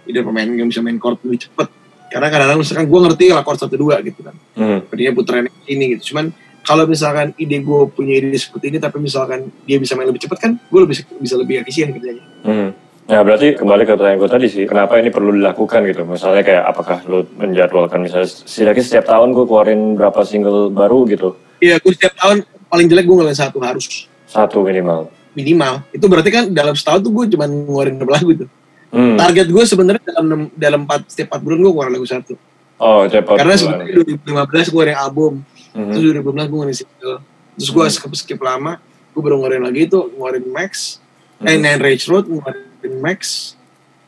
ide 0.07 0.19
pemain 0.23 0.47
yang 0.47 0.63
bisa 0.71 0.79
main 0.79 0.95
chord 0.95 1.19
lebih 1.27 1.43
cepet 1.43 1.67
karena 2.07 2.27
kadang-kadang 2.31 2.59
misalkan 2.63 2.85
gue 2.87 2.99
ngerti 3.03 3.25
lah 3.35 3.43
chord 3.43 3.59
satu 3.59 3.75
dua 3.75 3.99
gitu 3.99 4.23
kan. 4.23 4.35
Hmm. 4.55 4.79
tadinya 4.87 5.11
puteran 5.11 5.51
ini 5.67 5.99
gitu. 5.99 6.15
Cuman 6.15 6.31
kalau 6.63 6.87
misalkan 6.87 7.35
ide 7.35 7.59
gue 7.59 7.81
punya 7.91 8.23
ide 8.23 8.39
seperti 8.39 8.71
ini 8.71 8.79
tapi 8.79 9.03
misalkan 9.03 9.51
dia 9.67 9.75
bisa 9.75 9.91
main 9.99 10.07
lebih 10.07 10.23
cepet 10.23 10.39
kan 10.39 10.51
gue 10.55 10.79
lebih 10.79 10.95
bisa 11.19 11.35
lebih 11.35 11.59
efisien 11.59 11.91
kerjanya. 11.91 12.23
Hmm. 12.47 12.71
Ya 13.03 13.19
berarti 13.19 13.53
kembali 13.53 13.83
ke 13.83 13.93
pertanyaan 13.93 14.15
gue 14.17 14.31
tadi 14.31 14.47
sih, 14.47 14.63
kenapa 14.63 14.95
ini 14.95 15.09
perlu 15.09 15.31
dilakukan 15.33 15.83
gitu? 15.83 16.01
Misalnya 16.03 16.39
kayak 16.39 16.63
apakah 16.65 17.03
lo 17.03 17.27
menjadwalkan 17.33 17.99
misalnya 17.99 18.25
setidaknya 18.25 18.79
setiap 18.81 19.05
tahun 19.09 19.31
gue 19.31 19.43
keluarin 19.43 19.81
berapa 19.93 20.23
single 20.23 20.69
baru 20.69 21.03
gitu? 21.05 21.35
iya 21.59 21.79
gue 21.79 21.91
setiap 21.91 22.11
tahun 22.13 22.43
paling 22.65 22.87
jelek 22.87 23.03
gue 23.03 23.15
ngeluarin 23.17 23.35
satu 23.37 23.59
harus 23.59 24.07
Satu 24.25 24.59
minimal. 24.61 25.07
minimal 25.31 25.79
itu 25.89 26.05
berarti 26.05 26.27
kan 26.27 26.43
dalam 26.49 26.73
setahun 26.73 26.99
tuh 27.01 27.11
gue 27.13 27.25
cuma 27.29 27.45
ngeluarin 27.45 27.95
berapa 27.95 28.13
lagu 28.13 28.31
tuh 28.37 28.49
Hmm. 28.91 29.15
target 29.15 29.47
gue 29.47 29.63
sebenarnya 29.63 30.03
dalam 30.05 30.25
enam- 30.27 30.51
dalam 30.53 30.79
empat 30.83 31.07
setiap 31.07 31.31
empat 31.31 31.39
bulan 31.41 31.57
gue 31.57 31.71
ngeluarin 31.71 31.93
lagu 31.93 32.05
satu 32.05 32.33
Oh, 32.77 33.03
cepat. 33.05 33.35
karena 33.37 33.55
bulan. 33.55 33.61
sebenarnya 33.79 33.93
2015 33.95 34.27
gue 34.65 34.73
ngeluarin 34.73 34.97
album 34.97 35.33
Mhm. 35.71 35.87
terus 35.87 36.01
2015 36.03 36.19
gue 36.43 36.53
ngeluarin 36.53 36.77
single 36.77 37.17
terus 37.53 37.69
gue 37.69 37.85
skip 37.89 38.11
skip 38.13 38.39
lama 38.39 38.71
gue 39.09 39.21
baru 39.21 39.35
ngeluarin 39.37 39.63
lagi 39.63 39.79
itu 39.85 39.99
ngeluarin 40.09 40.45
Max 40.49 40.99
eh 41.39 41.47
Mhm. 41.49 41.59
Nine 41.59 41.79
Rage 41.81 42.05
Road 42.05 42.25
ngeluarin 42.27 42.63
Max 42.89 43.53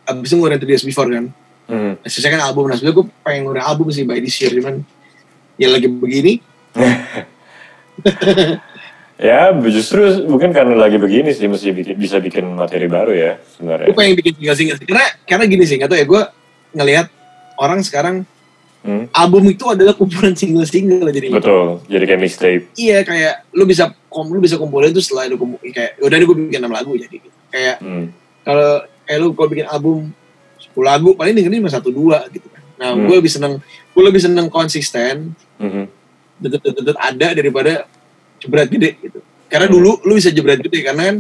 abis 0.06 0.28
itu 0.30 0.36
ngeluarin 0.36 0.60
Three 0.60 0.74
Days 0.74 0.84
Before 0.84 1.08
kan 1.08 1.32
nah, 1.66 1.96
sisanya 2.06 2.38
kan 2.38 2.44
album 2.50 2.68
nah 2.68 2.76
sebenarnya 2.76 2.98
gue 3.00 3.06
pengen 3.22 3.40
ngeluarin 3.46 3.64
album 3.64 3.88
sih 3.90 4.04
by 4.04 4.20
this 4.20 4.36
year 4.38 4.52
cuman 4.52 4.84
ya 5.56 5.72
lagi 5.72 5.88
begini 5.88 6.34
Ya 9.16 9.48
justru 9.56 10.28
mungkin 10.28 10.52
karena 10.52 10.76
lagi 10.76 11.00
begini 11.00 11.32
sih 11.32 11.48
mesti 11.48 11.72
bikin, 11.72 11.96
bisa 11.96 12.20
bikin 12.20 12.52
materi 12.52 12.92
baru 12.92 13.16
ya 13.16 13.40
sebenarnya. 13.56 13.88
gue 13.88 13.96
pengen 13.96 14.14
bikin 14.20 14.36
single 14.36 14.58
single 14.60 14.76
karena 14.84 15.08
karena 15.24 15.44
gini 15.48 15.64
sih 15.64 15.80
nggak 15.80 15.88
tau 15.88 15.96
ya 15.96 16.04
gue 16.04 16.22
ngelihat 16.76 17.08
orang 17.56 17.80
sekarang 17.80 18.28
Hmm. 18.86 19.10
album 19.18 19.50
itu 19.50 19.66
adalah 19.66 19.98
kumpulan 19.98 20.38
single 20.38 20.62
single 20.62 21.10
jadi 21.10 21.34
Betul, 21.34 21.82
jadi 21.90 22.06
kayak 22.06 22.22
mixtape. 22.22 22.64
iya 22.78 23.02
kayak 23.02 23.42
lu 23.58 23.66
bisa 23.66 23.90
kom 24.14 24.30
lu 24.30 24.38
bisa 24.38 24.62
kumpulin 24.62 24.94
itu 24.94 25.02
setelah 25.02 25.26
lu 25.26 25.42
kumpul 25.42 25.58
kayak 25.58 25.98
udah 25.98 26.14
nih 26.14 26.26
gue 26.30 26.38
bikin 26.46 26.62
enam 26.62 26.70
lagu 26.70 26.94
jadi 26.94 27.18
gitu. 27.18 27.34
kayak 27.50 27.82
Hmm. 27.82 28.14
Kalau 28.46 28.70
kayak 29.04 29.20
lu 29.20 29.28
kalau 29.34 29.50
bikin 29.50 29.68
album 29.68 29.98
10 30.62 30.72
lagu 30.82 31.10
paling 31.14 31.34
dengerin 31.34 31.60
cuma 31.60 31.74
satu 31.74 31.90
dua 31.90 32.24
gitu 32.30 32.48
kan 32.48 32.62
nah 32.76 32.90
Hmm. 32.94 33.08
gue 33.08 33.16
lebih 33.18 33.32
seneng 33.32 33.54
gue 33.66 34.04
lebih 34.04 34.22
seneng 34.22 34.48
konsisten 34.48 35.34
Mhm. 35.58 35.84
dedet-dedet 36.38 36.98
ada 36.98 37.28
daripada 37.32 37.88
jebret 38.38 38.68
gede 38.68 38.90
gitu 39.02 39.20
karena 39.48 39.68
Hmm. 39.68 39.76
dulu 39.76 39.92
lu 40.04 40.14
bisa 40.16 40.30
jebret 40.30 40.60
gede 40.60 40.80
karena 40.82 41.04
kan 41.10 41.18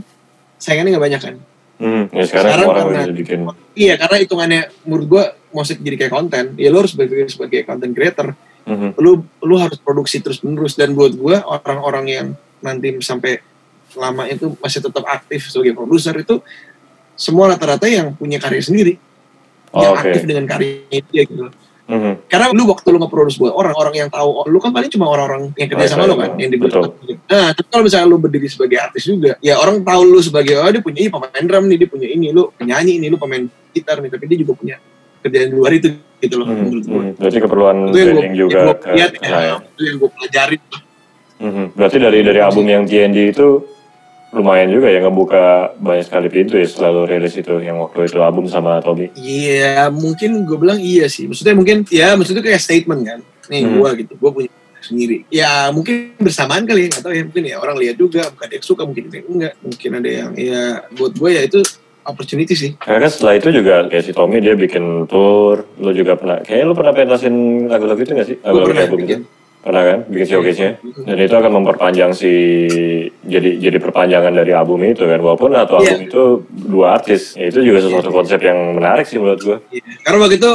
saingannya 0.56 0.96
nggak 0.96 1.06
banyak 1.12 1.24
kan 1.24 1.38
Hmm. 1.76 2.08
Ya 2.08 2.24
sekarang, 2.24 2.56
Sekarang 2.56 2.88
karena- 2.88 3.12
bikin. 3.12 3.40
iya 3.76 4.00
karena 4.00 4.16
hitungannya 4.24 4.62
menurut 4.88 5.06
gue 5.12 5.24
musik 5.52 5.84
jadi 5.84 5.96
kayak 6.00 6.14
konten 6.14 6.56
ya 6.56 6.72
lu 6.72 6.80
harus 6.80 6.96
berpikir 6.96 7.28
sebagai 7.28 7.68
content 7.68 7.92
creator 7.92 8.32
Mhm. 8.64 8.96
lu 8.96 9.20
lu 9.44 9.56
harus 9.60 9.76
produksi 9.78 10.24
terus 10.24 10.40
menerus 10.40 10.80
dan 10.80 10.96
buat 10.96 11.12
gue 11.12 11.36
orang-orang 11.36 12.06
yang 12.08 12.28
nanti 12.60 12.96
sampai 13.04 13.44
lama 13.92 14.24
itu 14.26 14.56
masih 14.56 14.80
tetap 14.82 15.04
aktif 15.04 15.52
sebagai 15.52 15.76
produser 15.76 16.16
itu 16.16 16.40
semua 17.16 17.50
rata-rata 17.50 17.88
yang 17.88 18.14
punya 18.14 18.38
karya 18.38 18.62
sendiri 18.62 18.94
Oh, 19.72 19.84
yang 19.84 19.92
Oke. 19.92 20.08
aktif 20.08 20.24
dengan 20.24 20.46
karyanya 20.48 21.00
dia 21.12 21.24
gitu 21.28 21.52
Mhm. 21.86 22.26
karena 22.26 22.50
lu 22.50 22.66
waktu 22.66 22.88
lu 22.90 22.98
nge-produce 22.98 23.38
buat 23.38 23.54
orang-orang 23.54 23.94
yang 23.94 24.10
tahu 24.10 24.26
oh, 24.26 24.46
lu 24.48 24.58
kan 24.58 24.74
paling 24.74 24.90
cuma 24.90 25.06
orang-orang 25.06 25.54
yang 25.54 25.70
kerja 25.70 25.86
sama 25.86 26.10
lu 26.10 26.18
kan 26.18 26.34
yang 26.34 26.50
di 26.50 26.58
Betul. 26.58 26.96
nah 27.30 27.54
tapi 27.54 27.68
kalau 27.70 27.84
misalnya 27.86 28.08
lu 28.10 28.18
berdiri 28.18 28.50
sebagai 28.50 28.82
artis 28.82 29.06
juga 29.06 29.38
ya 29.38 29.60
orang 29.60 29.86
tahu 29.86 30.02
lu 30.02 30.18
sebagai 30.18 30.58
oh 30.58 30.66
dia 30.66 30.82
punya 30.82 31.06
ini 31.06 31.12
pemain 31.12 31.44
drum 31.46 31.70
nih 31.70 31.78
dia 31.78 31.90
punya 31.92 32.08
ini 32.10 32.34
lu 32.34 32.50
penyanyi 32.58 32.98
ini 32.98 33.06
lu 33.06 33.22
pemain 33.22 33.46
gitar 33.70 34.02
nih 34.02 34.10
tapi 34.10 34.26
dia 34.26 34.38
juga 34.42 34.58
punya 34.58 34.76
kerjaan 35.22 35.46
di 35.46 35.56
luar 35.56 35.72
itu 35.74 35.88
gitu 36.18 36.36
loh 36.42 36.48
Mhm. 36.50 36.58
menurut 36.58 36.86
gue 36.86 36.96
Mhm. 36.98 37.12
Berarti 37.22 37.38
keperluan 37.38 37.76
itu 37.78 37.86
yang 37.86 37.94
gue 37.94 38.18
training 38.18 38.34
juga 38.34 38.60
ke 38.74 38.88
lihat 38.96 39.12
ke 39.14 39.20
saya. 39.22 39.42
ya, 39.46 39.56
itu 39.62 39.82
yang 39.86 39.96
gue 40.00 40.10
pelajarin 40.10 40.62
Mhm. 41.36 41.66
Berarti 41.76 41.98
dari 42.00 42.20
dari 42.24 42.40
album 42.40 42.66
yang 42.66 42.84
TND 42.88 43.18
itu 43.30 43.48
lumayan 44.36 44.68
juga 44.68 44.92
ya 44.92 45.00
ngebuka 45.00 45.74
banyak 45.80 46.06
sekali 46.12 46.28
pintu 46.28 46.60
ya 46.60 46.68
setelah 46.68 46.92
lo 46.92 47.04
rilis 47.08 47.40
itu 47.40 47.56
yang 47.64 47.80
waktu 47.80 48.12
itu 48.12 48.20
album 48.20 48.46
sama 48.52 48.84
Toby. 48.84 49.16
Iya, 49.16 49.88
mungkin 49.96 50.44
gue 50.44 50.58
bilang 50.60 50.78
iya 50.78 51.08
sih. 51.08 51.26
Maksudnya 51.26 51.56
mungkin 51.56 51.88
ya 51.88 52.20
maksudnya 52.20 52.44
kayak 52.44 52.60
statement 52.60 53.02
kan. 53.08 53.20
Nih 53.48 53.64
Hmm. 53.64 53.80
gue 53.80 53.90
gitu, 54.04 54.14
gue 54.20 54.32
punya 54.36 54.50
sendiri. 54.84 55.18
Ya 55.32 55.72
mungkin 55.72 56.14
bersamaan 56.20 56.68
kali, 56.68 56.92
nggak 56.92 57.02
tahu 57.02 57.14
ya. 57.16 57.24
Mungkin 57.24 57.44
ya 57.48 57.56
orang 57.64 57.78
lihat 57.80 57.96
juga, 57.96 58.28
bukan 58.30 58.46
ada 58.46 58.56
yang 58.60 58.66
suka, 58.68 58.82
mungkin 58.84 59.04
ada 59.08 59.16
yang 59.18 59.28
enggak. 59.32 59.54
Mungkin 59.64 59.90
ada 59.96 60.10
yang 60.12 60.32
ya 60.36 60.64
buat 60.94 61.14
gue 61.16 61.30
ya 61.32 61.42
itu 61.48 61.60
opportunity 62.06 62.54
sih. 62.54 62.72
Karena 62.78 63.08
kan 63.08 63.12
setelah 63.12 63.34
itu 63.42 63.50
juga 63.50 63.90
kayak 63.90 64.04
si 64.06 64.12
Tommy 64.14 64.38
dia 64.38 64.54
bikin 64.54 65.10
tour, 65.10 65.66
lo 65.82 65.90
juga 65.90 66.14
pernah, 66.14 66.38
kayaknya 66.46 66.66
lo 66.70 66.76
pernah 66.78 66.94
pentasin 66.94 67.66
lagu-lagu 67.66 68.02
itu 68.04 68.14
gak 68.14 68.28
sih? 68.30 68.38
Gue 68.38 68.62
pernah 68.62 68.86
bikin. 68.86 69.26
itu? 69.26 69.45
Pernah 69.66 69.82
kan? 69.84 70.00
Bikin 70.06 70.28
showcase-nya? 70.30 70.72
Mhm. 70.78 71.04
Dan 71.04 71.18
itu 71.20 71.34
akan 71.34 71.52
memperpanjang 71.58 72.12
si, 72.14 72.32
jadi 73.20 73.50
jadi 73.58 73.78
perpanjangan 73.82 74.30
dari 74.30 74.54
album 74.54 74.78
itu 74.86 75.02
kan. 75.02 75.18
Walaupun 75.18 75.52
satu 75.52 75.74
Iya. 75.76 75.90
album 75.90 76.00
itu 76.06 76.24
dua 76.70 76.88
artis. 76.94 77.34
Ya, 77.34 77.50
itu 77.50 77.60
juga 77.60 77.82
sesuatu 77.82 78.10
Iya. 78.10 78.18
konsep 78.22 78.40
yang 78.40 78.60
menarik 78.72 79.10
sih 79.10 79.18
menurut 79.18 79.42
gue. 79.42 79.58
Iya. 79.74 79.82
Karena 80.00 80.18
waktu 80.22 80.38
itu 80.38 80.52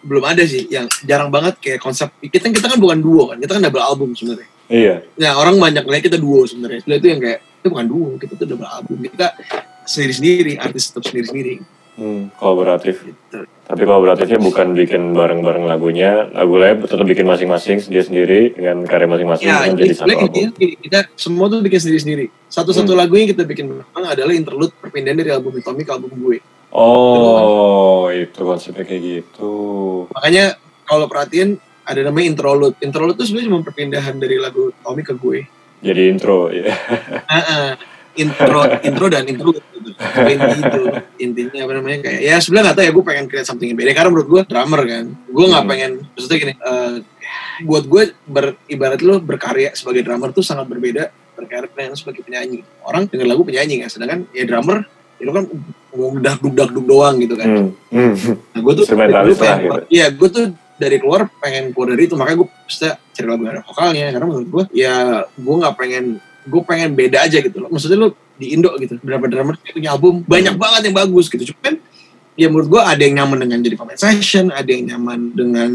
belum 0.00 0.24
ada 0.24 0.42
sih 0.42 0.64
yang 0.68 0.86
jarang 1.02 1.28
banget 1.28 1.58
kayak 1.58 1.82
konsep 1.82 2.08
kita 2.22 2.48
kita 2.48 2.70
kan 2.70 2.78
bukan 2.78 2.96
duo 2.96 3.26
kan 3.26 3.36
kita 3.36 3.58
kan 3.58 3.62
double 3.64 3.82
album 3.82 4.14
sebenarnya 4.14 4.46
Iya. 4.68 4.94
nah 5.18 5.34
orang 5.34 5.58
banyak 5.58 5.82
lihat 5.82 6.02
kita 6.04 6.14
duo 6.14 6.46
sebenarnya 6.46 6.78
sebenarnya 6.78 7.00
itu 7.02 7.08
yang 7.10 7.20
kayak 7.20 7.38
itu 7.42 7.66
bukan 7.66 7.86
duo 7.90 8.08
kita 8.14 8.32
tuh 8.34 8.46
double 8.46 8.70
album 8.70 9.02
kita 9.02 9.34
sendiri 9.82 10.12
sendiri 10.14 10.52
artis 10.56 10.82
tetap 10.88 11.02
sendiri 11.04 11.26
sendiri 11.26 11.54
Hmm, 11.98 12.30
kolaboratif. 12.38 13.02
gitu 13.02 13.50
Tapi 13.66 13.82
kolaboratifnya 13.82 14.38
bukan 14.38 14.78
bikin 14.78 15.10
bareng-bareng 15.10 15.66
lagunya, 15.66 16.30
lagu 16.30 16.54
lain 16.54 16.86
tetap 16.86 17.02
bikin 17.02 17.26
masing-masing 17.26 17.82
dia 17.90 17.98
sendiri 17.98 18.54
dengan 18.54 18.86
karya 18.86 19.10
masing-masing 19.10 19.42
Ya, 19.44 19.66
jadi 19.66 19.90
satu 19.90 20.06
sebenarnya 20.06 20.46
album. 20.54 20.78
kita 20.86 20.98
semua 21.18 21.50
tuh 21.50 21.58
bikin 21.66 21.80
sendiri-sendiri. 21.82 22.26
Satu-satu 22.46 22.94
Hmm. 22.94 23.00
lagu 23.02 23.18
yang 23.18 23.26
kita 23.26 23.42
bikin 23.42 23.66
memang 23.66 24.06
adalah 24.06 24.30
interlude 24.30 24.70
perpindahan 24.78 25.18
dari 25.18 25.34
album 25.34 25.58
Tommy 25.58 25.82
ke 25.82 25.90
album 25.90 26.14
gue. 26.14 26.38
Oh, 26.70 28.06
itu 28.08 28.38
konsepnya 28.38 28.86
kayak 28.86 29.02
gitu. 29.02 29.54
Makanya 30.14 30.54
kalau 30.86 31.10
perhatiin 31.10 31.58
ada 31.82 32.00
namanya 32.02 32.26
introlude. 32.30 32.78
Introlude 32.78 33.18
itu 33.18 33.24
sebenarnya 33.26 33.48
cuma 33.50 33.60
perpindahan 33.62 34.14
dari 34.14 34.36
lagu 34.38 34.70
Tommy 34.78 35.02
ke 35.02 35.10
gue. 35.12 35.42
Jadi 35.82 36.02
intro, 36.06 36.48
ya. 36.48 36.70
Ah, 37.26 37.36
ah. 37.36 37.68
intro, 38.14 38.62
intro 38.80 39.06
dan 39.08 39.26
interlude 39.32 39.58
gitu. 39.96 40.28
Inti 40.28 40.60
itu 40.60 40.82
intinya 41.18 41.60
apa 41.64 41.72
namanya 41.72 41.98
kayak 42.04 42.20
ya 42.20 42.36
sebenarnya 42.36 42.64
nggak 42.68 42.76
tahu 42.76 42.84
ya 42.84 42.92
gue 42.92 43.04
pengen 43.08 43.24
create 43.26 43.48
something 43.48 43.68
yang 43.72 43.78
beda 43.78 43.92
karena 43.96 44.10
menurut 44.12 44.28
gue 44.28 44.42
drummer 44.46 44.80
kan. 44.84 45.04
Gue 45.26 45.44
nggak 45.48 45.64
Hmm. 45.64 45.72
pengen 45.72 45.90
maksudnya 46.12 46.38
gini. 46.38 46.52
eh, 46.56 46.94
buat 47.64 47.84
gue 47.84 48.02
beribarat 48.24 49.00
lo 49.02 49.18
berkarya 49.18 49.72
sebagai 49.72 50.04
drummer 50.04 50.30
tuh 50.30 50.44
sangat 50.44 50.68
berbeda 50.68 51.08
berkarya 51.34 51.68
dengan 51.68 51.96
sebagai 51.96 52.22
penyanyi. 52.22 52.60
Orang 52.84 53.08
denger 53.08 53.26
lagu 53.26 53.42
penyanyi 53.42 53.84
kan, 53.84 53.88
sedangkan 53.88 54.28
ya 54.30 54.44
drummer 54.44 54.84
itu 55.16 55.32
kan 55.32 55.44
ngudak 55.96 56.36
dudak 56.44 56.68
duk 56.70 56.84
doang 56.84 57.16
gitu 57.16 57.34
kan. 57.40 57.48
Hmm, 57.48 58.12
hmm. 58.12 58.36
Nah, 58.52 58.60
gue 58.60 58.72
tuh 58.76 58.84
pengen, 58.84 59.32
gitu. 59.32 59.44
Iya, 59.88 60.06
gue 60.12 60.28
tuh 60.28 60.44
dari 60.76 60.96
keluar 61.00 61.24
pengen 61.40 61.72
keluar 61.72 61.96
dari 61.96 62.04
itu 62.04 62.14
makanya 62.20 62.44
gue 62.44 62.48
bisa 62.68 63.00
cari 63.00 63.26
lagu 63.26 63.42
yang 63.48 63.54
ada 63.56 63.64
vokalnya 63.64 64.06
karena 64.12 64.26
menurut 64.28 64.48
gue 64.52 64.64
ya 64.76 64.94
gue 65.24 65.54
nggak 65.56 65.74
pengen 65.80 66.04
gue 66.46 66.62
pengen 66.62 66.94
beda 66.94 67.26
aja 67.26 67.42
gitu 67.42 67.58
loh. 67.58 67.68
Maksudnya 67.68 67.98
lo 67.98 68.08
di 68.38 68.54
Indo 68.54 68.70
gitu, 68.78 68.96
beberapa 69.02 69.26
drummer 69.26 69.58
punya 69.58 69.90
album 69.92 70.22
banyak 70.22 70.54
banget 70.54 70.80
yang 70.88 70.96
bagus 70.96 71.26
gitu. 71.26 71.52
Cuman 71.52 71.82
ya 72.36 72.46
menurut 72.52 72.68
gue 72.68 72.82
ada 72.84 73.00
yang 73.00 73.24
nyaman 73.24 73.48
dengan 73.48 73.58
jadi 73.64 73.76
pemain 73.80 73.98
session, 73.98 74.52
ada 74.52 74.68
yang 74.68 74.84
nyaman 74.92 75.32
dengan 75.32 75.70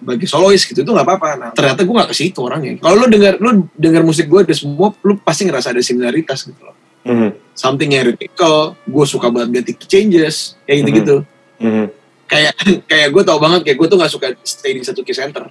bagi 0.00 0.24
solois 0.24 0.64
gitu 0.64 0.80
itu 0.82 0.90
nggak 0.90 1.06
apa-apa. 1.06 1.28
Nah 1.36 1.48
ternyata 1.52 1.84
gue 1.84 1.94
nggak 1.94 2.10
ke 2.10 2.16
situ 2.16 2.40
orangnya. 2.40 2.80
Kalau 2.80 2.96
lo 3.04 3.06
dengar 3.06 3.36
lo 3.38 3.68
dengar 3.76 4.02
musik 4.02 4.26
gue 4.26 4.40
ada 4.42 4.56
semua, 4.56 4.96
lo 5.04 5.12
pasti 5.20 5.44
ngerasa 5.44 5.76
ada 5.76 5.84
similaritas 5.84 6.48
gitu 6.48 6.60
loh. 6.64 6.74
Hmm, 7.06 7.30
Something 7.54 7.94
yang 7.94 8.10
radical, 8.10 8.74
gue 8.82 9.04
suka 9.06 9.30
banget 9.30 9.62
ganti 9.62 9.72
changes, 9.86 10.58
kayak 10.66 10.82
gitu-gitu. 10.82 11.16
hmm, 11.62 11.86
Kayak 12.26 12.52
kayak 12.90 13.08
gue 13.14 13.22
tau 13.22 13.38
banget 13.38 13.60
kayak 13.62 13.76
gue 13.78 13.86
tuh 13.86 13.98
nggak 14.00 14.10
suka 14.10 14.26
stay 14.42 14.74
di 14.74 14.82
satu 14.82 15.06
key 15.06 15.14
center 15.14 15.46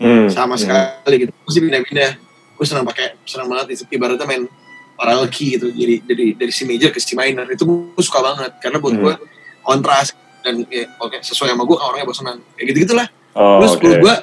hmm, 0.00 0.32
sama 0.32 0.56
hmm. 0.56 0.62
sekali 0.64 1.14
gitu. 1.28 1.32
Mesti 1.46 1.58
pindah-pindah. 1.62 2.12
Gue 2.56 2.66
senang 2.66 2.84
pakai, 2.84 3.20
senang 3.28 3.46
banget 3.46 3.84
ibaratnya 3.86 4.24
main 4.24 4.48
parallel 4.96 5.28
key 5.28 5.60
gitu. 5.60 5.68
Jadi 5.68 5.94
dari 6.02 6.26
dari 6.32 6.52
C 6.52 6.64
major 6.64 6.88
ke 6.88 6.98
C 6.98 7.12
minor 7.12 7.44
itu 7.46 7.62
gue 7.62 8.02
suka 8.02 8.24
banget 8.24 8.52
karena 8.58 8.80
buat 8.80 8.96
Hmm. 8.96 9.02
gue 9.04 9.14
kontras 9.60 10.16
dan 10.40 10.62
ya, 10.66 10.88
oke 10.98 11.20
sesuai 11.20 11.52
sama 11.52 11.66
gue 11.66 11.76
orangnya 11.76 12.06
bosan 12.06 12.40
kayak 12.56 12.66
gitu 12.72 12.78
gitulah. 12.88 13.06
Oh, 13.36 13.60
Terus 13.60 13.72
menurut 13.76 13.98
gue 14.00 14.14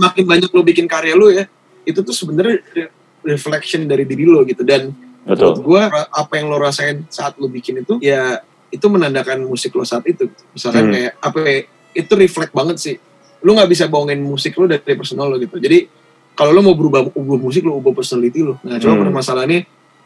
makin 0.00 0.24
banyak 0.24 0.48
lo 0.48 0.62
bikin 0.64 0.86
karya 0.88 1.12
lo 1.12 1.28
ya 1.28 1.44
itu 1.84 2.00
tuh 2.00 2.14
sebenarnya 2.16 2.64
re- 2.72 2.92
reflection 3.26 3.84
dari 3.84 4.08
diri 4.08 4.24
lo 4.24 4.40
gitu 4.46 4.64
dan 4.64 4.94
Betul. 5.26 5.52
menurut 5.52 5.60
gue 5.60 5.82
apa 6.08 6.32
yang 6.38 6.48
lo 6.48 6.56
rasain 6.56 7.04
saat 7.12 7.36
lo 7.36 7.46
bikin 7.46 7.84
itu 7.84 8.00
ya 8.00 8.40
itu 8.72 8.86
menandakan 8.88 9.44
musik 9.44 9.76
lo 9.76 9.84
saat 9.84 10.08
itu 10.08 10.32
misalkan 10.50 10.88
Hmm. 10.88 10.92
kayak 10.96 11.12
apa 11.20 11.38
ya, 11.44 11.60
itu 11.92 12.12
reflect 12.16 12.52
banget 12.56 12.76
sih 12.80 12.96
lo 13.42 13.52
nggak 13.52 13.68
bisa 13.68 13.84
bohongin 13.84 14.22
musik 14.22 14.56
lo 14.56 14.64
dari 14.64 14.94
personal 14.96 15.28
lo 15.28 15.36
gitu 15.36 15.60
jadi 15.60 15.84
kalau 16.32 16.50
lo 16.50 16.60
mau 16.62 16.72
berubah 16.72 17.10
ubah 17.10 17.38
musik 17.38 17.62
lo 17.62 17.76
ubah 17.76 17.92
personality 17.92 18.40
lo 18.40 18.56
nah 18.62 18.76
cuma 18.76 18.94
Hmm. 18.94 19.02
permasalahannya 19.06 19.60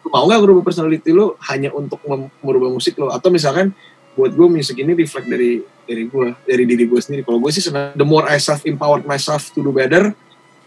mau 0.07 0.23
nggak 0.25 0.39
merubah 0.39 0.63
personality 0.63 1.11
lu 1.11 1.35
hanya 1.45 1.71
untuk 1.71 1.99
merubah 2.39 2.71
musik 2.71 2.95
lo 2.95 3.11
atau 3.11 3.27
misalkan 3.27 3.75
buat 4.15 4.31
gue 4.31 4.47
musik 4.49 4.79
ini 4.79 4.95
reflect 4.95 5.27
dari 5.27 5.59
dari 5.83 6.07
gue 6.07 6.27
dari 6.43 6.63
diri 6.65 6.85
gue 6.85 6.97
sendiri 6.97 7.21
kalau 7.21 7.37
gue 7.37 7.51
sih 7.51 7.61
senang 7.61 7.91
the 7.93 8.07
more 8.07 8.23
I 8.25 8.39
self 8.39 8.63
empowered 8.63 9.03
myself 9.03 9.51
to 9.51 9.61
do 9.61 9.71
better 9.71 10.15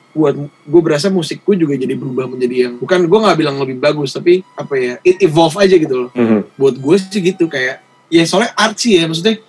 buat 0.10 0.36
gue 0.42 0.82
berasa 0.82 1.08
musik 1.08 1.42
gue 1.42 1.56
juga 1.56 1.74
jadi 1.74 1.94
berubah 1.94 2.28
menjadi 2.28 2.56
yang 2.68 2.74
bukan 2.78 3.06
gue 3.06 3.20
nggak 3.20 3.38
bilang 3.38 3.56
lebih 3.58 3.78
bagus 3.78 4.12
tapi 4.12 4.44
apa 4.54 4.74
ya 4.76 4.94
it 5.02 5.18
evolve 5.20 5.56
aja 5.56 5.72
gitu 5.72 5.96
loh 5.98 6.10
Mhm. 6.12 6.40
buat 6.56 6.76
gue 6.76 6.96
sih 7.00 7.22
gitu 7.24 7.46
kayak 7.46 7.80
ya 8.10 8.26
soalnya 8.26 8.52
artsy 8.54 8.98
ya 8.98 9.06
maksudnya 9.06 9.40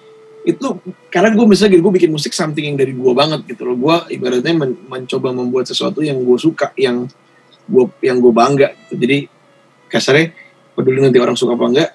itu 0.41 0.67
karena 1.13 1.37
gue 1.37 1.45
misalnya 1.45 1.77
gitu 1.77 1.83
gue 1.85 1.95
bikin 2.01 2.11
musik 2.11 2.33
something 2.33 2.65
yang 2.65 2.77
dari 2.81 2.97
gue 2.97 3.13
banget 3.13 3.45
gitu 3.45 3.69
loh 3.69 3.77
gue 3.77 3.97
ibaratnya 4.17 4.55
men- 4.57 4.81
mencoba 4.89 5.37
membuat 5.37 5.69
sesuatu 5.69 6.01
yang 6.01 6.17
gue 6.17 6.39
suka 6.41 6.73
yang 6.81 7.05
gue 7.69 7.85
yang 8.01 8.17
gue 8.19 8.33
bangga 8.33 8.73
gitu. 8.89 8.97
jadi 8.97 9.29
kasarnya 9.87 10.33
peduli 10.73 11.05
nanti 11.05 11.21
orang 11.21 11.37
suka 11.37 11.55
apa 11.55 11.67
enggak 11.69 11.91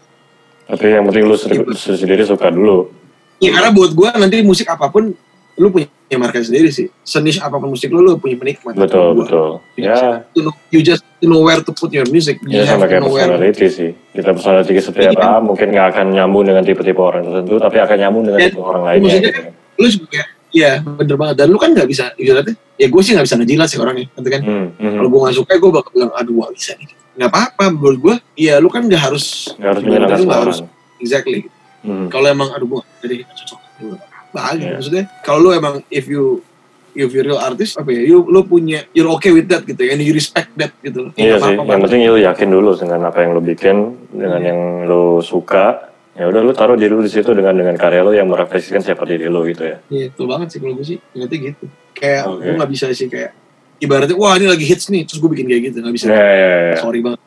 Tapi 0.65 0.85
yang 0.89 1.05
penting 1.05 1.25
lu 1.29 1.37
sendiri, 1.37 1.61
sendiri 1.77 2.23
suka 2.25 2.49
dulu. 2.49 2.89
ya 3.37 3.49
karena 3.53 3.69
buat 3.69 3.91
gue 3.93 4.09
nanti 4.17 4.41
musik 4.41 4.65
apa 4.69 4.89
pun 4.89 5.13
lu 5.56 5.68
punya 5.70 5.88
market 6.14 6.43
sendiri 6.43 6.68
sih 6.68 6.91
senish 7.01 7.39
apa 7.39 7.56
pun 7.56 7.72
musik 7.72 7.88
lu 7.88 7.99
lu 7.99 8.16
punya 8.16 8.36
penikmat 8.36 8.76
Betul, 8.76 9.16
betul. 9.16 9.64
Ya, 9.76 10.28
you, 10.32 10.43
know, 10.43 10.53
you 10.68 10.80
just 10.80 11.03
know 11.20 11.39
where 11.39 11.60
to 11.60 11.72
put 11.72 11.89
your 11.89 12.03
music 12.08 12.39
ya 12.43 12.64
have 12.64 12.78
sama 12.78 12.86
kayak 12.86 13.03
personality 13.03 13.68
sih. 13.68 13.89
Kita 14.12 14.32
personality 14.32 14.72
Iya. 14.76 15.12
apa, 15.12 15.39
mungkin 15.39 15.72
nggak 15.72 15.88
akan 15.91 16.06
nyambung 16.12 16.43
dengan 16.43 16.62
tipe-tipe 16.62 16.97
orang 16.97 17.24
tertentu, 17.24 17.56
tapi 17.58 17.78
akan 17.80 17.97
nyambung 17.97 18.24
dengan 18.24 18.39
Dan 18.39 18.49
tipe 18.51 18.60
orang 18.60 18.84
lainnya. 18.86 19.08
maksudnya 19.10 19.32
gitu. 19.32 19.51
lu 19.76 19.88
juga 19.89 20.22
Iya 20.51 20.72
bener 20.80 21.16
banget 21.20 21.36
dan 21.36 21.47
lu 21.51 21.60
kan 21.60 21.70
nggak 21.72 21.84
bisa 21.84 22.16
ibaratnya 22.16 22.56
ya 22.76 22.88
gue 22.88 23.01
sih 23.03 23.12
nggak 23.12 23.26
bisa 23.28 23.36
ngejilat 23.36 23.68
sih 23.68 23.76
orangnya 23.76 24.08
nanti 24.10 24.30
kan 24.30 24.41
Hmm, 24.41 24.68
hmm. 24.74 24.93
kalau 24.95 25.08
gue 25.12 25.20
nggak 25.20 25.36
suka 25.36 25.51
gue 25.53 25.72
bakal 25.74 25.91
bilang 25.91 26.12
aduh 26.16 26.36
gak 26.41 26.53
bisa 26.56 26.72
nih 26.76 26.88
nggak 27.16 27.28
apa-apa 27.28 27.64
menurut 27.70 27.99
gue 27.99 28.16
ya 28.38 28.56
lu 28.58 28.68
kan 28.68 28.82
nggak 28.82 29.01
harus 29.01 29.51
Nggak 29.53 29.68
harus 29.70 29.82
menyenangkan 29.84 30.18
semua 30.18 30.38
harus 30.41 30.58
exactly 30.97 31.51
Hmm. 31.84 32.08
kalau 32.08 32.26
emang 32.26 32.49
aduh 32.49 32.66
gue 32.66 32.82
jadi 32.99 33.16
cocok 33.28 33.60
ya 33.78 34.14
apa 34.36 34.53
gitu 34.53 34.67
Iya. 34.67 34.75
maksudnya 34.75 35.03
kalau 35.23 35.39
lu 35.39 35.49
emang 35.51 35.79
if 35.88 36.05
you 36.05 36.43
if 36.91 37.11
you 37.11 37.21
real 37.21 37.36
artist 37.38 37.75
apa 37.75 37.88
ya 37.89 38.03
you, 38.05 38.23
lu 38.23 38.43
punya 38.43 38.83
you're 38.91 39.07
okay 39.09 39.31
with 39.31 39.47
that 39.47 39.63
gitu 39.63 39.79
ya 39.79 39.95
and 39.95 40.01
you 40.01 40.11
respect 40.11 40.51
that 40.53 40.75
gitu 40.79 41.11
Iya 41.13 41.36
Nggak 41.36 41.39
sih, 41.39 41.55
apa-apa 41.55 41.55
yang 41.55 41.67
banget. 41.67 41.83
penting 41.88 42.01
lu 42.05 42.19
yakin 42.21 42.47
dulu 42.49 42.69
dengan 42.73 42.99
apa 43.03 43.17
yang 43.19 43.31
lu 43.31 43.41
bikin, 43.41 43.75
dengan 44.09 44.39
Iya. 44.39 44.47
yang 44.49 44.59
lu 44.86 45.03
suka. 45.19 45.65
Ya 46.11 46.25
udah 46.25 46.39
lu 46.39 46.51
taruh 46.51 46.75
diri 46.75 46.88
lu 46.89 46.99
di 46.99 47.11
situ 47.11 47.27
dengan 47.31 47.51
dengan 47.51 47.75
karya 47.75 47.99
lu 47.99 48.11
yang 48.11 48.27
merefleksikan 48.27 48.79
siapa 48.79 49.03
diri 49.03 49.27
lu 49.27 49.43
gitu 49.43 49.63
ya. 49.65 49.77
Iya, 49.86 50.03
itu 50.09 50.23
banget 50.23 50.47
sih 50.47 50.59
kalau 50.59 50.73
gue 50.73 50.86
sih. 50.86 50.97
Ngerti 51.11 51.36
gitu. 51.43 51.65
Kayak 51.91 52.23
Oke. 52.25 52.39
gue 52.41 52.53
gak 52.55 52.71
bisa 52.71 52.86
sih 52.91 53.07
kayak 53.07 53.31
ibaratnya 53.75 54.15
wah 54.15 54.31
ini 54.33 54.47
lagi 54.47 54.63
hits 54.63 54.88
nih 54.88 55.03
terus 55.03 55.19
gue 55.19 55.27
bikin 55.27 55.43
kayak 55.45 55.61
gitu 55.67 55.77
nggak 55.83 55.91
bisa. 55.93 56.05
Ya, 56.07 56.15
ya, 56.15 56.51
ya. 56.71 56.75
Sorry 56.79 57.03
banget. 57.03 57.19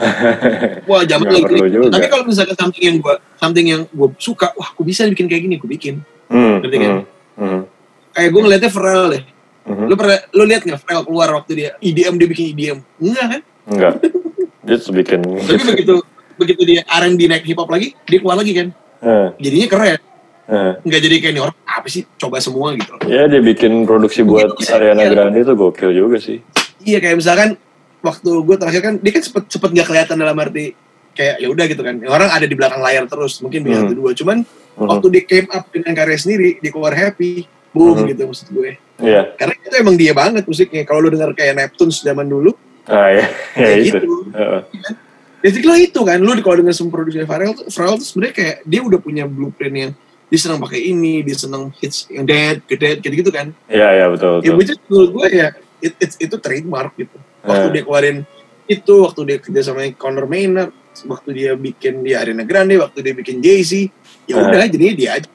wah 0.88 1.02
zaman 1.04 1.24
Nggak 1.28 1.44
lagi 1.52 1.68
juga. 1.68 1.88
Tapi 1.92 2.06
kalau 2.08 2.24
misalkan 2.24 2.56
something 2.56 2.80
yang 2.82 2.96
gue 2.96 3.14
something 3.36 3.66
yang 3.68 3.82
gue 3.86 4.08
suka, 4.16 4.48
wah 4.56 4.72
gue 4.72 4.84
bisa 4.86 5.04
bikin 5.04 5.28
kayak 5.28 5.42
gini, 5.44 5.54
gue 5.60 5.68
bikin. 5.68 5.94
Hmm, 6.30 6.62
Ngerti 6.62 6.76
kan? 6.76 6.90
hmm, 6.90 7.02
hmm, 7.36 7.60
Kayak 8.10 8.28
gue 8.30 8.40
ngeliatnya 8.40 8.70
Pharrell 8.70 9.06
deh. 9.10 9.22
hmm. 9.66 9.86
Lu 9.86 9.94
pernah 9.94 10.18
lu 10.30 10.42
lihat 10.46 10.62
nggak 10.62 10.78
Pharrell 10.80 11.02
keluar 11.02 11.28
waktu 11.32 11.52
dia 11.52 11.70
EDM 11.78 12.14
dia 12.16 12.28
bikin 12.28 12.44
EDM? 12.54 12.78
Enggak 12.96 13.26
kan? 13.26 13.40
Enggak. 13.66 13.92
Dia 14.60 14.76
bikin 14.78 15.20
Tapi 15.48 15.62
begitu 15.66 15.94
begitu 16.36 16.62
dia 16.64 16.80
R&B 16.86 17.20
naik 17.26 17.44
hip 17.44 17.58
hop 17.58 17.68
lagi, 17.68 17.92
dia 18.06 18.18
keluar 18.18 18.38
lagi 18.38 18.52
kan. 18.54 18.68
Eh, 19.00 19.28
Jadinya 19.40 19.66
keren. 19.68 19.98
eh. 20.46 20.72
Nggak 20.80 21.00
jadi 21.00 21.16
kayak 21.18 21.32
ini 21.32 21.40
orang 21.40 21.56
apa 21.62 21.86
sih 21.86 22.02
coba 22.16 22.38
semua 22.38 22.74
gitu. 22.74 22.94
Ya 23.06 23.26
dia 23.26 23.38
bikin 23.38 23.84
produksi 23.84 24.22
buat 24.22 24.54
Gitu 24.54 24.70
Ariana 24.70 25.02
iya. 25.02 25.10
Grande 25.10 25.38
itu 25.38 25.52
gokil 25.52 25.90
juga 25.90 26.16
sih. 26.16 26.38
Iya 26.80 26.98
kayak 26.98 27.16
misalkan 27.16 27.58
waktu 28.00 28.30
gue 28.32 28.56
terakhir 28.56 28.80
kan 28.80 28.94
dia 28.96 29.12
kan 29.12 29.22
cepet 29.22 29.44
cepet 29.46 29.70
nggak 29.70 29.86
kelihatan 29.86 30.16
dalam 30.16 30.32
arti 30.34 30.72
kayak 31.12 31.36
ya 31.36 31.48
udah 31.48 31.64
gitu 31.66 31.82
kan 31.82 32.00
orang 32.00 32.30
ada 32.30 32.46
di 32.48 32.56
belakang 32.56 32.80
layar 32.80 33.04
terus 33.04 33.38
mungkin 33.38 33.60
biar 33.60 33.84
Hmm. 33.84 33.92
dua 33.92 34.10
cuman 34.14 34.40
Mhm. 34.74 34.86
waktu 34.86 35.06
dia 35.10 35.24
came 35.24 35.48
up 35.48 35.64
dengan 35.68 35.92
karya 35.92 36.16
sendiri 36.16 36.48
dia 36.56 36.70
keluar 36.70 36.92
happy 36.92 37.44
boom 37.70 37.96
Mhm. 37.96 38.06
gitu 38.08 38.22
maksud 38.26 38.48
gue 38.50 38.70
Iya. 38.98 39.22
karena 39.34 39.54
itu 39.56 39.74
emang 39.74 39.94
dia 39.94 40.12
banget 40.12 40.44
musiknya 40.44 40.82
kalau 40.82 41.00
lu 41.00 41.10
dengar 41.10 41.32
kayak 41.32 41.56
Neptunes 41.56 41.98
zaman 41.98 42.26
dulu 42.26 42.52
Ah 42.84 43.08
ya, 43.08 43.22
ya 43.22 43.26
kayak 43.54 43.78
itu. 43.78 43.86
gitu 43.96 44.08
Heeh. 44.30 44.60
basically 45.38 45.80
itu 45.86 46.00
kan 46.00 46.18
lu 46.18 46.32
kalau 46.40 46.56
dengar 46.58 46.72
semua 46.72 46.92
produksinya 46.92 47.24
Pharrell 47.24 47.54
Pharrell 47.66 47.96
tuh 47.96 48.06
sebenarnya 48.06 48.34
kayak 48.34 48.56
dia 48.62 48.80
udah 48.80 48.98
punya 48.98 49.24
blueprint 49.24 49.74
yang 49.74 49.92
dia 50.26 50.38
senang 50.38 50.58
pakai 50.58 50.80
ini 50.84 51.22
dia 51.22 51.34
senang 51.34 51.74
hits 51.74 52.06
yang 52.06 52.22
dead 52.22 52.62
dead 52.66 52.98
gitu 52.98 53.14
gitu 53.16 53.30
kan 53.30 53.50
Iya, 53.66 53.88
iya 53.94 54.06
betul 54.06 54.38
ya 54.40 54.46
betul. 54.46 54.56
which 54.56 54.70
is 54.70 54.78
menurut 54.86 55.10
gue 55.12 55.26
ya 55.32 55.48
it, 55.78 55.92
it's- 55.98 56.18
itu 56.18 56.36
trademark 56.36 56.92
gitu 56.94 57.16
waktu 57.40 57.66
Eh. 57.66 57.72
dia 57.72 57.82
keluarin 57.82 58.18
itu 58.66 58.94
waktu 59.00 59.20
dia 59.26 59.38
kerja 59.38 59.60
sama 59.64 59.82
Conor 59.92 60.26
Maynard 60.26 60.70
waktu 61.02 61.28
dia 61.32 61.50
bikin 61.54 62.02
dia 62.02 62.20
Ariana 62.20 62.44
Grande 62.44 62.76
waktu 62.76 63.00
dia 63.00 63.14
bikin 63.14 63.40
Jay 63.40 63.58
Z 63.60 63.88
ya 64.28 64.34
udah 64.40 64.66
jadinya 64.68 64.94
dia 64.96 65.10
aja. 65.20 65.30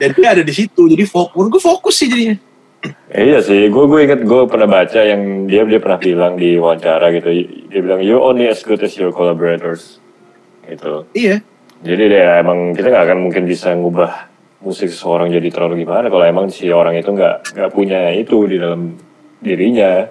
Dan 0.00 0.08
dia 0.18 0.28
ada 0.34 0.42
di 0.42 0.50
situ 0.50 0.90
jadi 0.90 1.06
fokus 1.06 1.46
gue 1.46 1.62
fokus 1.62 1.94
sih 1.94 2.10
jadinya. 2.10 2.36
Iya 3.14 3.40
sih, 3.40 3.72
gue 3.72 3.84
gue 3.88 4.00
inget 4.04 4.20
gue 4.28 4.42
pernah 4.44 4.68
baca 4.68 5.00
yang 5.00 5.48
dia 5.48 5.64
dia 5.64 5.80
pernah 5.80 5.96
bilang 5.96 6.36
di 6.36 6.60
wawancara 6.60 7.16
gitu, 7.16 7.32
dia 7.72 7.80
bilang 7.80 8.04
you 8.04 8.20
only 8.20 8.44
as 8.44 8.60
good 8.60 8.82
as 8.84 8.92
your 9.00 9.08
collaborators, 9.08 10.02
gitu. 10.68 11.08
iya. 11.16 11.40
Jadi 11.80 12.12
dia 12.12 12.44
emang 12.44 12.76
kita 12.76 12.92
nggak 12.92 13.04
akan 13.08 13.18
mungkin 13.24 13.48
bisa 13.48 13.72
ngubah 13.72 14.28
musik 14.64 14.88
seseorang 14.92 15.28
jadi 15.32 15.48
terlalu 15.52 15.84
gimana 15.84 16.08
kalau 16.08 16.24
emang 16.24 16.48
si 16.48 16.72
orang 16.72 16.96
itu 16.96 17.12
nggak 17.12 17.56
nggak 17.56 17.70
punya 17.72 18.12
itu 18.12 18.44
di 18.48 18.56
dalam 18.60 18.96
dirinya. 19.40 20.08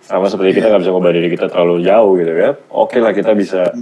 Sama 0.00 0.32
seperti 0.32 0.56
kita 0.56 0.72
nggak 0.72 0.80
bisa 0.80 0.92
ngubah 0.96 1.12
diri 1.12 1.28
kita 1.28 1.46
terlalu 1.52 1.84
jauh 1.84 2.16
gitu 2.16 2.32
ya. 2.32 2.50
Oke 2.72 2.96
lah 3.00 3.12
kita 3.12 3.36
bisa 3.36 3.72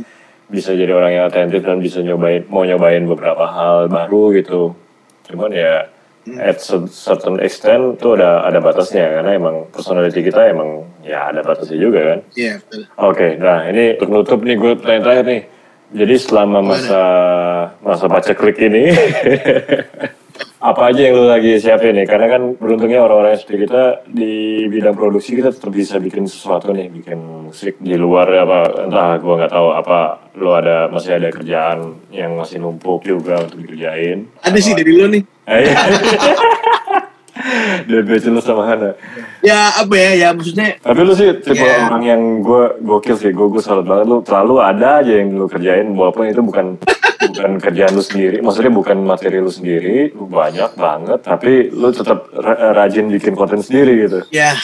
bisa 0.48 0.72
jadi 0.72 0.92
orang 0.92 1.12
yang 1.12 1.24
atentif 1.28 1.60
dan 1.60 1.78
bisa 1.78 2.00
nyobain 2.00 2.44
mau 2.48 2.64
nyobain 2.64 3.04
beberapa 3.04 3.44
hal 3.44 3.88
baru 3.88 4.32
gitu. 4.32 4.72
Cuman 5.28 5.52
ya 5.52 5.86
at 6.36 6.60
cer- 6.60 6.88
certain 6.88 7.40
extent 7.40 7.96
tuh 7.96 8.16
ada 8.20 8.44
ada 8.44 8.60
batasnya 8.60 9.20
karena 9.20 9.32
emang 9.32 9.64
personality 9.72 10.20
kita 10.20 10.52
emang 10.52 10.84
ya 11.00 11.32
ada 11.32 11.40
batasnya 11.40 11.80
juga 11.80 12.00
kan. 12.04 12.18
iya 12.36 12.60
betul 12.60 12.84
Oke, 13.00 13.28
nah 13.40 13.64
ini 13.64 13.96
untuk 13.96 14.08
nutup 14.12 14.40
nih 14.44 14.56
gue 14.56 14.72
pertanyaan 14.76 15.04
terakhir 15.04 15.24
nih. 15.24 15.42
Jadi 15.88 16.14
selama 16.20 16.60
masa 16.60 17.02
masa 17.80 18.12
baca 18.12 18.32
klik 18.36 18.60
ini, 18.60 18.92
apa 20.58 20.90
aja 20.90 21.00
yang 21.08 21.14
lu 21.18 21.26
lagi 21.30 21.58
siapin 21.58 21.94
nih? 21.94 22.06
Karena 22.06 22.26
kan 22.26 22.42
beruntungnya 22.58 23.00
orang-orang 23.02 23.38
seperti 23.38 23.68
kita 23.68 24.02
di 24.10 24.66
bidang 24.66 24.94
produksi 24.98 25.38
kita 25.38 25.54
tetap 25.54 25.70
bisa 25.70 25.96
bikin 26.02 26.26
sesuatu 26.26 26.74
nih, 26.74 26.90
bikin 26.90 27.48
musik 27.48 27.80
di 27.80 27.96
luar 27.96 28.28
apa 28.28 28.84
entah 28.84 29.16
gue 29.16 29.34
nggak 29.40 29.52
tahu 29.52 29.68
apa 29.72 29.98
lu 30.36 30.52
ada 30.52 30.92
masih 30.92 31.16
ada 31.16 31.32
kerjaan 31.32 31.96
yang 32.12 32.36
masih 32.36 32.60
numpuk 32.60 33.02
juga 33.02 33.40
untuk 33.40 33.64
dikerjain. 33.64 34.28
ada 34.44 34.58
sih 34.60 34.76
dari 34.76 34.92
lu 34.92 35.08
nih 35.08 35.22
Dia 37.80 38.00
bachelor 38.00 38.34
lu 38.34 38.40
sama 38.40 38.62
Hana. 38.64 38.90
ya 39.40 39.72
apa 39.74 39.94
ya 39.94 40.10
ya 40.16 40.28
maksudnya 40.30 40.76
Tapi 40.76 41.00
lu 41.00 41.12
sih 41.12 41.32
tipe 41.36 41.56
Iya. 41.58 41.86
orang 41.86 42.04
yang 42.04 42.22
gue 42.38 42.62
gokil 42.80 43.14
sih, 43.14 43.30
gue 43.30 43.46
gue 43.48 43.58
salut 43.58 43.82
banget 43.82 44.06
lu 44.06 44.20
selalu 44.20 44.54
ada 44.58 44.88
aja 44.98 45.12
yang 45.14 45.32
lu 45.32 45.46
kerjain 45.46 45.88
walaupun 45.90 46.26
itu 46.26 46.40
bukan 46.40 46.76
bukan 47.28 47.50
kerjaan 47.58 47.92
lu 47.92 48.00
sendiri, 48.00 48.38
maksudnya 48.38 48.70
bukan 48.70 48.98
materi 49.00 49.38
lu 49.38 49.48
sendiri, 49.48 50.12
lu 50.12 50.24
banyak 50.24 50.70
banget, 50.74 51.18
tapi 51.20 51.66
lu 51.68 51.90
tetap 51.90 52.30
ra- 52.32 52.72
rajin 52.76 53.08
bikin 53.08 53.32
konten 53.32 53.58
sendiri 53.58 54.04
gitu. 54.04 54.20
ya 54.28 54.54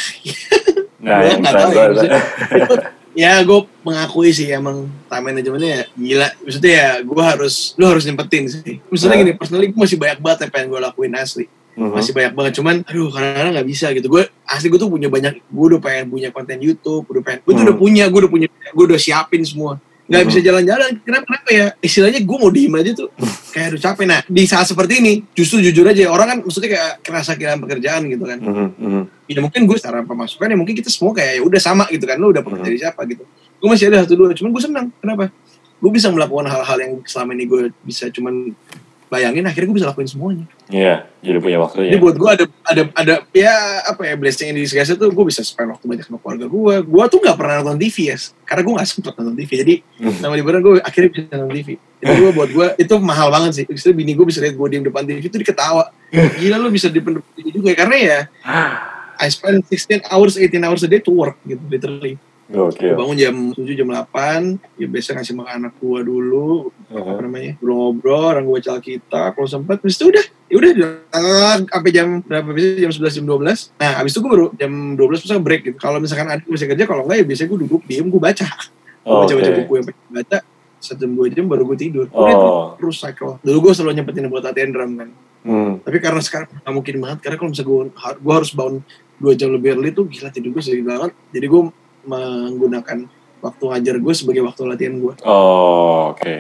Nah, 0.98 1.20
yang 1.20 1.42
tahu 1.42 1.68
ya, 1.76 2.68
ya 3.14 3.32
gue 3.40 3.60
mengakui 3.80 4.30
sih 4.30 4.48
emang 4.48 4.88
time 5.04 5.24
manajemennya 5.24 5.70
ya 5.70 5.82
gila 5.94 6.28
maksudnya 6.40 6.72
ya 6.72 6.88
gue 6.98 7.22
harus 7.22 7.54
lu 7.74 7.84
harus 7.84 8.02
nyempetin 8.02 8.44
sih 8.48 8.80
maksudnya 8.84 9.12
Nah. 9.12 9.22
gini 9.22 9.32
personally 9.32 9.68
gue 9.68 9.78
masih 9.78 9.94
banyak 9.94 10.18
banget 10.18 10.38
yang 10.40 10.50
pengen 10.50 10.68
gue 10.68 10.80
lakuin 10.80 11.14
asli 11.14 11.44
Mhm. 11.74 11.90
masih 11.90 12.12
banyak 12.12 12.32
banget. 12.32 12.52
Cuman 12.56 12.74
aduh 12.82 13.10
kadang-kadang 13.10 13.52
nggak 13.54 13.68
bisa 13.68 13.86
gitu. 13.90 14.06
Gue 14.06 14.22
asli 14.44 14.66
gue 14.68 14.78
tuh 14.78 14.86
punya 14.86 15.08
banyak 15.08 15.34
gue 15.40 15.64
udah 15.68 15.80
pengen 15.80 16.04
punya 16.08 16.28
konten 16.30 16.58
YouTube 16.58 17.02
udah 17.04 17.22
pengen 17.22 17.38
gue 17.40 17.50
tuh 17.50 17.58
Hmm. 17.58 17.68
udah 17.68 17.76
punya 17.76 18.04
gue 18.06 18.20
udah 18.22 18.30
punya 18.30 18.48
gue 18.50 18.84
udah 18.86 18.98
siapin 18.98 19.42
semua. 19.42 19.76
Nggak 20.04 20.20
Hmm. 20.20 20.28
bisa 20.28 20.40
jalan-jalan. 20.40 20.90
Kenapa 21.00 21.24
kenapa 21.24 21.48
ya? 21.48 21.66
Istilahnya 21.80 22.20
gue 22.20 22.36
mau 22.36 22.50
diem 22.52 22.74
aja 22.74 22.92
tuh. 22.92 23.08
Kayak 23.54 23.66
aduh 23.72 23.80
capek. 23.80 24.04
Nah 24.04 24.20
di 24.22 24.42
saat 24.44 24.66
seperti 24.68 24.92
ini 25.00 25.12
justru 25.32 25.58
jujur 25.60 25.82
aja 25.84 26.04
orang 26.08 26.26
kan 26.28 26.38
maksudnya 26.44 26.70
kayak 26.76 26.92
kerasa 27.00 27.34
kehilangan 27.34 27.60
pekerjaan 27.64 28.02
gitu 28.06 28.24
kan. 28.24 28.38
Mhm, 28.38 28.66
mhm. 28.76 29.02
ya 29.24 29.40
mungkin 29.40 29.60
gue 29.64 29.76
secara 29.80 30.04
pemasukan 30.04 30.46
ya 30.46 30.56
mungkin 30.56 30.76
kita 30.76 30.92
semua 30.92 31.10
kayak 31.10 31.38
ya 31.38 31.42
udah 31.42 31.60
sama 31.60 31.84
gitu 31.88 32.04
kan. 32.04 32.20
Lu 32.20 32.28
udah 32.30 32.44
pernah 32.44 32.60
jadi 32.60 32.78
siapa? 32.78 33.00
gitu. 33.08 33.24
Gue 33.56 33.68
masih 33.72 33.88
ada 33.88 34.04
satu 34.04 34.14
dua 34.14 34.30
cuman 34.30 34.50
gue 34.52 34.62
senang. 34.62 34.86
Kenapa? 35.00 35.32
Gue 35.80 35.90
bisa 35.90 36.08
melakukan 36.08 36.48
hal-hal 36.48 36.78
yang 36.80 36.92
selama 37.04 37.32
ini 37.32 37.44
gue 37.44 37.62
bisa 37.80 38.08
cuman 38.08 38.52
bayangin 39.06 39.44
akhirnya 39.44 39.68
gue 39.70 39.78
bisa 39.78 39.88
lakuin 39.92 40.08
semuanya. 40.08 40.46
Iya, 40.66 41.06
jadi 41.20 41.38
punya 41.38 41.58
waktunya. 41.60 41.92
jadi 41.92 42.00
buat 42.00 42.16
gue 42.16 42.30
ada 42.30 42.44
ada 42.64 42.82
ada 42.92 43.14
ya 43.30 43.54
apa 43.84 44.02
ya 44.04 44.14
blessing 44.16 44.50
di 44.52 44.64
disguise 44.64 44.92
tuh 44.92 45.12
gue 45.12 45.24
bisa 45.24 45.40
spend 45.40 45.70
waktu 45.70 45.84
banyak 45.84 46.04
sama 46.04 46.18
keluarga 46.18 46.46
gue 46.46 46.74
gue 46.82 47.04
tuh 47.08 47.18
nggak 47.20 47.36
pernah 47.36 47.54
nonton 47.60 47.78
TV 47.78 47.96
ya 48.10 48.16
karena 48.42 48.62
gue 48.64 48.72
nggak 48.74 48.88
sempet 48.88 49.12
nonton 49.14 49.34
TV 49.36 49.50
jadi 49.60 49.74
Mhm. 49.94 50.18
sama 50.18 50.34
liburan 50.34 50.60
gue 50.60 50.72
akhirnya 50.80 51.08
bisa 51.12 51.36
nonton 51.36 51.54
TV 51.54 51.68
jadi 52.00 52.12
gue 52.16 52.30
buat 52.32 52.50
gue 52.50 52.66
itu 52.76 52.94
mahal 52.98 53.28
banget 53.30 53.50
sih. 53.54 53.64
Justru 53.66 53.92
bini 53.92 54.12
gue 54.12 54.26
bisa 54.26 54.40
lihat 54.40 54.54
gue 54.54 54.66
diem 54.68 54.84
depan 54.84 55.02
TV 55.02 55.18
itu 55.22 55.36
diketawa. 55.36 55.88
Gila 56.12 56.56
lu 56.58 56.68
bisa 56.68 56.88
diem 56.88 57.00
depan 57.00 57.22
TV 57.32 57.46
juga 57.50 57.68
ya 57.72 57.76
karena 57.76 57.96
ya 57.96 58.18
I 59.14 59.30
spend 59.30 59.62
16 59.70 60.10
hours, 60.10 60.34
18 60.34 60.58
hours 60.58 60.82
a 60.82 60.90
day 60.90 60.98
to 60.98 61.14
work 61.14 61.38
gitu, 61.46 61.62
literally. 61.70 62.18
Oke. 62.44 62.92
Gue 62.92 62.92
bangun 62.92 63.16
jam 63.16 63.36
7 63.56 63.64
jam 63.72 63.88
8, 63.88 64.76
ya 64.76 64.84
biasa 64.84 65.16
ngasih 65.16 65.32
makan 65.32 65.54
anak 65.64 65.74
gue 65.80 66.00
dulu, 66.04 66.68
apa 66.92 67.20
namanya, 67.24 67.56
ngobrol, 67.64 68.36
orang 68.36 68.44
gue 68.44 68.60
baca 68.60 68.70
Alkitab, 68.76 69.30
kalau 69.32 69.48
sempat, 69.48 69.80
habis 69.80 69.96
itu 69.96 70.12
udah, 70.12 70.24
ya 70.52 70.54
udah, 70.60 70.70
eh, 70.92 71.56
sampai 71.64 71.90
jam 71.96 72.20
berapa 72.20 72.48
biasanya 72.52 72.84
jam 72.84 72.92
11 72.92 73.16
jam 73.16 73.24
12. 73.24 73.72
Nah, 73.80 73.92
habis 73.96 74.12
itu 74.12 74.20
gue 74.20 74.30
baru 74.30 74.46
jam 74.60 74.72
12 74.92 75.24
misalnya 75.24 75.42
break 75.42 75.62
gitu. 75.64 75.76
Kalau 75.80 75.98
misalkan 76.04 76.28
ada 76.28 76.42
bisa 76.44 76.64
kerja, 76.68 76.84
kalau 76.84 77.02
enggak 77.08 77.16
ya 77.16 77.24
biasanya 77.24 77.48
gue 77.48 77.60
duduk 77.64 77.80
diem, 77.88 78.06
gue 78.12 78.20
baca. 78.20 78.46
Gue 79.04 79.16
baca-baca 79.24 79.50
Oke. 79.52 79.58
buku 79.64 79.72
yang 79.80 79.86
pengen 79.88 80.10
baca, 80.12 80.38
sejam 80.84 81.10
dua 81.16 81.26
jam 81.32 81.44
baru 81.48 81.62
gue 81.64 81.78
tidur. 81.80 82.06
Udah 82.12 82.36
Oh. 82.36 82.66
terus 82.76 83.00
cycle. 83.00 83.40
Dulu 83.40 83.58
gue 83.68 83.72
selalu 83.72 83.96
nyempetin 83.96 84.28
buat 84.28 84.44
latihan 84.44 84.68
drum 84.68 84.92
kan. 85.00 85.08
Hmm. 85.44 85.72
Tapi 85.80 85.96
karena 86.00 86.20
sekarang 86.20 86.48
nggak 86.60 86.72
mungkin 86.76 86.94
banget, 87.00 87.18
karena 87.24 87.36
kalau 87.40 87.50
misalnya 87.52 87.68
gue, 87.72 87.82
gue 88.20 88.34
harus 88.36 88.50
bangun 88.52 88.76
dua 89.16 89.32
jam 89.32 89.48
lebih 89.52 89.76
early 89.76 89.92
tuh 89.96 90.04
gila 90.08 90.28
tidur 90.28 90.52
gue 90.52 90.60
sedikit 90.60 90.92
banget. 90.92 91.12
Jadi 91.32 91.46
gue 91.48 91.62
menggunakan 92.04 93.08
waktu 93.44 93.62
ngajar 93.68 93.96
gue 94.00 94.14
sebagai 94.16 94.42
waktu 94.44 94.60
latihan 94.64 94.96
gue. 94.96 95.14
Oh, 95.24 96.16
oke. 96.16 96.36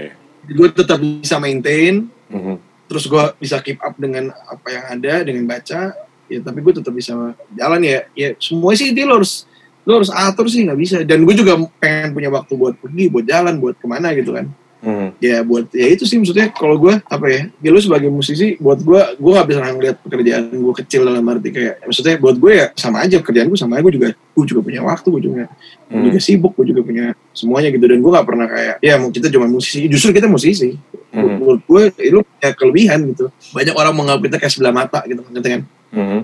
Gue 0.48 0.68
tetap 0.72 1.00
bisa 1.00 1.36
maintain, 1.36 2.08
Mhm. 2.32 2.56
terus 2.88 3.04
gue 3.04 3.24
bisa 3.40 3.60
keep 3.60 3.80
up 3.80 3.96
dengan 3.96 4.32
apa 4.48 4.68
yang 4.72 4.84
ada, 4.88 5.14
dengan 5.24 5.44
baca. 5.44 5.92
Ya 6.24 6.40
tapi 6.40 6.64
gue 6.64 6.72
tetap 6.80 6.92
bisa 6.96 7.12
jalan 7.52 7.80
ya. 7.84 8.08
Ya 8.16 8.32
semua 8.40 8.72
sih 8.72 8.92
dia 8.96 9.04
lo 9.04 9.20
harus 9.20 9.44
lo 9.84 10.00
harus 10.00 10.08
atur 10.08 10.48
sih 10.48 10.64
nggak 10.64 10.80
bisa. 10.80 10.96
Dan 11.04 11.28
gue 11.28 11.36
juga 11.36 11.60
pengen 11.76 12.16
punya 12.16 12.32
waktu 12.32 12.52
buat 12.56 12.74
pergi, 12.80 13.12
buat 13.12 13.28
jalan, 13.28 13.60
buat 13.60 13.76
ke 13.76 13.84
mana 13.84 14.16
gitu 14.16 14.32
kan. 14.32 14.48
Mhm. 14.84 15.08
ya 15.16 15.40
buat 15.40 15.72
ya 15.72 15.86
itu 15.88 16.04
sih 16.04 16.20
maksudnya 16.20 16.52
kalau 16.52 16.76
gue 16.76 16.92
apa 17.00 17.26
ya 17.26 17.48
ya 17.58 17.68
lu 17.72 17.80
sebagai 17.80 18.12
musisi 18.12 18.60
buat 18.60 18.76
gue 18.78 19.00
gue 19.16 19.32
nggak 19.32 19.48
bisa 19.48 19.60
ngeliat 19.64 19.96
pekerjaan 20.04 20.52
gue 20.52 20.74
kecil 20.76 21.08
dalam 21.08 21.24
arti 21.24 21.48
kayak 21.48 21.80
maksudnya 21.82 22.20
buat 22.20 22.36
gue 22.36 22.52
ya 22.52 22.66
sama 22.76 23.00
aja 23.00 23.16
kerjaan 23.18 23.48
gue 23.48 23.56
sama 23.56 23.80
aja 23.80 23.82
gue 23.88 23.94
juga 23.96 24.08
gue 24.12 24.44
juga 24.44 24.60
punya 24.60 24.84
waktu 24.84 25.08
gue 25.08 25.22
juga 25.24 25.44
gue 25.88 25.92
Hmm. 25.94 26.04
juga 26.04 26.20
sibuk 26.20 26.52
gue 26.52 26.66
juga 26.68 26.80
punya 26.84 27.06
semuanya 27.32 27.68
gitu 27.72 27.84
dan 27.88 27.98
gue 27.98 28.10
nggak 28.12 28.26
pernah 28.28 28.46
kayak 28.46 28.74
ya 28.78 28.94
mau 29.00 29.08
kita 29.08 29.32
cuma 29.32 29.46
musisi 29.46 29.88
justru 29.88 30.12
kita 30.12 30.28
musisi 30.28 30.76
Mhm. 31.14 31.38
menurut 31.38 31.62
gue 31.64 31.82
ya, 31.96 32.10
lu 32.10 32.20
punya 32.20 32.50
kelebihan 32.52 32.98
gitu 33.08 33.24
banyak 33.56 33.72
orang 33.72 33.94
menganggap 33.94 34.20
kita 34.26 34.36
kayak 34.36 34.52
sebelah 34.52 34.74
mata 34.74 35.00
gitu 35.06 35.22
kan 35.22 35.62
Mhm. 35.96 36.20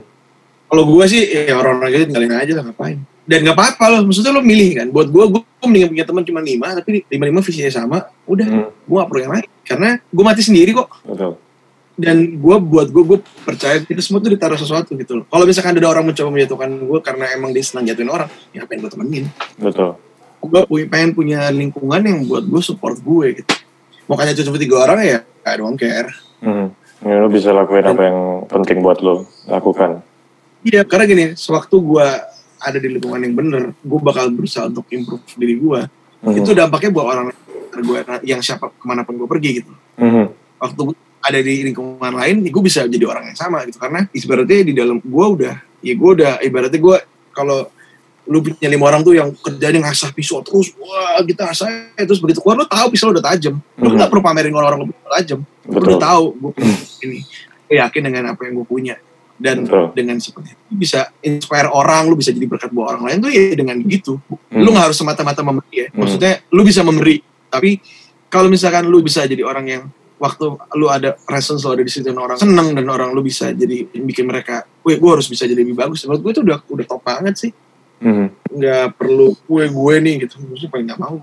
kalau 0.68 0.82
gue 0.84 1.04
sih 1.08 1.22
ya 1.48 1.54
orang-orang 1.54 1.88
gitu 1.92 2.04
tinggalin 2.08 2.34
aja 2.36 2.52
lah 2.58 2.64
ngapain 2.68 2.98
dan 3.22 3.38
nggak 3.40 3.52
apa-apa 3.52 3.84
loh 3.88 4.00
maksudnya 4.04 4.30
lo 4.30 4.40
milih 4.40 4.70
kan 4.74 4.86
buat 4.88 5.06
gue 5.06 5.24
gue 5.30 5.40
mendingan 5.62 5.90
punya 5.90 6.04
teman 6.04 6.22
cuma 6.22 6.40
lima 6.40 6.66
tapi 6.72 7.04
lima 7.04 7.24
lima 7.26 7.40
visinya 7.40 7.70
sama 7.70 7.98
udah 8.24 8.46
Mhm. 8.46 8.64
gue 8.82 8.96
gak 8.96 9.08
perlu 9.08 9.20
yang 9.20 9.32
lain 9.32 9.46
karena 9.62 9.88
gue 10.00 10.24
mati 10.24 10.42
sendiri 10.42 10.70
kok 10.72 10.88
Betul. 11.02 11.32
dan 11.94 12.16
gue 12.32 12.56
buat 12.58 12.88
gue 12.88 13.02
gue 13.06 13.18
percaya 13.44 13.76
kita 13.78 14.00
semua 14.00 14.18
tuh 14.18 14.30
ditaruh 14.30 14.56
sesuatu 14.56 14.92
gitu 14.92 15.12
loh 15.14 15.24
kalau 15.26 15.44
misalkan 15.44 15.72
ada 15.72 15.86
orang 15.86 16.04
mencoba 16.04 16.28
menjatuhkan 16.28 16.70
gue 16.72 17.00
karena 17.00 17.24
emang 17.30 17.50
dia 17.50 17.62
senang 17.62 17.84
jatuhin 17.84 18.08
orang 18.08 18.30
ya 18.50 18.60
ngapain 18.60 18.80
gue 18.80 18.90
temenin 18.90 19.24
Betul. 19.54 19.94
gue 20.40 20.60
pengen 20.86 21.12
punya 21.12 21.48
lingkungan 21.50 22.00
yang 22.00 22.24
buat 22.24 22.42
gue 22.42 22.60
support 22.60 22.96
gue 22.98 23.26
gitu 23.36 23.52
makanya 24.06 24.32
cuma 24.34 24.56
tiga 24.56 24.76
orang 24.80 24.98
ya 25.00 25.18
I 25.44 25.54
don't 25.54 25.76
care 25.76 26.08
Mhm. 26.40 26.72
Ya, 27.00 27.16
lo 27.16 27.28
bisa 27.28 27.48
lakuin 27.50 27.80
apa 27.82 28.00
yang 28.02 28.18
penting 28.46 28.80
buat 28.80 29.00
lo 29.00 29.24
lakukan. 29.44 30.00
iya 30.60 30.84
karena 30.84 31.04
gini 31.04 31.24
sewaktu 31.32 31.72
gue 31.72 32.06
ada 32.60 32.76
di 32.76 32.88
lingkungan 32.92 33.20
yang 33.20 33.34
bener 33.34 33.62
gue 33.74 34.00
bakal 34.00 34.28
berusaha 34.30 34.68
untuk 34.68 34.84
improve 34.92 35.24
diri 35.34 35.56
gue 35.56 35.80
Mhm. 36.20 36.36
itu 36.36 36.50
dampaknya 36.52 36.90
buat 36.92 37.06
orang 37.08 37.24
gue 37.72 37.98
yang 38.28 38.44
siapa 38.44 38.68
ke 38.68 38.84
mana 38.84 39.08
pun 39.08 39.16
gue 39.16 39.24
pergi 39.24 39.64
gitu. 39.64 39.72
Mhm. 39.96 40.24
waktu 40.60 40.80
gue 40.92 40.96
ada 41.20 41.40
di 41.40 41.54
lingkungan 41.64 42.12
lain, 42.12 42.44
ya 42.44 42.50
gue 42.52 42.62
bisa 42.62 42.80
jadi 42.84 43.04
orang 43.08 43.32
yang 43.32 43.36
sama 43.36 43.64
gitu. 43.64 43.80
Karena 43.80 44.04
ibaratnya 44.12 44.60
di 44.60 44.72
dalam 44.76 45.00
gue 45.00 45.26
udah, 45.40 45.54
ya 45.80 45.92
gue 45.96 46.10
udah 46.16 46.32
ibaratnya 46.40 46.76
gue 46.76 46.96
kalau 47.32 47.68
lu 48.24 48.38
punya 48.40 48.68
lima 48.68 48.84
orang 48.84 49.00
tuh 49.00 49.16
yang 49.16 49.32
kerjanya 49.32 49.88
ngasah 49.88 50.12
pisau 50.12 50.44
terus, 50.44 50.76
wah 50.76 51.16
kita 51.24 51.48
ngasah 51.48 51.96
terus 51.96 52.20
begitu 52.20 52.44
keluar 52.44 52.60
lu 52.60 52.68
tahu 52.68 52.92
pisau 52.92 53.08
udah 53.10 53.24
tajam, 53.24 53.56
lu 53.80 53.88
Hmm. 53.88 53.96
nggak 53.96 54.08
perlu 54.12 54.20
pamerin 54.20 54.52
orang-orang 54.52 54.92
lu 54.92 54.94
tajam, 55.08 55.40
lu 55.64 55.78
udah 55.80 55.98
tahu 55.98 56.24
gue 56.36 56.50
punya 56.52 56.74
ini, 57.02 57.18
gue 57.66 57.76
yakin 57.80 58.02
dengan 58.04 58.22
apa 58.36 58.40
yang 58.44 58.54
gue 58.60 58.66
punya 58.68 58.94
dan 59.40 59.64
Betul. 59.64 59.96
dengan 59.96 60.20
seperti 60.20 60.52
itu 60.52 60.62
bisa 60.76 61.08
inspire 61.24 61.72
orang, 61.72 62.12
lu 62.12 62.14
bisa 62.20 62.28
jadi 62.30 62.44
berkat 62.44 62.70
buat 62.70 62.92
orang 62.92 63.08
lain 63.08 63.18
tuh 63.24 63.32
ya 63.32 63.56
dengan 63.56 63.80
gitu, 63.88 64.20
Hmm. 64.52 64.60
lu 64.60 64.68
nggak 64.76 64.92
harus 64.92 64.98
semata-mata 65.00 65.40
memberi 65.40 65.74
ya, 65.74 65.88
Hmm. 65.88 66.04
maksudnya 66.04 66.44
lu 66.52 66.60
bisa 66.60 66.84
memberi, 66.84 67.24
tapi 67.48 67.80
kalau 68.28 68.52
misalkan 68.52 68.84
lu 68.86 69.00
bisa 69.00 69.24
jadi 69.24 69.40
orang 69.42 69.66
yang 69.66 69.82
waktu 70.20 70.44
lu 70.76 70.86
ada 70.92 71.16
presence 71.16 71.64
lu 71.64 71.72
ada 71.72 71.80
di 71.80 71.88
situ 71.88 72.12
dan 72.12 72.20
orang 72.20 72.36
seneng 72.36 72.76
dan 72.76 72.84
orang 72.92 73.16
lu 73.16 73.24
bisa 73.24 73.56
jadi 73.56 73.88
bikin 73.88 74.28
mereka, 74.28 74.68
gue 74.84 75.00
gue 75.00 75.10
harus 75.10 75.24
bisa 75.24 75.48
jadi 75.48 75.64
lebih 75.64 75.80
bagus. 75.80 76.04
Menurut 76.04 76.20
gue 76.20 76.32
itu 76.36 76.42
udah 76.44 76.58
udah 76.60 76.84
top 76.86 77.00
banget 77.00 77.34
sih. 77.40 77.50
Mhm. 78.00 78.26
Nggak 78.50 78.84
perlu 78.96 79.36
gue 79.38 79.64
gue 79.68 79.94
nih 80.00 80.14
gitu. 80.20 80.34
Maksudnya 80.40 80.70
paling 80.70 80.86
nggak 80.88 81.00
mau. 81.00 81.16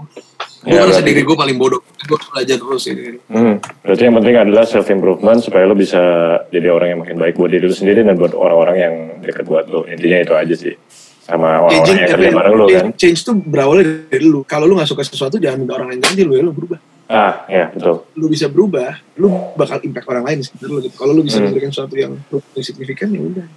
Gue 0.57 0.73
Ya, 0.73 0.83
merasa 0.83 1.01
diri 1.01 1.21
gue 1.21 1.33
paling 1.33 1.55
bodoh. 1.55 1.81
Gue 2.01 2.15
harus 2.15 2.29
belajar 2.29 2.55
terus 2.55 2.83
ini. 2.85 3.17
Hmm. 3.27 3.55
Berarti 3.81 4.01
yang 4.03 4.15
penting 4.15 4.35
adalah 4.35 4.63
self 4.63 4.87
improvement 4.87 5.39
supaya 5.39 5.63
lo 5.63 5.73
bisa 5.73 6.01
jadi 6.47 6.69
orang 6.69 6.87
yang 6.89 6.99
makin 7.01 7.17
baik 7.17 7.35
buat 7.35 7.49
diri 7.49 7.65
lo 7.65 7.73
sendiri 7.73 8.01
dan 8.01 8.13
buat 8.13 8.31
orang-orang 8.31 8.75
yang 8.75 8.93
dekat 9.21 9.43
buat 9.43 9.65
lo. 9.67 9.85
Intinya 9.85 10.17
itu 10.19 10.33
aja 10.33 10.55
sih. 10.55 10.73
Sama 11.19 11.59
orang-orang 11.61 11.75
Changing, 11.83 11.97
yang 11.99 12.09
kerja 12.09 12.29
bareng 12.31 12.53
lo 12.53 12.65
kan. 12.67 12.85
change 12.95 13.19
tuh 13.21 13.35
berawal 13.35 13.77
dari 14.07 14.23
lu. 14.23 14.41
Kalau 14.43 14.63
lu 14.63 14.79
nggak 14.79 14.87
suka 14.87 15.03
sesuatu 15.03 15.35
jangan 15.37 15.59
minta 15.59 15.75
orang 15.75 15.91
lain 15.91 15.99
ganti 15.99 16.23
lu 16.23 16.33
ya 16.33 16.41
lu 16.41 16.51
berubah. 16.51 16.79
Ah, 17.07 17.47
ya 17.47 17.71
betul. 17.71 18.03
Lu 18.15 18.27
bisa 18.27 18.47
berubah, 18.47 18.91
lu 19.15 19.27
bakal 19.55 19.79
impact 19.79 20.07
orang 20.07 20.23
lain 20.23 20.39
sekitar 20.39 20.67
lu. 20.67 20.79
Gitu. 20.79 20.95
Kalau 20.95 21.11
lu 21.11 21.23
bisa 21.23 21.39
Hmm. 21.39 21.47
memberikan 21.47 21.71
sesuatu 21.71 21.95
yang 21.95 22.15
yang 22.27 22.63
signifikan 22.63 23.07
ya 23.11 23.21
udah. 23.21 23.47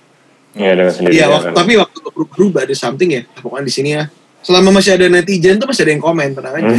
Ya 0.55 0.75
dengan 0.75 0.93
sendiri. 0.93 1.13
Iya, 1.15 1.27
waktu, 1.31 1.55
tapi 1.55 1.73
waktu 1.79 1.99
lu 2.03 2.27
berubah 2.27 2.67
ada 2.67 2.75
something 2.75 3.11
ya. 3.11 3.23
Pokoknya 3.39 3.65
di 3.67 3.75
sini 3.75 3.91
ya. 3.95 4.05
Selama 4.41 4.81
masih 4.81 4.97
ada 4.97 5.07
netizen 5.07 5.61
tuh 5.61 5.69
masih 5.69 5.85
ada 5.85 5.93
yang 5.93 6.03
komen 6.03 6.29
tenang 6.33 6.55
aja. 6.57 6.75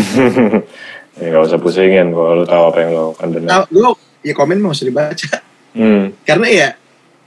ya 1.22 1.26
nggak 1.32 1.44
usah 1.46 1.60
pusingin 1.62 2.10
kalau 2.10 2.42
lo 2.42 2.46
tahu 2.46 2.64
apa 2.74 2.78
yang 2.82 2.92
lo 2.92 3.06
akan 3.16 3.28
dengar. 3.32 3.50
Nah, 3.50 3.64
lu 3.70 3.94
ya 4.26 4.34
komen 4.34 4.58
mah 4.60 4.74
masih 4.74 4.90
dibaca. 4.90 5.32
Hmm. 5.72 6.12
Karena 6.26 6.48
ya 6.50 6.68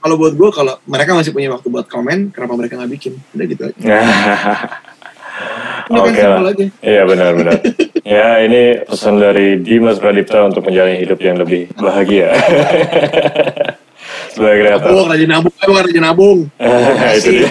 kalau 0.05 0.21
buat 0.21 0.35
gue 0.37 0.49
kalau 0.53 0.75
mereka 0.85 1.17
masih 1.17 1.33
punya 1.33 1.49
waktu 1.49 1.69
buat 1.71 1.87
komen, 1.89 2.35
kenapa 2.35 2.53
mereka 2.61 2.77
nggak 2.77 2.93
bikin? 2.93 3.13
Udah 3.33 3.47
gitu 3.49 3.63
aja. 3.71 3.79
Kan 5.85 6.01
Oke 6.01 6.17
lah. 6.17 6.41
simpel 6.41 6.47
aja. 6.49 6.67
Iya 6.81 7.03
benar-benar. 7.05 7.55
ya 8.17 8.29
ini 8.41 8.63
pesan 8.89 9.21
dari 9.21 9.61
Dimas 9.61 10.01
Pradipta 10.01 10.41
untuk 10.49 10.65
menjalani 10.65 10.97
hidup 10.97 11.21
yang 11.21 11.37
lebih 11.37 11.69
bahagia. 11.77 12.33
Sebagai 14.35 14.59
kreator. 14.67 14.91
Nabung, 14.91 15.07
rajin 15.07 15.31
nabung, 15.31 15.55
ayo 15.63 15.71
rajin 15.79 16.03
nabung. 16.03 16.39
itu 17.23 17.31
dia. 17.39 17.49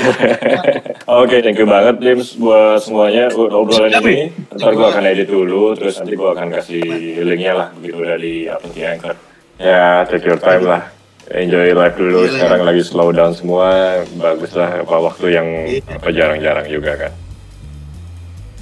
Oke, 1.07 1.39
thank 1.39 1.55
you 1.55 1.63
banget 1.63 1.95
James 2.03 2.35
buat 2.35 2.83
semuanya 2.83 3.31
obrolan 3.31 3.91
ini. 4.03 4.35
Ntar 4.51 4.75
gue 4.75 4.87
akan 4.91 5.03
edit 5.07 5.31
dulu, 5.31 5.79
terus 5.79 6.03
nanti 6.03 6.19
gue 6.19 6.29
akan 6.29 6.47
kasih 6.51 6.83
linknya 7.23 7.53
lah 7.55 7.67
begitu 7.79 8.03
udah 8.03 8.17
di 8.19 8.33
upload 8.51 8.73
di 8.75 8.81
Anchor. 8.83 9.15
Ya, 9.63 10.03
take 10.11 10.27
your 10.27 10.35
time 10.35 10.67
lah. 10.67 10.91
Enjoy 11.31 11.71
life 11.71 11.95
dulu. 11.95 12.27
Iya. 12.27 12.35
Sekarang 12.35 12.61
lagi 12.67 12.81
slow 12.83 13.09
down 13.15 13.31
semua. 13.31 14.03
Bagus 14.19 14.51
lah 14.59 14.83
apa 14.83 14.95
waktu 14.99 15.25
yang 15.31 15.47
apa 15.87 16.11
jarang-jarang 16.11 16.67
juga 16.67 16.99
kan. 16.99 17.13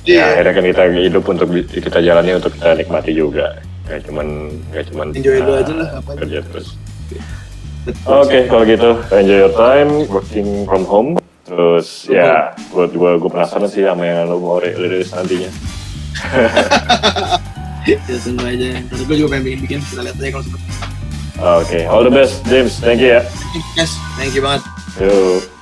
Ya, 0.06 0.14
Iya, 0.14 0.24
akhirnya 0.34 0.54
kan 0.54 0.66
kita 0.66 0.84
hidup 0.98 1.24
untuk 1.26 1.48
kita 1.70 2.00
jalani 2.02 2.38
untuk 2.38 2.54
kita 2.54 2.78
nikmati 2.78 3.18
juga. 3.18 3.58
Gak 3.90 4.06
cuman 4.06 4.28
gak 4.70 4.86
cuman 4.94 5.08
Enjoy 5.14 5.42
dulu 5.42 5.52
ah, 5.58 5.62
aja 5.66 5.74
lah, 5.74 5.90
apa 5.98 6.12
kerja 6.22 6.40
terus. 6.46 6.78
Oke, 8.06 8.46
kalau 8.46 8.64
gitu 8.70 9.02
enjoy 9.10 9.38
your 9.42 9.54
time 9.58 10.06
working 10.06 10.70
from 10.70 10.86
home. 10.86 11.10
Terus 11.50 12.06
ya, 12.08 12.54
buat 12.70 12.94
gue 12.94 13.12
gue 13.18 13.30
penasaran 13.30 13.68
sih 13.68 13.84
sama 13.84 14.06
yang 14.06 14.30
lo 14.30 14.38
mau 14.38 14.62
ri- 14.62 14.78
rilis 14.78 15.10
nantinya. 15.12 15.50
ya 17.90 17.98
tunggu 18.06 18.46
aja. 18.46 18.86
Terus 18.86 19.02
gue 19.10 19.16
juga 19.18 19.30
pengen 19.36 19.44
bikin, 19.50 19.60
bikin 19.66 19.80
kita 19.82 20.02
lihat 20.06 20.16
aja 20.22 20.30
kalau 20.30 20.46
seperti 20.46 20.66
Oke, 21.42 21.80
all 21.90 22.06
the 22.06 22.14
best 22.14 22.46
James, 22.46 22.78
thank 22.78 23.02
you 23.02 23.18
ya. 23.18 23.26
Yes, 23.74 23.98
thank 24.14 24.38
you 24.38 24.46
banget. 24.46 24.62
Yuk. 25.02 25.61